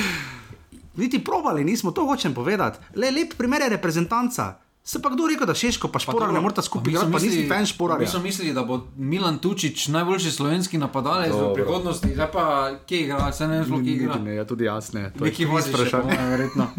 niti 0.95 1.21
probali 1.21 1.63
nismo, 1.63 1.91
to 1.91 2.03
hočem 2.03 2.33
povedati. 2.33 2.79
Le 2.95 3.11
lep 3.11 3.37
primer 3.37 3.61
je 3.61 3.69
reprezentanca. 3.69 4.57
Se 4.87 5.01
pa 5.01 5.09
kdo 5.09 5.27
rekel, 5.27 5.47
da 5.47 5.53
Šeško 5.53 5.89
pa 5.91 5.99
šporar 5.99 6.31
ne 6.33 6.39
morata 6.39 6.61
skupaj 6.61 6.91
igrati, 6.91 7.11
pa 7.11 7.19
nisi 7.19 7.47
fan 7.49 7.61
Mi 7.61 7.67
šporarja. 7.67 8.07
smo 8.07 8.19
mislili, 8.19 8.53
da 8.53 8.63
bo 8.63 8.87
Milan 8.95 9.37
Tučič 9.37 9.87
najboljši 9.87 10.31
slovenski 10.31 10.77
napadalec 10.77 11.33
v 11.33 11.53
prihodnosti, 11.53 12.13
zdaj 12.13 12.31
pa 12.31 12.71
kje 12.87 13.01
igra, 13.01 13.31
se 13.31 13.47
ne 13.47 13.65
sploh 13.65 13.83
kje 13.83 13.93
igra. 13.93 14.15
Ne, 14.15 14.35
ja, 14.35 14.45
tudi 14.45 14.63
jasne. 14.63 15.11
Neki 15.19 15.47
po 15.47 15.59
vprašanje. 15.59 16.17
verjetno. 16.29 16.67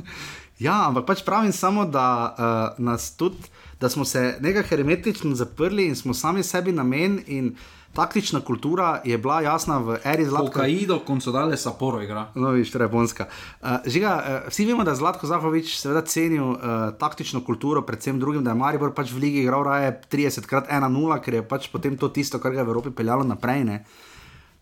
Ja, 0.59 0.89
ampak 0.89 1.05
pač 1.07 1.21
pravim 1.23 1.53
samo, 1.53 1.85
da, 1.87 2.35
uh, 2.35 2.85
nas 2.85 3.13
tudi, 3.17 3.47
da 3.81 3.89
smo 3.89 4.05
se 4.05 4.39
nekaj 4.41 4.63
hermetično 4.63 5.35
zaprli 5.35 5.87
in 5.87 5.97
smo 5.97 6.15
sami 6.15 6.43
sebi 6.43 6.73
namen 6.73 7.21
in 7.27 7.55
taktična 7.93 8.41
kultura 8.41 9.01
je 9.05 9.19
bila 9.19 9.41
jasna 9.41 9.79
v 9.79 9.99
eri 10.05 10.25
zlatka. 10.25 10.61
Hokaido, 10.61 11.01
Consodale, 11.07 11.57
Sapporo 11.57 12.03
igra. 12.03 12.29
No, 12.35 12.51
viš, 12.51 12.73
to 12.73 12.79
je 12.79 12.85
japonska. 12.85 13.29
Uh, 13.61 13.69
žiga, 13.87 14.13
uh, 14.17 14.49
vsi 14.49 14.67
vemo, 14.67 14.85
da 14.85 14.91
je 14.91 15.01
Zlatko 15.01 15.27
Zahovič 15.27 15.79
seveda 15.79 16.03
cenil 16.07 16.45
uh, 16.45 16.59
taktično 16.99 17.45
kulturo, 17.45 17.83
predvsem 17.83 18.21
drugim, 18.21 18.45
da 18.45 18.51
je 18.51 18.61
Maribor 18.61 18.95
pač 18.95 19.13
v 19.13 19.25
ligi 19.25 19.43
igral 19.43 19.65
raje 19.65 19.97
30 20.11 20.47
krat 20.47 20.71
1-0, 20.71 21.21
ker 21.25 21.41
je 21.41 21.43
pač 21.43 21.71
potem 21.73 21.97
to 21.97 22.09
tisto, 22.09 22.39
kar 22.39 22.53
ga 22.53 22.63
je 22.63 22.69
v 22.69 22.75
Evropi 22.75 22.95
peljalo 22.95 23.25
naprej. 23.25 23.65
Ne? 23.65 23.85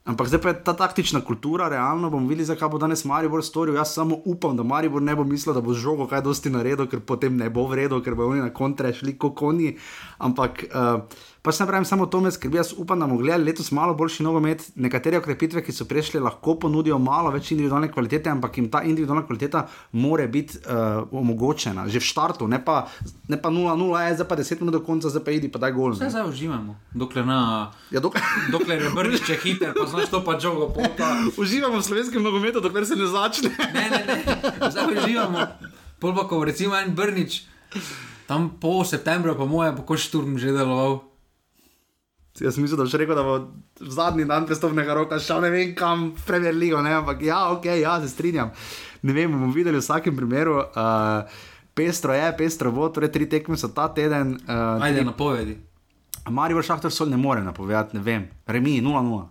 Ampak 0.07 0.31
zdaj 0.31 0.41
pa 0.41 0.49
je 0.49 0.63
ta 0.63 0.73
taktična 0.73 1.21
kultura, 1.21 1.67
realno 1.69 2.11
bomo 2.11 2.29
videli, 2.31 2.47
zakaj 2.47 2.69
bo 2.71 2.79
danes 2.79 3.03
Maribor 3.05 3.43
storil. 3.43 3.75
Jaz 3.75 3.91
samo 3.95 4.21
upam, 4.25 4.55
da 4.57 4.63
Maribor 4.63 5.03
ne 5.03 5.17
bo 5.19 5.25
mislil, 5.27 5.55
da 5.55 5.61
bo 5.61 5.75
z 5.75 5.83
žogo 5.83 6.07
kaj 6.07 6.23
dosti 6.23 6.51
naredil, 6.51 6.87
ker 6.87 7.03
potem 7.03 7.35
ne 7.35 7.51
bo 7.51 7.67
v 7.67 7.83
redu, 7.83 7.99
ker 8.07 8.15
bodo 8.15 8.37
oni 8.37 8.45
na 8.45 8.53
kontre 8.55 8.95
šli 8.95 9.17
kot 9.19 9.35
konji. 9.35 9.75
Ampak 10.23 10.63
uh, 10.71 11.03
pač 11.47 11.61
ne 11.63 11.67
pravim 11.71 11.87
samo 11.87 12.09
to, 12.11 12.21
me 12.21 12.33
skrbi. 12.35 12.59
Jaz 12.59 12.73
upam, 12.77 12.99
da 12.99 13.07
bomo 13.07 13.21
gledali 13.23 13.47
letos 13.47 13.71
malo 13.71 13.95
boljši 13.95 14.27
nogomet. 14.27 14.65
Nekatere 14.75 15.21
okrepitve, 15.23 15.63
ki 15.63 15.73
so 15.73 15.87
prišle, 15.87 16.21
lahko 16.21 16.57
ponudijo 16.67 16.99
malo 16.99 17.31
več 17.35 17.53
individualne 17.55 17.89
kvalitete, 17.93 18.33
ampak 18.33 18.59
jim 18.59 18.67
ta 18.73 18.83
individualna 18.83 19.23
kvaliteta 19.27 19.67
more 19.93 20.27
biti 20.29 20.59
uh, 20.65 21.07
omogočena 21.15 21.87
že 21.87 22.03
v 22.03 22.09
štartu, 22.09 22.49
ne 22.51 22.59
pa, 22.65 22.89
ne 23.31 23.39
pa 23.41 23.51
0-0, 23.55 24.03
je 24.09 24.17
zdaj 24.19 24.29
pa 24.29 24.37
10 24.41 24.63
minut 24.65 24.75
do 24.75 24.83
konca, 24.83 25.11
zdaj 25.13 25.23
pa 25.23 25.35
idi 25.37 25.51
pa 25.53 25.63
daj 25.63 25.73
gol. 25.77 25.95
Vse 25.95 26.11
zdaj 26.11 26.27
uživamo, 26.29 26.77
dokler, 26.95 27.27
na, 27.27 27.71
Ja, 27.91 28.01
dokaj. 28.01 28.23
dokler 28.55 28.83
je 28.83 28.91
brniče 28.91 29.39
hiter, 29.43 29.75
pa 29.77 29.87
znaš 29.87 30.11
to 30.11 30.25
pa 30.25 30.39
žogo 30.41 30.69
pota. 30.75 31.15
Uživamo 31.43 31.79
v 31.79 31.87
slovenskem 31.87 32.23
nogometu, 32.23 32.61
dokler 32.61 32.87
se 32.87 32.97
ne 32.97 33.07
začne. 33.07 33.51
Ne, 33.75 33.87
ne, 33.91 34.03
ne, 34.07 34.71
zdaj 34.71 34.97
uživamo. 34.97 35.47
Pol 36.03 36.15
pa, 36.15 36.27
ko 36.29 36.43
recimo 36.45 36.77
en 36.77 36.95
brnič, 36.95 37.45
tam 38.27 38.51
po 38.61 38.83
septembru, 38.85 39.37
pa 39.39 39.47
moje, 39.47 39.73
bo 39.77 39.87
kot 39.87 40.03
šturm 40.03 40.37
že 40.41 40.53
deloval. 40.53 41.16
Jaz 42.41 42.55
sem 42.55 42.65
mislil, 42.65 42.77
da 42.77 42.85
boš 42.85 42.95
rekel, 43.01 43.17
da 43.17 43.23
bo 43.25 43.37
zadnji 43.81 44.27
dan 44.29 44.47
prestopnega 44.47 44.95
roka 44.95 45.19
šel 45.23 45.41
ne 45.47 45.51
vem 45.51 45.75
kam, 45.75 46.11
Premier 46.27 46.55
League, 46.55 46.83
ne? 46.83 46.93
ampak 46.99 47.23
ja, 47.23 47.47
ok, 47.53 47.65
ja, 47.81 47.97
se 48.03 48.09
strinjam. 48.13 48.51
Ne 49.03 49.13
vem, 49.17 49.33
bomo 49.33 49.53
videli 49.53 49.79
v 49.79 49.85
vsakem 49.85 50.17
primeru. 50.17 50.59
Uh, 50.59 51.39
pestro 51.75 52.15
je, 52.17 52.27
pestro 52.39 52.73
bo, 52.73 52.89
torej 52.89 53.13
tri 53.15 53.29
tekme 53.31 53.57
so 53.57 53.69
ta 53.73 53.89
teden. 53.95 54.37
Uh, 54.45 54.83
Ajde, 54.85 55.05
napovedi. 55.05 55.57
Marijo 56.31 56.63
Šahtor 56.63 56.93
sol 56.93 57.09
ne 57.09 57.17
more 57.17 57.45
napovedati, 57.45 57.97
ne 57.97 58.03
vem. 58.03 58.29
Remi 58.47 58.81
0-0. 58.83 59.23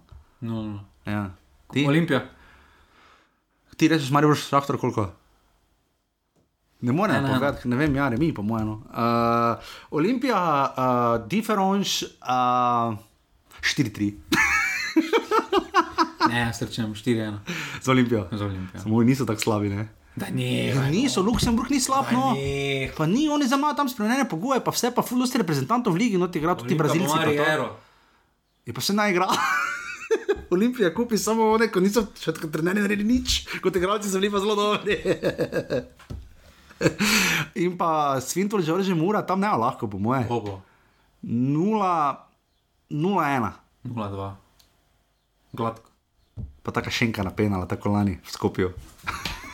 No, 0.41 0.63
no. 0.63 0.79
Ja. 1.05 1.29
Ti, 1.73 1.85
Olimpija. 1.87 2.23
ti 3.77 3.87
rečeš 3.87 4.11
Marijo 4.11 4.35
Šahtor 4.35 4.79
koliko? 4.79 5.09
Ne 6.81 6.91
more 6.91 7.07
Ne, 7.07 7.21
ne. 7.21 7.27
napovedati, 7.27 7.67
ne 7.67 7.75
vem, 7.75 7.95
ja, 7.95 8.09
remi 8.09 8.33
po 8.33 8.41
mojem. 8.41 8.69
Uh, 8.69 8.77
Olimpija, 9.91 10.39
uh, 10.67 11.27
Differenč, 11.27 12.03
uh, 12.03 12.97
4-3 13.61 14.13
Ne, 16.25 16.53
srčem 16.53 16.93
4-1 16.93 17.37
za 17.81 17.91
Olimpijo. 17.91 18.27
za 18.31 18.45
Olimpijo. 18.45 18.81
Samo 18.81 19.03
niso 19.03 19.25
tako 19.25 19.41
slabi, 19.41 19.69
ne? 19.69 19.87
Da 20.15 20.29
ne, 20.29 20.67
Ja, 20.67 20.89
niso, 20.89 21.21
Luksemburg 21.21 21.71
ni 21.71 21.79
slab, 21.79 22.05
no. 22.11 22.33
ne. 22.33 22.91
Pa 22.97 23.05
ni, 23.05 23.29
oni 23.29 23.47
za 23.47 23.57
malo 23.57 23.73
tam 23.73 23.89
spremenjene 23.89 24.29
pogoje, 24.29 24.63
pa 24.63 24.71
vse, 24.71 24.91
pa 24.91 25.01
fuldosti 25.01 25.37
reprezentantov 25.37 25.93
v 25.93 25.97
ligi, 25.97 26.17
no 26.17 26.27
ti 26.27 26.39
igrajo 26.39 26.55
tudi 26.57 26.75
Brazilci. 26.75 27.35
Je 28.65 28.73
pa 28.73 28.81
se 28.81 28.93
naj 28.93 29.11
igra. 29.11 29.27
Olimpija 30.51 30.93
kupi 30.93 31.17
samo 31.17 31.51
one, 31.51 31.67
ko 31.67 31.79
niso 31.79 32.07
še 32.15 32.33
trenerji 32.33 32.81
naredili 32.81 33.07
nič, 33.11 33.59
kot 33.59 33.75
igralci 33.75 34.09
so 34.09 34.17
bili 34.17 34.31
pa 34.31 34.39
zelo 34.39 34.55
dobri. 34.55 34.97
In 37.63 37.77
pa 37.79 38.19
Svintol, 38.19 38.61
Žorže 38.61 38.95
Mura, 38.95 39.23
tam 39.23 39.39
ne 39.39 39.49
lahko, 39.49 39.87
po 39.87 39.99
moje. 39.99 40.27
Bobo. 40.27 40.61
0-1, 41.25 42.19
0-2. 42.89 44.31
Gladko. 45.55 45.89
pa 46.65 46.71
taka 46.73 46.89
šenka 46.89 47.23
napenala, 47.23 47.65
tako 47.69 47.93
lani 47.93 48.19
v 48.19 48.29
Skopju. 48.29 48.69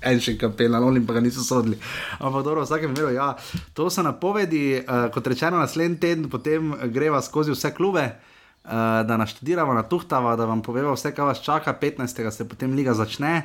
En 0.00 0.16
še 0.16 0.32
kapelan, 0.40 0.80
oni 0.80 1.02
pa 1.04 1.12
ga 1.12 1.20
niso 1.20 1.42
sodili. 1.44 1.76
Ampak 2.24 2.44
dobro, 2.46 2.62
v 2.62 2.68
vsakem 2.68 2.94
primeru, 2.94 3.12
ja, 3.12 3.34
to 3.76 3.90
so 3.92 4.00
napovedi, 4.00 4.80
uh, 4.80 5.10
kot 5.12 5.28
rečeno, 5.28 5.60
naslednji 5.60 6.00
teden 6.00 6.30
potem 6.32 6.72
greva 6.88 7.20
skozi 7.20 7.52
vse 7.52 7.74
klube, 7.76 8.06
uh, 8.08 9.02
da 9.04 9.18
naštudiramo, 9.20 9.74
natuhtava, 9.76 10.32
da 10.40 10.48
vam 10.48 10.64
povemo 10.64 10.94
vse, 10.96 11.12
kaj 11.12 11.28
vas 11.34 11.44
čaka, 11.44 11.76
15. 11.76 12.22
se 12.32 12.48
potem 12.48 12.72
liga 12.72 12.96
začne. 12.96 13.44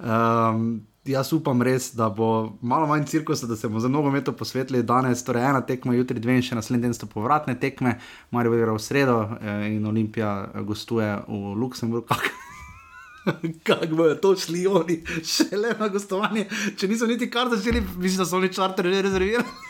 Um, 0.00 0.80
jaz 1.04 1.32
upam 1.32 1.62
res, 1.62 1.90
da 1.96 2.08
bo 2.12 2.58
malo 2.60 2.86
manj 2.86 3.06
cirkusa, 3.08 3.46
da 3.46 3.56
se 3.56 3.68
bomo 3.68 3.80
za 3.80 3.88
nogometu 3.88 4.32
posvetili 4.32 4.82
danes, 4.82 5.24
torej 5.24 5.44
ena 5.44 5.60
tekma, 5.66 5.94
jutri 5.94 6.20
dve 6.20 6.36
in 6.36 6.44
še 6.44 6.58
naslednji 6.58 6.84
teden 6.84 6.96
so 6.96 7.08
povratne 7.08 7.56
tekme, 7.60 7.96
Marijo 8.30 8.58
igra 8.58 8.76
v 8.76 8.84
sredo 8.84 9.16
eh, 9.40 9.66
in 9.72 9.86
Olimpija 9.86 10.34
eh, 10.44 10.62
gostuje 10.62 11.08
v 11.28 11.56
Luksemburgu. 11.56 12.20
Kako 13.66 13.96
bojo 13.96 14.14
to 14.20 14.36
šli 14.36 14.66
oni, 14.66 15.00
šele 15.32 15.74
na 15.80 15.88
gostovanje, 15.88 16.46
če 16.76 16.88
niso 16.88 17.08
niti 17.08 17.30
kar 17.30 17.48
začeli, 17.52 17.80
mislim, 17.96 18.24
da 18.24 18.28
so 18.28 18.36
oni 18.36 18.52
čarter 18.52 18.92
že 18.92 19.02
rezervirali. 19.08 19.68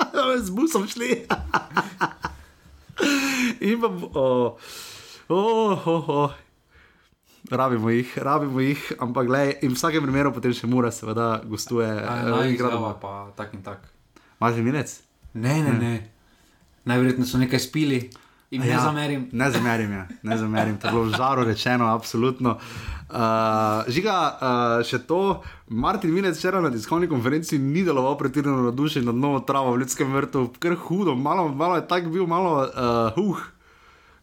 Z 0.44 0.50
busom 0.56 0.86
šli. 0.88 1.26
In 3.60 3.80
pa, 3.80 3.88
oh, 4.16 4.56
oh, 5.28 5.86
oh, 5.86 6.08
oh. 6.08 6.49
Rabimo 7.50 7.90
jih, 7.90 8.18
rabimo 8.18 8.60
jih, 8.60 8.92
ampak 8.98 9.26
gledaj, 9.26 9.58
in 9.62 9.70
v 9.70 9.74
vsakem 9.74 10.02
primeru 10.02 10.32
potem 10.32 10.54
še 10.54 10.66
mora, 10.70 10.90
seveda, 10.94 11.42
gostuje. 11.44 11.88
eh. 11.88 12.30
Najgrava 12.30 12.94
pa 13.00 13.32
tak 13.36 13.54
in 13.54 13.62
tak. 13.62 13.84
Imaš 14.40 14.54
že 14.54 14.62
minec? 14.62 14.88
Ne, 15.34 15.62
ne, 15.62 15.72
ne. 15.78 15.94
Najverjetneje 16.84 17.28
so 17.28 17.38
nekaj 17.38 17.60
spili 17.60 18.10
in 18.50 18.62
ne 18.62 18.78
zamerim. 18.78 19.28
Ne 19.32 19.50
zamerim, 19.50 19.92
ja. 19.92 20.06
ne 20.22 20.38
zamerim. 20.38 20.78
To 20.78 20.88
je 20.88 20.92
bilo 20.92 21.04
v 21.04 21.14
žaru 21.14 21.44
rečeno, 21.44 21.86
absolutno. 21.92 22.56
Uh, 23.10 23.86
žiga, 23.90 24.16
uh, 24.38 24.86
še 24.86 25.02
to, 25.06 25.42
Martin 25.68 26.14
Minec 26.14 26.38
včeraj 26.38 26.62
na 26.62 26.70
tiskovni 26.70 27.10
konferenci 27.10 27.58
ni 27.58 27.82
deloval 27.82 28.14
pretirano 28.18 28.62
navdušen 28.70 29.04
nad 29.04 29.14
novo 29.14 29.42
travo 29.42 29.74
v 29.74 29.82
ljudskem 29.82 30.12
vrtu, 30.14 30.46
ker 30.62 30.78
hudo, 30.78 31.14
malo, 31.14 31.48
malo 31.50 31.78
je 31.78 31.86
tak 31.90 32.06
bil, 32.10 32.26
malo, 32.30 32.66
uh, 32.70 33.18
uh, 33.18 33.46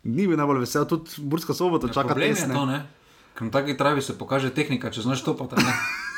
ni 0.04 0.28
bil 0.28 0.40
najbolj 0.40 0.64
vesel, 0.64 0.88
tudi 0.88 1.20
Burska 1.20 1.54
sobota 1.54 1.92
čaka 1.92 2.16
Problem 2.16 2.32
je 2.32 2.36
tesne. 2.36 2.56
to, 2.56 2.66
ne? 2.66 2.80
Ker 3.38 3.46
na 3.46 3.52
taki 3.52 3.78
travi 3.78 4.02
se 4.02 4.18
pokaže 4.18 4.50
tehnika, 4.50 4.90
če 4.90 5.02
znaš 5.06 5.22
topati. 5.22 5.62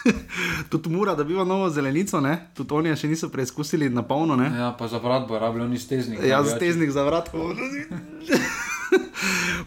tudi 0.71 0.89
mora, 0.89 1.15
da 1.15 1.23
biva 1.27 1.43
novo 1.43 1.69
zelenico, 1.69 2.21
ne? 2.23 2.47
tudi 2.55 2.73
oni 2.73 2.95
še 2.95 3.09
niso 3.11 3.27
preizkusili 3.29 3.89
na 3.91 4.05
polno. 4.07 4.37
Ne? 4.39 4.47
Ja, 4.55 4.69
pa 4.71 4.87
za 4.87 5.01
vrat 5.03 5.27
bo 5.27 5.39
rabil 5.39 5.67
ni 5.67 5.79
steznik. 5.79 6.21
Ja, 6.23 6.39
navijači. 6.39 6.55
steznik 6.55 6.93
za 6.95 7.03
vrat. 7.03 7.27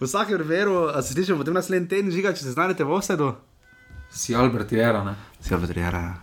v 0.00 0.06
vsakem 0.06 0.40
a 0.94 1.02
se 1.02 1.14
tiče 1.14 1.36
potem 1.36 1.54
naslednji 1.54 1.88
teden, 1.88 2.10
žiga, 2.10 2.32
če 2.32 2.44
se 2.44 2.52
znajdete 2.56 2.84
v 2.88 2.92
Osedu. 2.96 3.34
Si 4.08 4.34
Albert 4.34 4.72
Jera, 4.72 5.04
ne? 5.04 5.14
Si 5.40 5.52
Albertriera. 5.54 6.16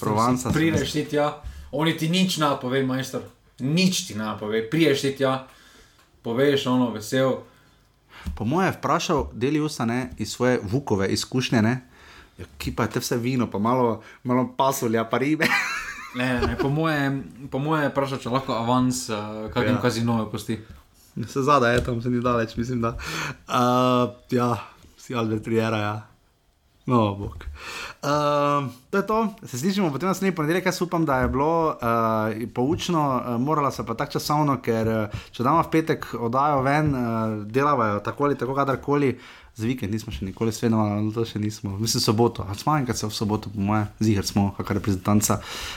Provanca. 0.00 0.50
Prideš 0.54 0.92
ti 0.92 1.04
tja, 1.04 1.42
oni 1.72 1.96
ti 1.98 2.08
nič 2.08 2.38
ne 2.38 2.54
pove, 2.60 2.82
majster. 2.86 3.26
Nič 3.58 4.06
ti 4.06 4.14
ne 4.14 4.36
pove, 4.38 4.62
priješ 4.70 5.02
ti 5.02 5.12
tja, 5.18 5.46
poveš 6.22 6.66
ono 6.70 6.90
vesel. 6.94 7.42
Po 8.34 8.44
mojem 8.44 8.72
je 8.72 8.76
vprašal 8.78 9.26
Deliusa 9.32 9.84
ne, 9.84 10.10
iz 10.18 10.32
svoje 10.32 10.60
vukove 10.62 11.08
izkušnje, 11.08 11.62
ne, 11.62 11.74
ja, 12.38 12.46
ki 12.58 12.74
pa 12.76 12.86
je 12.86 12.96
te 12.96 13.00
vse 13.00 13.16
vino, 13.16 13.50
pa 13.50 13.58
malo, 13.58 14.02
malo 14.22 14.48
pasulja, 14.56 15.04
pa 15.04 15.18
ribe. 15.18 15.48
Ne, 16.14 16.40
ne, 16.46 16.54
po 16.54 16.68
moje, 16.70 17.22
po 17.50 17.58
moje 17.58 17.88
vprašal, 17.90 18.20
če 18.22 18.30
lahko 18.30 18.54
avans, 18.54 19.08
uh, 19.10 19.48
kakim 19.50 19.74
Ja. 19.74 19.74
ja. 19.74 19.80
kazinoju 19.82 20.28
pusti. 20.30 20.60
Se 21.26 21.42
zadaj 21.42 21.74
je 21.74 21.84
tam, 21.84 21.98
se 22.02 22.10
ni 22.10 22.20
daleč, 22.22 22.54
mislim, 22.56 22.80
da. 22.86 22.92
Uh, 23.50 24.14
ja, 24.30 24.54
si 24.94 25.14
Albertriera, 25.14 25.78
ja. 25.78 26.13
No, 26.86 27.14
bog. 27.14 27.44
Uh, 28.02 28.68
to 28.90 28.98
je 28.98 29.06
to, 29.06 29.34
se 29.46 29.58
slišimo 29.58 29.92
potem 29.92 30.08
naslednji 30.08 30.34
ponedeljek, 30.36 30.66
jaz 30.66 30.82
upam, 30.82 31.04
da 31.04 31.18
je 31.18 31.28
bilo 31.28 31.68
uh, 31.68 32.48
poučno, 32.54 33.22
uh, 33.26 33.40
morala 33.40 33.70
se 33.70 33.86
pa 33.86 33.94
tako 33.94 34.12
časovno, 34.12 34.58
ker 34.60 34.88
uh, 34.88 35.22
če 35.32 35.46
damo 35.46 35.62
v 35.62 35.70
petek 35.72 36.10
oddajo 36.20 36.60
ven, 36.62 36.92
uh, 36.92 37.46
delavajo 37.48 38.02
tako 38.04 38.24
ali 38.24 38.38
tako, 38.38 38.54
kadarkoli. 38.54 39.18
za 39.54 39.68
vikend 39.70 39.92
nismo 39.92 40.10
še 40.12 40.26
nikoli 40.26 40.52
svetovali, 40.52 40.96
ali 40.98 41.12
to 41.14 41.22
še 41.24 41.38
nismo, 41.38 41.76
mislim, 41.78 42.02
soboto, 42.02 42.42
ali 42.48 42.58
smo 42.58 42.74
enkrat 42.74 42.98
se 42.98 43.06
v 43.06 43.14
soboto, 43.14 43.52
po 43.54 43.60
mojem, 43.62 43.86
ziger 44.02 44.26
smo, 44.26 44.48
kakor 44.56 44.76
reprezentanca. 44.80 45.36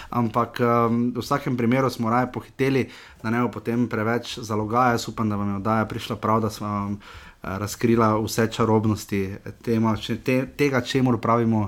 Ampak 0.10 0.58
um, 0.66 1.12
v 1.14 1.22
vsakem 1.22 1.58
primeru 1.58 1.92
smo 1.94 2.10
raje 2.10 2.32
pohiteli, 2.34 2.88
da 3.22 3.30
ne 3.30 3.44
bo 3.46 3.52
potem 3.54 3.86
preveč 3.88 4.40
zalogaja. 4.42 4.98
Jaz 4.98 5.06
upam, 5.12 5.30
da 5.30 5.38
vam 5.38 5.54
je 5.54 5.60
oddaja 5.62 5.86
prišla 5.86 6.18
prav, 6.18 6.42
da 6.42 6.50
smo 6.50 6.74
uh, 6.98 7.27
razkrila 7.42 8.18
vse 8.20 8.48
čarobnosti 8.52 9.36
tema, 9.64 9.96
če, 9.98 10.18
te, 10.18 10.38
tega, 10.58 10.82
čemu 10.82 11.18
pravimo 11.22 11.68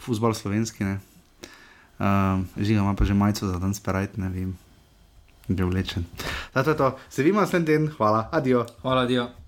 futbol 0.00 0.34
slovenski. 0.34 0.84
Um, 0.84 2.48
Žiga 2.56 2.80
ima 2.80 2.94
pa 2.94 3.04
že 3.04 3.14
majico 3.14 3.46
za 3.46 3.58
dan 3.58 3.74
sperajt, 3.74 4.16
ne 4.18 4.28
vem, 4.28 4.56
gre 5.48 5.64
vlečen. 5.64 6.04
Zato 6.54 6.70
je 6.70 6.76
to, 6.76 6.98
se 7.08 7.22
vidimo 7.22 7.40
naslednji 7.40 7.66
teden, 7.66 7.88
hvala, 7.96 8.28
adijo. 8.32 8.66
Hvala, 8.82 9.02
adijo. 9.02 9.43